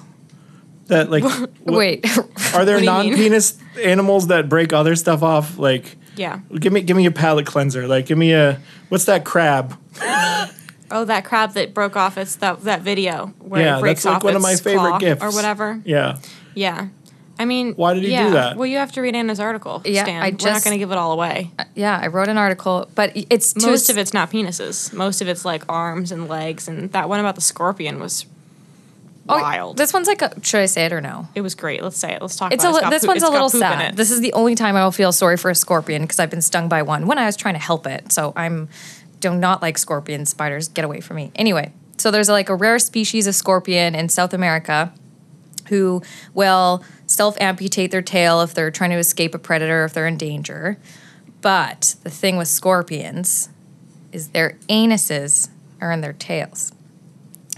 That 0.85 1.09
like 1.09 1.23
Wait, 1.65 2.05
are 2.53 2.63
there 2.63 2.77
do 2.79 2.85
you 2.85 2.91
mean? 2.91 3.09
non-penis 3.09 3.57
animals 3.83 4.27
that 4.27 4.47
break 4.47 4.73
other 4.73 4.95
stuff 4.95 5.23
off? 5.23 5.57
Like 5.57 5.97
Yeah. 6.17 6.41
give 6.59 6.71
me 6.71 6.81
give 6.81 6.95
me 6.95 7.07
a 7.07 7.11
palate 7.11 7.47
cleanser. 7.47 7.87
Like 7.87 8.05
give 8.05 8.19
me 8.19 8.33
a 8.33 8.59
what's 8.89 9.05
that 9.05 9.25
crab? 9.25 9.75
Oh, 10.91 11.05
that 11.05 11.25
crab 11.25 11.53
that 11.53 11.73
broke 11.73 11.95
off 11.95 12.17
its 12.17 12.35
that 12.37 12.61
that 12.63 12.81
video 12.81 13.27
where 13.39 13.61
Yeah, 13.61 13.77
it 13.77 13.81
breaks 13.81 14.03
that's 14.03 14.05
like 14.05 14.15
off 14.17 14.23
one 14.23 14.35
of 14.35 14.41
my 14.41 14.51
its 14.51 14.61
favorite 14.61 14.89
claw 14.89 14.99
gifts. 14.99 15.23
or 15.23 15.31
whatever. 15.31 15.81
Yeah. 15.85 16.17
Yeah. 16.53 16.87
I 17.39 17.45
mean, 17.45 17.73
Why 17.73 17.95
did 17.95 18.03
he 18.03 18.09
do 18.09 18.31
that? 18.31 18.55
Well, 18.55 18.67
you 18.67 18.77
have 18.77 18.91
to 18.91 19.01
read 19.01 19.15
Anna's 19.15 19.39
article. 19.39 19.81
Yeah, 19.83 20.03
Stan. 20.03 20.21
I 20.21 20.25
We're 20.27 20.31
not 20.31 20.39
just- 20.39 20.63
going 20.65 20.75
to 20.75 20.77
give 20.77 20.91
it 20.91 20.97
all 20.97 21.11
away. 21.13 21.49
Uh, 21.57 21.63
yeah, 21.73 21.99
I 21.99 22.07
wrote 22.07 22.27
an 22.27 22.37
article, 22.37 22.87
but 22.93 23.11
it's 23.15 23.55
Most 23.59 23.89
of 23.89 23.97
it's 23.97 24.13
not 24.13 24.29
penises. 24.29 24.93
Most 24.93 25.21
of 25.21 25.27
it's 25.27 25.43
like 25.43 25.63
arms 25.67 26.11
and 26.11 26.27
legs, 26.27 26.67
and 26.67 26.91
that 26.91 27.09
one 27.09 27.19
about 27.19 27.33
the 27.35 27.41
scorpion 27.41 27.99
was 27.99 28.27
Oh, 29.29 29.39
wild. 29.39 29.77
This 29.77 29.93
one's 29.93 30.07
like, 30.07 30.21
a, 30.21 30.33
should 30.43 30.59
I 30.59 30.65
say 30.65 30.85
it 30.85 30.93
or 30.93 30.99
no? 30.99 31.27
it 31.35 31.41
was 31.41 31.55
great. 31.55 31.81
Let's 31.81 31.97
say 31.97 32.11
it. 32.13 32.21
Let's 32.21 32.35
talk 32.35 32.51
It's 32.53 32.63
a 32.63 32.67
about 32.67 32.73
it. 32.73 32.75
li- 32.77 32.81
got 32.81 32.89
this 32.89 33.01
poo- 33.03 33.07
one's 33.09 33.21
it's 33.23 33.29
a 33.29 33.31
little 33.31 33.49
sad. 33.49 33.95
This 33.95 34.11
is 34.11 34.19
the 34.19 34.33
only 34.33 34.55
time 34.55 34.75
I 34.75 34.83
will 34.83 34.91
feel 34.91 35.11
sorry 35.11 35.37
for 35.37 35.49
a 35.49 35.55
scorpion 35.55 36.01
because 36.01 36.19
I've 36.19 36.31
been 36.31 36.41
stung 36.41 36.67
by 36.67 36.81
one 36.81 37.05
when 37.07 37.17
I 37.17 37.25
was 37.27 37.37
trying 37.37 37.53
to 37.53 37.59
help 37.59 37.87
it. 37.87 38.11
So 38.11 38.33
I'm 38.35 38.67
do 39.21 39.33
not 39.33 39.61
like 39.61 39.77
scorpion 39.77 40.25
Spiders, 40.25 40.67
get 40.67 40.83
away 40.83 40.99
from 40.99 41.15
me. 41.15 41.31
Anyway, 41.35 41.71
so 41.97 42.11
there's 42.11 42.29
like 42.29 42.49
a 42.49 42.55
rare 42.55 42.79
species 42.79 43.27
of 43.27 43.35
scorpion 43.35 43.95
in 43.95 44.09
South 44.09 44.33
America 44.33 44.91
who 45.69 46.01
will 46.33 46.83
self 47.07 47.39
amputate 47.39 47.91
their 47.91 48.01
tail 48.01 48.41
if 48.41 48.53
they're 48.53 48.71
trying 48.71 48.89
to 48.89 48.97
escape 48.97 49.33
a 49.33 49.39
predator 49.39 49.85
if 49.85 49.93
they're 49.93 50.07
in 50.07 50.17
danger. 50.17 50.77
But 51.41 51.95
the 52.03 52.09
thing 52.09 52.37
with 52.37 52.47
scorpions 52.47 53.49
is 54.11 54.29
their 54.29 54.57
anuses 54.67 55.49
are 55.79 55.91
in 55.91 56.01
their 56.01 56.13
tails. 56.13 56.71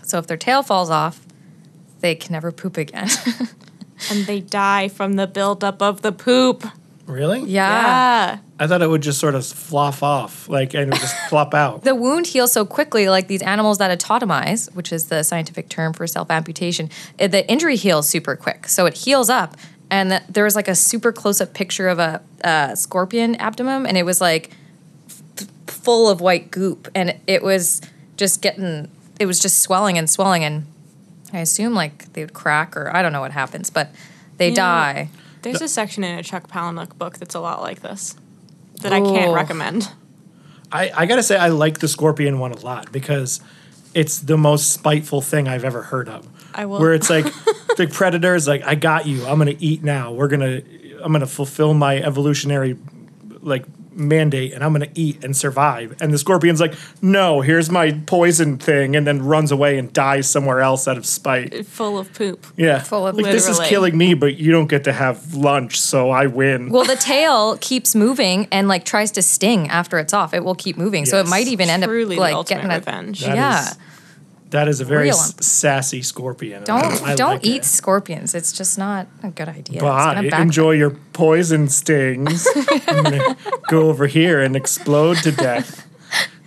So 0.03 0.17
if 0.19 0.27
their 0.27 0.37
tail 0.37 0.61
falls 0.61 0.89
off, 0.89 1.25
they 2.01 2.15
can 2.15 2.33
never 2.33 2.51
poop 2.51 2.77
again. 2.77 3.09
and 4.11 4.25
they 4.25 4.41
die 4.41 4.89
from 4.89 5.13
the 5.13 5.27
buildup 5.27 5.81
of 5.81 6.01
the 6.01 6.11
poop. 6.11 6.65
Really? 7.05 7.41
Yeah. 7.41 8.39
I 8.63 8.67
thought 8.67 8.81
it 8.81 8.87
would 8.89 9.01
just 9.03 9.19
sort 9.19 9.35
of 9.35 9.45
flop 9.45 10.01
off, 10.01 10.47
like 10.47 10.73
and 10.73 10.83
it 10.83 10.89
would 10.93 11.01
just 11.01 11.15
flop 11.29 11.53
out. 11.53 11.83
the 11.83 11.93
wound 11.95 12.27
heals 12.27 12.51
so 12.53 12.65
quickly, 12.65 13.09
like 13.09 13.27
these 13.27 13.41
animals 13.41 13.77
that 13.79 13.91
autotomize, 13.99 14.73
which 14.73 14.93
is 14.93 15.05
the 15.09 15.21
scientific 15.23 15.67
term 15.69 15.91
for 15.93 16.07
self 16.07 16.31
amputation, 16.31 16.89
the 17.17 17.45
injury 17.51 17.75
heals 17.75 18.07
super 18.07 18.35
quick. 18.35 18.67
So 18.69 18.85
it 18.85 18.95
heals 18.95 19.29
up. 19.29 19.57
And 19.91 20.11
th- 20.11 20.23
there 20.29 20.43
was 20.45 20.55
like 20.55 20.67
a 20.69 20.75
super 20.75 21.11
close 21.11 21.41
up 21.41 21.53
picture 21.53 21.87
of 21.89 21.99
a, 21.99 22.21
uh 22.43 22.75
scorpion 22.75 23.35
abdomen, 23.35 23.85
and 23.85 23.97
it 23.97 24.03
was 24.05 24.21
like 24.21 24.51
f- 25.09 25.47
full 25.67 26.09
of 26.09 26.21
white 26.21 26.49
goop. 26.49 26.87
And 26.95 27.19
it 27.27 27.43
was 27.43 27.81
just 28.17 28.41
getting, 28.41 28.89
it 29.19 29.25
was 29.25 29.39
just 29.39 29.59
swelling 29.59 29.97
and 29.97 30.09
swelling. 30.09 30.43
And 30.43 30.65
I 31.33 31.39
assume 31.39 31.73
like 31.73 32.13
they 32.13 32.21
would 32.23 32.33
crack, 32.33 32.77
or 32.77 32.95
I 32.95 33.01
don't 33.01 33.11
know 33.11 33.21
what 33.21 33.31
happens, 33.33 33.69
but 33.69 33.89
they 34.37 34.49
Yeah. 34.49 34.55
die. 34.55 35.09
There's 35.43 35.61
a 35.61 35.67
section 35.67 36.05
in 36.05 36.17
a 36.17 36.23
Chuck 36.23 36.47
Palahniuk 36.47 36.97
book 36.97 37.17
that's 37.17 37.35
a 37.35 37.39
lot 37.41 37.61
like 37.61 37.81
this 37.81 38.15
that 38.83 38.93
I 38.93 38.99
can't 39.01 39.33
recommend. 39.33 39.89
I, 40.71 40.91
I 40.95 41.05
gotta 41.05 41.23
say 41.23 41.35
I 41.37 41.49
like 41.49 41.79
the 41.79 41.87
scorpion 41.87 42.39
one 42.39 42.51
a 42.51 42.59
lot 42.59 42.91
because 42.91 43.41
it's 43.93 44.19
the 44.19 44.37
most 44.37 44.71
spiteful 44.71 45.21
thing 45.21 45.47
I've 45.47 45.63
ever 45.65 45.83
heard 45.83 46.09
of. 46.09 46.27
I 46.53 46.65
will- 46.65 46.79
Where 46.79 46.93
it's 46.93 47.09
like 47.09 47.25
the 47.77 47.87
predator 47.91 48.33
is 48.35 48.47
like, 48.47 48.63
I 48.63 48.75
got 48.75 49.05
you. 49.07 49.25
I'm 49.25 49.37
gonna 49.37 49.55
eat 49.59 49.83
now. 49.83 50.11
We're 50.13 50.27
gonna 50.29 50.61
I'm 51.03 51.11
gonna 51.11 51.27
fulfill 51.27 51.73
my 51.73 51.97
evolutionary 51.97 52.77
like 53.41 53.65
mandate 53.95 54.53
and 54.53 54.63
I'm 54.63 54.73
gonna 54.73 54.87
eat 54.95 55.23
and 55.23 55.35
survive. 55.35 55.95
And 56.01 56.13
the 56.13 56.17
scorpion's 56.17 56.59
like, 56.59 56.73
no, 57.01 57.41
here's 57.41 57.69
my 57.69 57.91
poison 58.05 58.57
thing, 58.57 58.95
and 58.95 59.05
then 59.05 59.23
runs 59.23 59.51
away 59.51 59.77
and 59.77 59.91
dies 59.93 60.29
somewhere 60.29 60.61
else 60.61 60.87
out 60.87 60.97
of 60.97 61.05
spite. 61.05 61.65
Full 61.65 61.97
of 61.97 62.13
poop. 62.13 62.45
Yeah. 62.57 62.79
Full 62.79 63.07
of 63.07 63.15
like 63.15 63.25
this 63.25 63.47
is 63.47 63.59
killing 63.61 63.97
me, 63.97 64.13
but 64.13 64.35
you 64.37 64.51
don't 64.51 64.67
get 64.67 64.83
to 64.85 64.93
have 64.93 65.33
lunch, 65.33 65.79
so 65.79 66.09
I 66.09 66.27
win. 66.27 66.69
Well, 66.69 66.85
the 66.85 66.95
tail 66.95 67.57
keeps 67.57 67.95
moving 67.95 68.47
and 68.51 68.67
like 68.67 68.85
tries 68.85 69.11
to 69.11 69.21
sting 69.21 69.69
after 69.69 69.99
it's 69.99 70.13
off. 70.13 70.33
It 70.33 70.43
will 70.43 70.55
keep 70.55 70.77
moving, 70.77 71.05
so 71.05 71.19
it 71.19 71.27
might 71.27 71.47
even 71.47 71.69
end 71.69 71.83
Truly 71.83 72.15
up 72.15 72.19
like 72.19 72.47
getting 72.47 72.69
a 72.69 72.75
revenge. 72.75 73.21
That 73.21 73.35
yeah. 73.35 73.69
is- 73.69 73.77
that 74.53 74.67
is 74.67 74.79
a 74.79 74.85
very 74.85 75.09
s- 75.09 75.35
sassy 75.45 76.01
scorpion. 76.01 76.63
Don't 76.63 77.01
I 77.03 77.13
don't 77.15 77.35
like 77.35 77.45
eat 77.45 77.57
it. 77.61 77.65
scorpions. 77.65 78.33
It's 78.33 78.51
just 78.53 78.77
not 78.77 79.07
a 79.21 79.29
good 79.29 79.49
idea. 79.49 79.81
But 79.81 80.15
gonna 80.15 80.41
enjoy 80.41 80.71
your 80.71 80.91
poison 81.11 81.67
stings. 81.69 82.47
I'm 82.87 83.35
go 83.69 83.89
over 83.89 84.07
here 84.07 84.41
and 84.41 84.55
explode 84.55 85.17
to 85.17 85.31
death. 85.31 85.85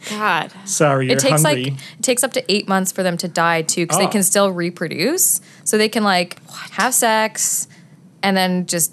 God. 0.08 0.52
Sorry, 0.64 1.06
you're 1.06 1.16
It 1.16 1.20
takes 1.20 1.42
hungry. 1.42 1.64
like 1.64 1.72
it 1.98 2.02
takes 2.02 2.22
up 2.24 2.32
to 2.34 2.44
eight 2.52 2.68
months 2.68 2.92
for 2.92 3.02
them 3.02 3.16
to 3.18 3.28
die 3.28 3.62
too, 3.62 3.84
because 3.84 3.98
Oh. 3.98 4.00
they 4.00 4.10
can 4.10 4.22
still 4.22 4.50
reproduce. 4.52 5.40
So 5.64 5.76
they 5.78 5.88
can 5.88 6.04
like 6.04 6.40
have 6.72 6.94
sex, 6.94 7.66
and 8.22 8.36
then 8.36 8.66
just 8.66 8.92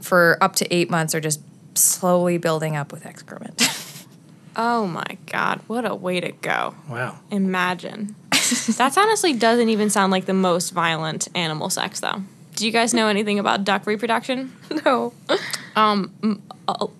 for 0.00 0.38
up 0.40 0.54
to 0.56 0.74
eight 0.74 0.88
months 0.90 1.14
are 1.14 1.20
just 1.20 1.40
slowly 1.76 2.38
building 2.38 2.76
up 2.76 2.92
with 2.92 3.04
excrement. 3.06 3.60
Oh 4.56 4.86
my 4.86 5.18
God. 5.26 5.58
What 5.66 5.84
a 5.84 5.96
way 5.96 6.20
to 6.20 6.30
go. 6.30 6.76
wow. 6.88 7.18
Imagine. 7.32 8.14
that 8.76 8.96
honestly 8.96 9.32
doesn't 9.32 9.68
even 9.68 9.90
sound 9.90 10.12
like 10.12 10.26
the 10.26 10.34
most 10.34 10.70
violent 10.70 11.28
animal 11.34 11.70
sex, 11.70 12.00
though. 12.00 12.22
Do 12.54 12.66
you 12.66 12.72
guys 12.72 12.94
know 12.94 13.08
anything 13.08 13.38
about 13.38 13.64
duck 13.64 13.86
reproduction? 13.86 14.52
no. 14.84 15.12
Um, 15.74 16.42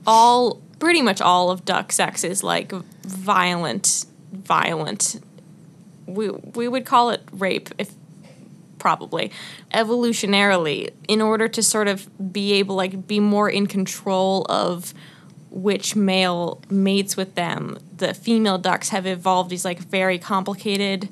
all 0.07 0.61
pretty 0.79 1.03
much 1.03 1.21
all 1.21 1.51
of 1.51 1.65
duck 1.65 1.93
sex 1.93 2.25
is 2.25 2.43
like 2.43 2.73
violent 2.73 4.07
violent 4.33 5.23
we 6.07 6.29
we 6.29 6.69
would 6.69 6.85
call 6.85 7.11
it 7.11 7.23
rape 7.33 7.71
if 7.79 7.95
probably 8.79 9.31
evolutionarily 9.73 10.91
in 11.09 11.23
order 11.23 11.49
to 11.49 11.63
sort 11.63 11.89
of 11.89 12.09
be 12.33 12.53
able 12.53 12.75
like 12.75 13.07
be 13.07 13.19
more 13.19 13.49
in 13.49 13.67
control 13.67 14.45
of 14.51 14.93
which 15.51 15.97
male 15.97 16.61
mates 16.69 17.17
with 17.17 17.35
them 17.35 17.79
the 17.97 18.13
female 18.13 18.59
ducks 18.59 18.91
have 18.91 19.07
evolved 19.07 19.49
these 19.49 19.65
like 19.65 19.79
very 19.79 20.19
complicated 20.19 21.09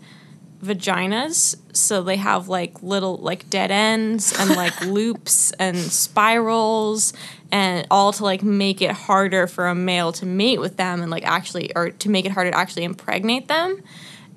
vaginas 0.63 1.57
so 1.73 2.03
they 2.03 2.17
have 2.17 2.49
like 2.49 2.83
little 2.83 3.17
like 3.17 3.51
dead 3.51 3.71
ends 3.71 4.33
and 4.39 4.51
like 4.51 4.81
loops 4.87 5.51
and 5.53 5.77
spirals 5.77 7.13
and 7.51 7.87
all 7.91 8.13
to 8.13 8.23
like 8.23 8.43
make 8.43 8.81
it 8.81 8.93
harder 8.93 9.47
for 9.47 9.67
a 9.67 9.75
male 9.75 10.13
to 10.13 10.25
mate 10.25 10.61
with 10.61 10.77
them 10.77 11.03
and 11.03 11.11
like 11.11 11.25
actually 11.25 11.75
or 11.75 11.91
to 11.91 12.09
make 12.09 12.25
it 12.25 12.33
harder 12.33 12.51
to 12.51 12.57
actually 12.57 12.85
impregnate 12.85 13.49
them. 13.49 13.83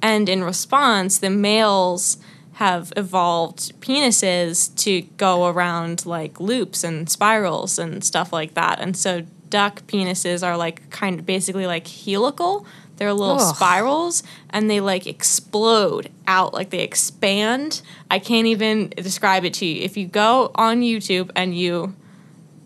And 0.02 0.28
in 0.28 0.44
response 0.44 1.20
the 1.20 1.30
males 1.30 2.18
have 2.54 2.92
evolved 2.96 3.80
penises 3.82 4.76
to 4.78 5.02
go 5.18 5.48
around 5.48 6.06
like 6.06 6.40
loops 6.40 6.84
and 6.84 7.10
spirals 7.10 7.78
and 7.78 8.04
stuff 8.04 8.34
like 8.34 8.54
that. 8.56 8.80
And 8.80 8.98
so 8.98 9.24
duck 9.50 9.86
penises 9.88 10.46
are 10.46 10.58
like 10.58 10.90
kind 10.90 11.20
of 11.20 11.26
basically 11.26 11.68
like 11.68 11.88
helical 11.88 12.66
they're 12.98 13.14
little 13.14 13.40
Ugh. 13.40 13.56
spirals 13.56 14.24
and 14.50 14.70
they 14.70 14.80
like 14.80 15.08
explode 15.08 16.10
out 16.28 16.54
like 16.54 16.70
they 16.70 16.82
expand 16.82 17.82
i 18.10 18.20
can't 18.20 18.48
even 18.48 18.90
describe 18.98 19.46
it 19.46 19.54
to 19.56 19.66
you 19.66 19.82
if 19.82 19.98
you 19.98 20.08
go 20.08 20.52
on 20.56 20.82
youtube 20.82 21.30
and 21.36 21.58
you 21.58 21.96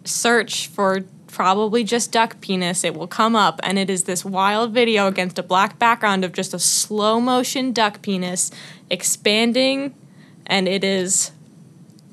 search 0.06 0.68
for 0.68 1.02
probably 1.28 1.84
just 1.84 2.12
duck 2.12 2.42
penis 2.42 2.84
it 2.84 2.96
will 2.96 3.08
come 3.08 3.36
up 3.36 3.60
and 3.64 3.78
it 3.78 3.90
is 3.90 4.06
this 4.06 4.26
wild 4.26 4.74
video 4.74 5.08
against 5.08 5.38
a 5.38 5.44
black 5.44 5.78
background 5.78 6.26
of 6.26 6.34
just 6.34 6.54
a 6.54 6.60
slow 6.60 7.22
motion 7.22 7.72
duck 7.72 8.02
penis 8.02 8.52
expanding 8.90 9.94
and 10.48 10.68
it 10.68 10.84
is 10.84 11.32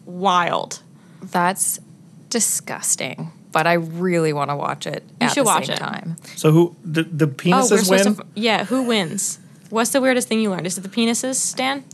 wild 0.04 0.82
That's 1.22 1.80
disgusting. 2.28 3.32
But 3.56 3.66
I 3.66 3.74
really 3.74 4.32
want 4.34 4.50
to 4.50 4.56
watch 4.56 4.86
it 4.86 5.02
You 5.20 5.26
at 5.26 5.32
should 5.32 5.40
the 5.42 5.44
watch 5.46 5.66
same 5.66 5.76
it. 5.76 5.78
time. 5.78 6.16
So 6.36 6.52
who 6.52 6.76
the 6.84 7.04
the 7.04 7.24
oh 7.26 7.28
penises 7.28 7.84
supposed 7.84 7.90
win? 8.04 8.14
to 8.16 8.26
yeah 8.34 8.64
who 8.66 8.82
wins 8.82 9.38
what's 9.70 9.90
the 9.90 10.00
weirdest 10.02 10.28
thing 10.28 10.40
you 10.40 10.50
learned 10.50 10.66
is 10.66 10.76
it 10.78 10.82
the 10.82 10.88
penises 10.90 11.36
stan 11.36 11.84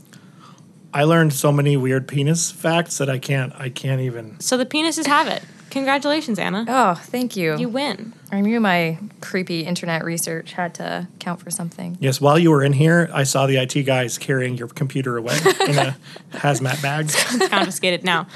I 0.93 1.05
learned 1.05 1.33
so 1.33 1.51
many 1.51 1.75
weird 1.77 2.07
penis 2.07 2.51
facts 2.51 2.97
that 2.99 3.09
I 3.09 3.17
can't 3.17 3.53
I 3.57 3.69
can't 3.69 4.01
even. 4.01 4.39
so 4.39 4.57
the 4.57 4.65
penises 4.65 5.07
have 5.07 5.27
it 5.27 5.41
congratulations 5.71 6.37
anna 6.37 6.65
Oh, 6.67 6.93
thank 6.95 7.35
you. 7.35 7.57
you 7.57 7.69
win 7.69 8.13
I 8.31 8.41
knew 8.41 8.59
my 8.59 8.99
creepy 9.21 9.61
internet 9.61 10.03
research 10.03 10.53
had 10.53 10.75
to 10.75 11.07
count 11.19 11.39
for 11.39 11.49
something. 11.51 11.97
Yes, 11.99 12.19
while 12.19 12.37
you 12.39 12.49
were 12.51 12.63
in 12.63 12.73
here, 12.73 13.09
I 13.13 13.23
saw 13.23 13.45
the 13.47 13.57
IT 13.57 13.83
guys 13.85 14.17
carrying 14.17 14.57
your 14.57 14.67
computer 14.67 15.17
away 15.17 15.37
in 15.67 15.77
a 15.77 15.95
hazmat 16.33 16.81
bag. 16.81 17.05
it's 17.09 17.47
confiscated 17.49 18.03
now. 18.03 18.27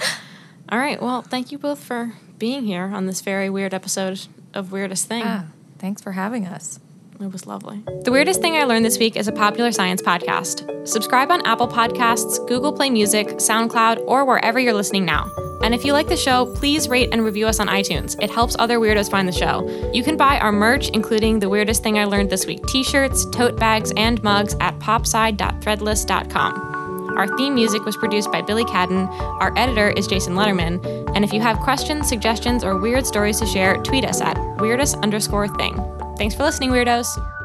All 0.70 0.78
right. 0.78 1.02
Well, 1.02 1.22
thank 1.24 1.52
you 1.52 1.58
both 1.58 1.80
for 1.84 2.14
being 2.38 2.66
here 2.66 2.92
on 2.94 3.06
this 3.06 3.22
very 3.22 3.50
weird 3.50 3.74
episode 3.74 4.28
of 4.54 4.72
Weirdest 4.72 5.08
Thing. 5.08 5.24
Ah, 5.26 5.46
thanks 5.80 6.02
for 6.02 6.14
having 6.14 6.46
us. 6.46 6.80
It 7.20 7.32
was 7.32 7.48
lovely. 7.48 7.82
The 8.04 8.12
Weirdest 8.12 8.42
Thing 8.42 8.56
I 8.56 8.66
Learned 8.66 8.86
This 8.86 9.00
Week 9.00 9.16
is 9.16 9.28
a 9.28 9.32
popular 9.32 9.72
science 9.72 10.04
podcast. 10.04 10.88
Subscribe 10.88 11.32
on 11.32 11.44
Apple 11.48 11.68
Podcasts, 11.68 12.48
Google 12.48 12.72
Play 12.72 12.92
Music, 12.92 13.26
SoundCloud, 13.28 14.04
or 14.06 14.24
wherever 14.24 14.60
you're 14.60 14.76
listening 14.76 15.04
now. 15.04 15.32
And 15.64 15.74
if 15.74 15.84
you 15.84 15.94
like 15.94 16.08
the 16.08 16.16
show, 16.16 16.54
please 16.56 16.88
rate 16.88 17.10
and 17.12 17.26
review 17.26 17.48
us 17.48 17.60
on 17.60 17.68
iTunes. 17.68 18.22
It 18.22 18.30
helps 18.30 18.56
other 18.60 18.78
weirdos 18.78 19.10
find 19.10 19.28
the 19.28 19.32
show. 19.32 19.68
You 19.92 20.04
can 20.04 20.16
buy 20.16 20.38
our 20.38 20.52
merch, 20.52 20.90
including 20.90 21.40
the 21.40 21.50
Weirdest 21.50 21.82
Thing 21.82 21.98
I 21.98 22.06
Learned 22.06 22.30
This 22.30 22.46
Week 22.46 22.64
t 22.68 22.84
shirts, 22.84 23.26
tote 23.32 23.58
bags, 23.58 23.92
and 23.98 24.22
mugs 24.22 24.56
at 24.60 24.78
popsci.threadless.com. 24.78 26.77
Our 27.16 27.28
theme 27.38 27.56
music 27.56 27.86
was 27.86 27.96
produced 27.96 28.32
by 28.32 28.42
Billy 28.42 28.66
Cadden. 28.66 29.08
Our 29.40 29.54
editor 29.58 29.90
is 29.92 30.08
Jason 30.08 30.34
Lederman. 30.34 30.84
And 31.16 31.24
if 31.24 31.34
you 31.34 31.42
have 31.42 31.60
questions, 31.60 32.08
suggestions, 32.08 32.64
or 32.64 32.78
weird 32.78 33.06
stories 33.06 33.40
to 33.40 33.46
share, 33.46 33.78
tweet 33.78 34.06
us 34.06 34.22
at 34.22 34.38
weirdest 34.60 34.98
underscore 34.98 35.48
thing. 35.48 35.76
Thanks 36.18 36.36
for 36.36 36.44
listening, 36.44 36.72
weirdos. 36.72 37.37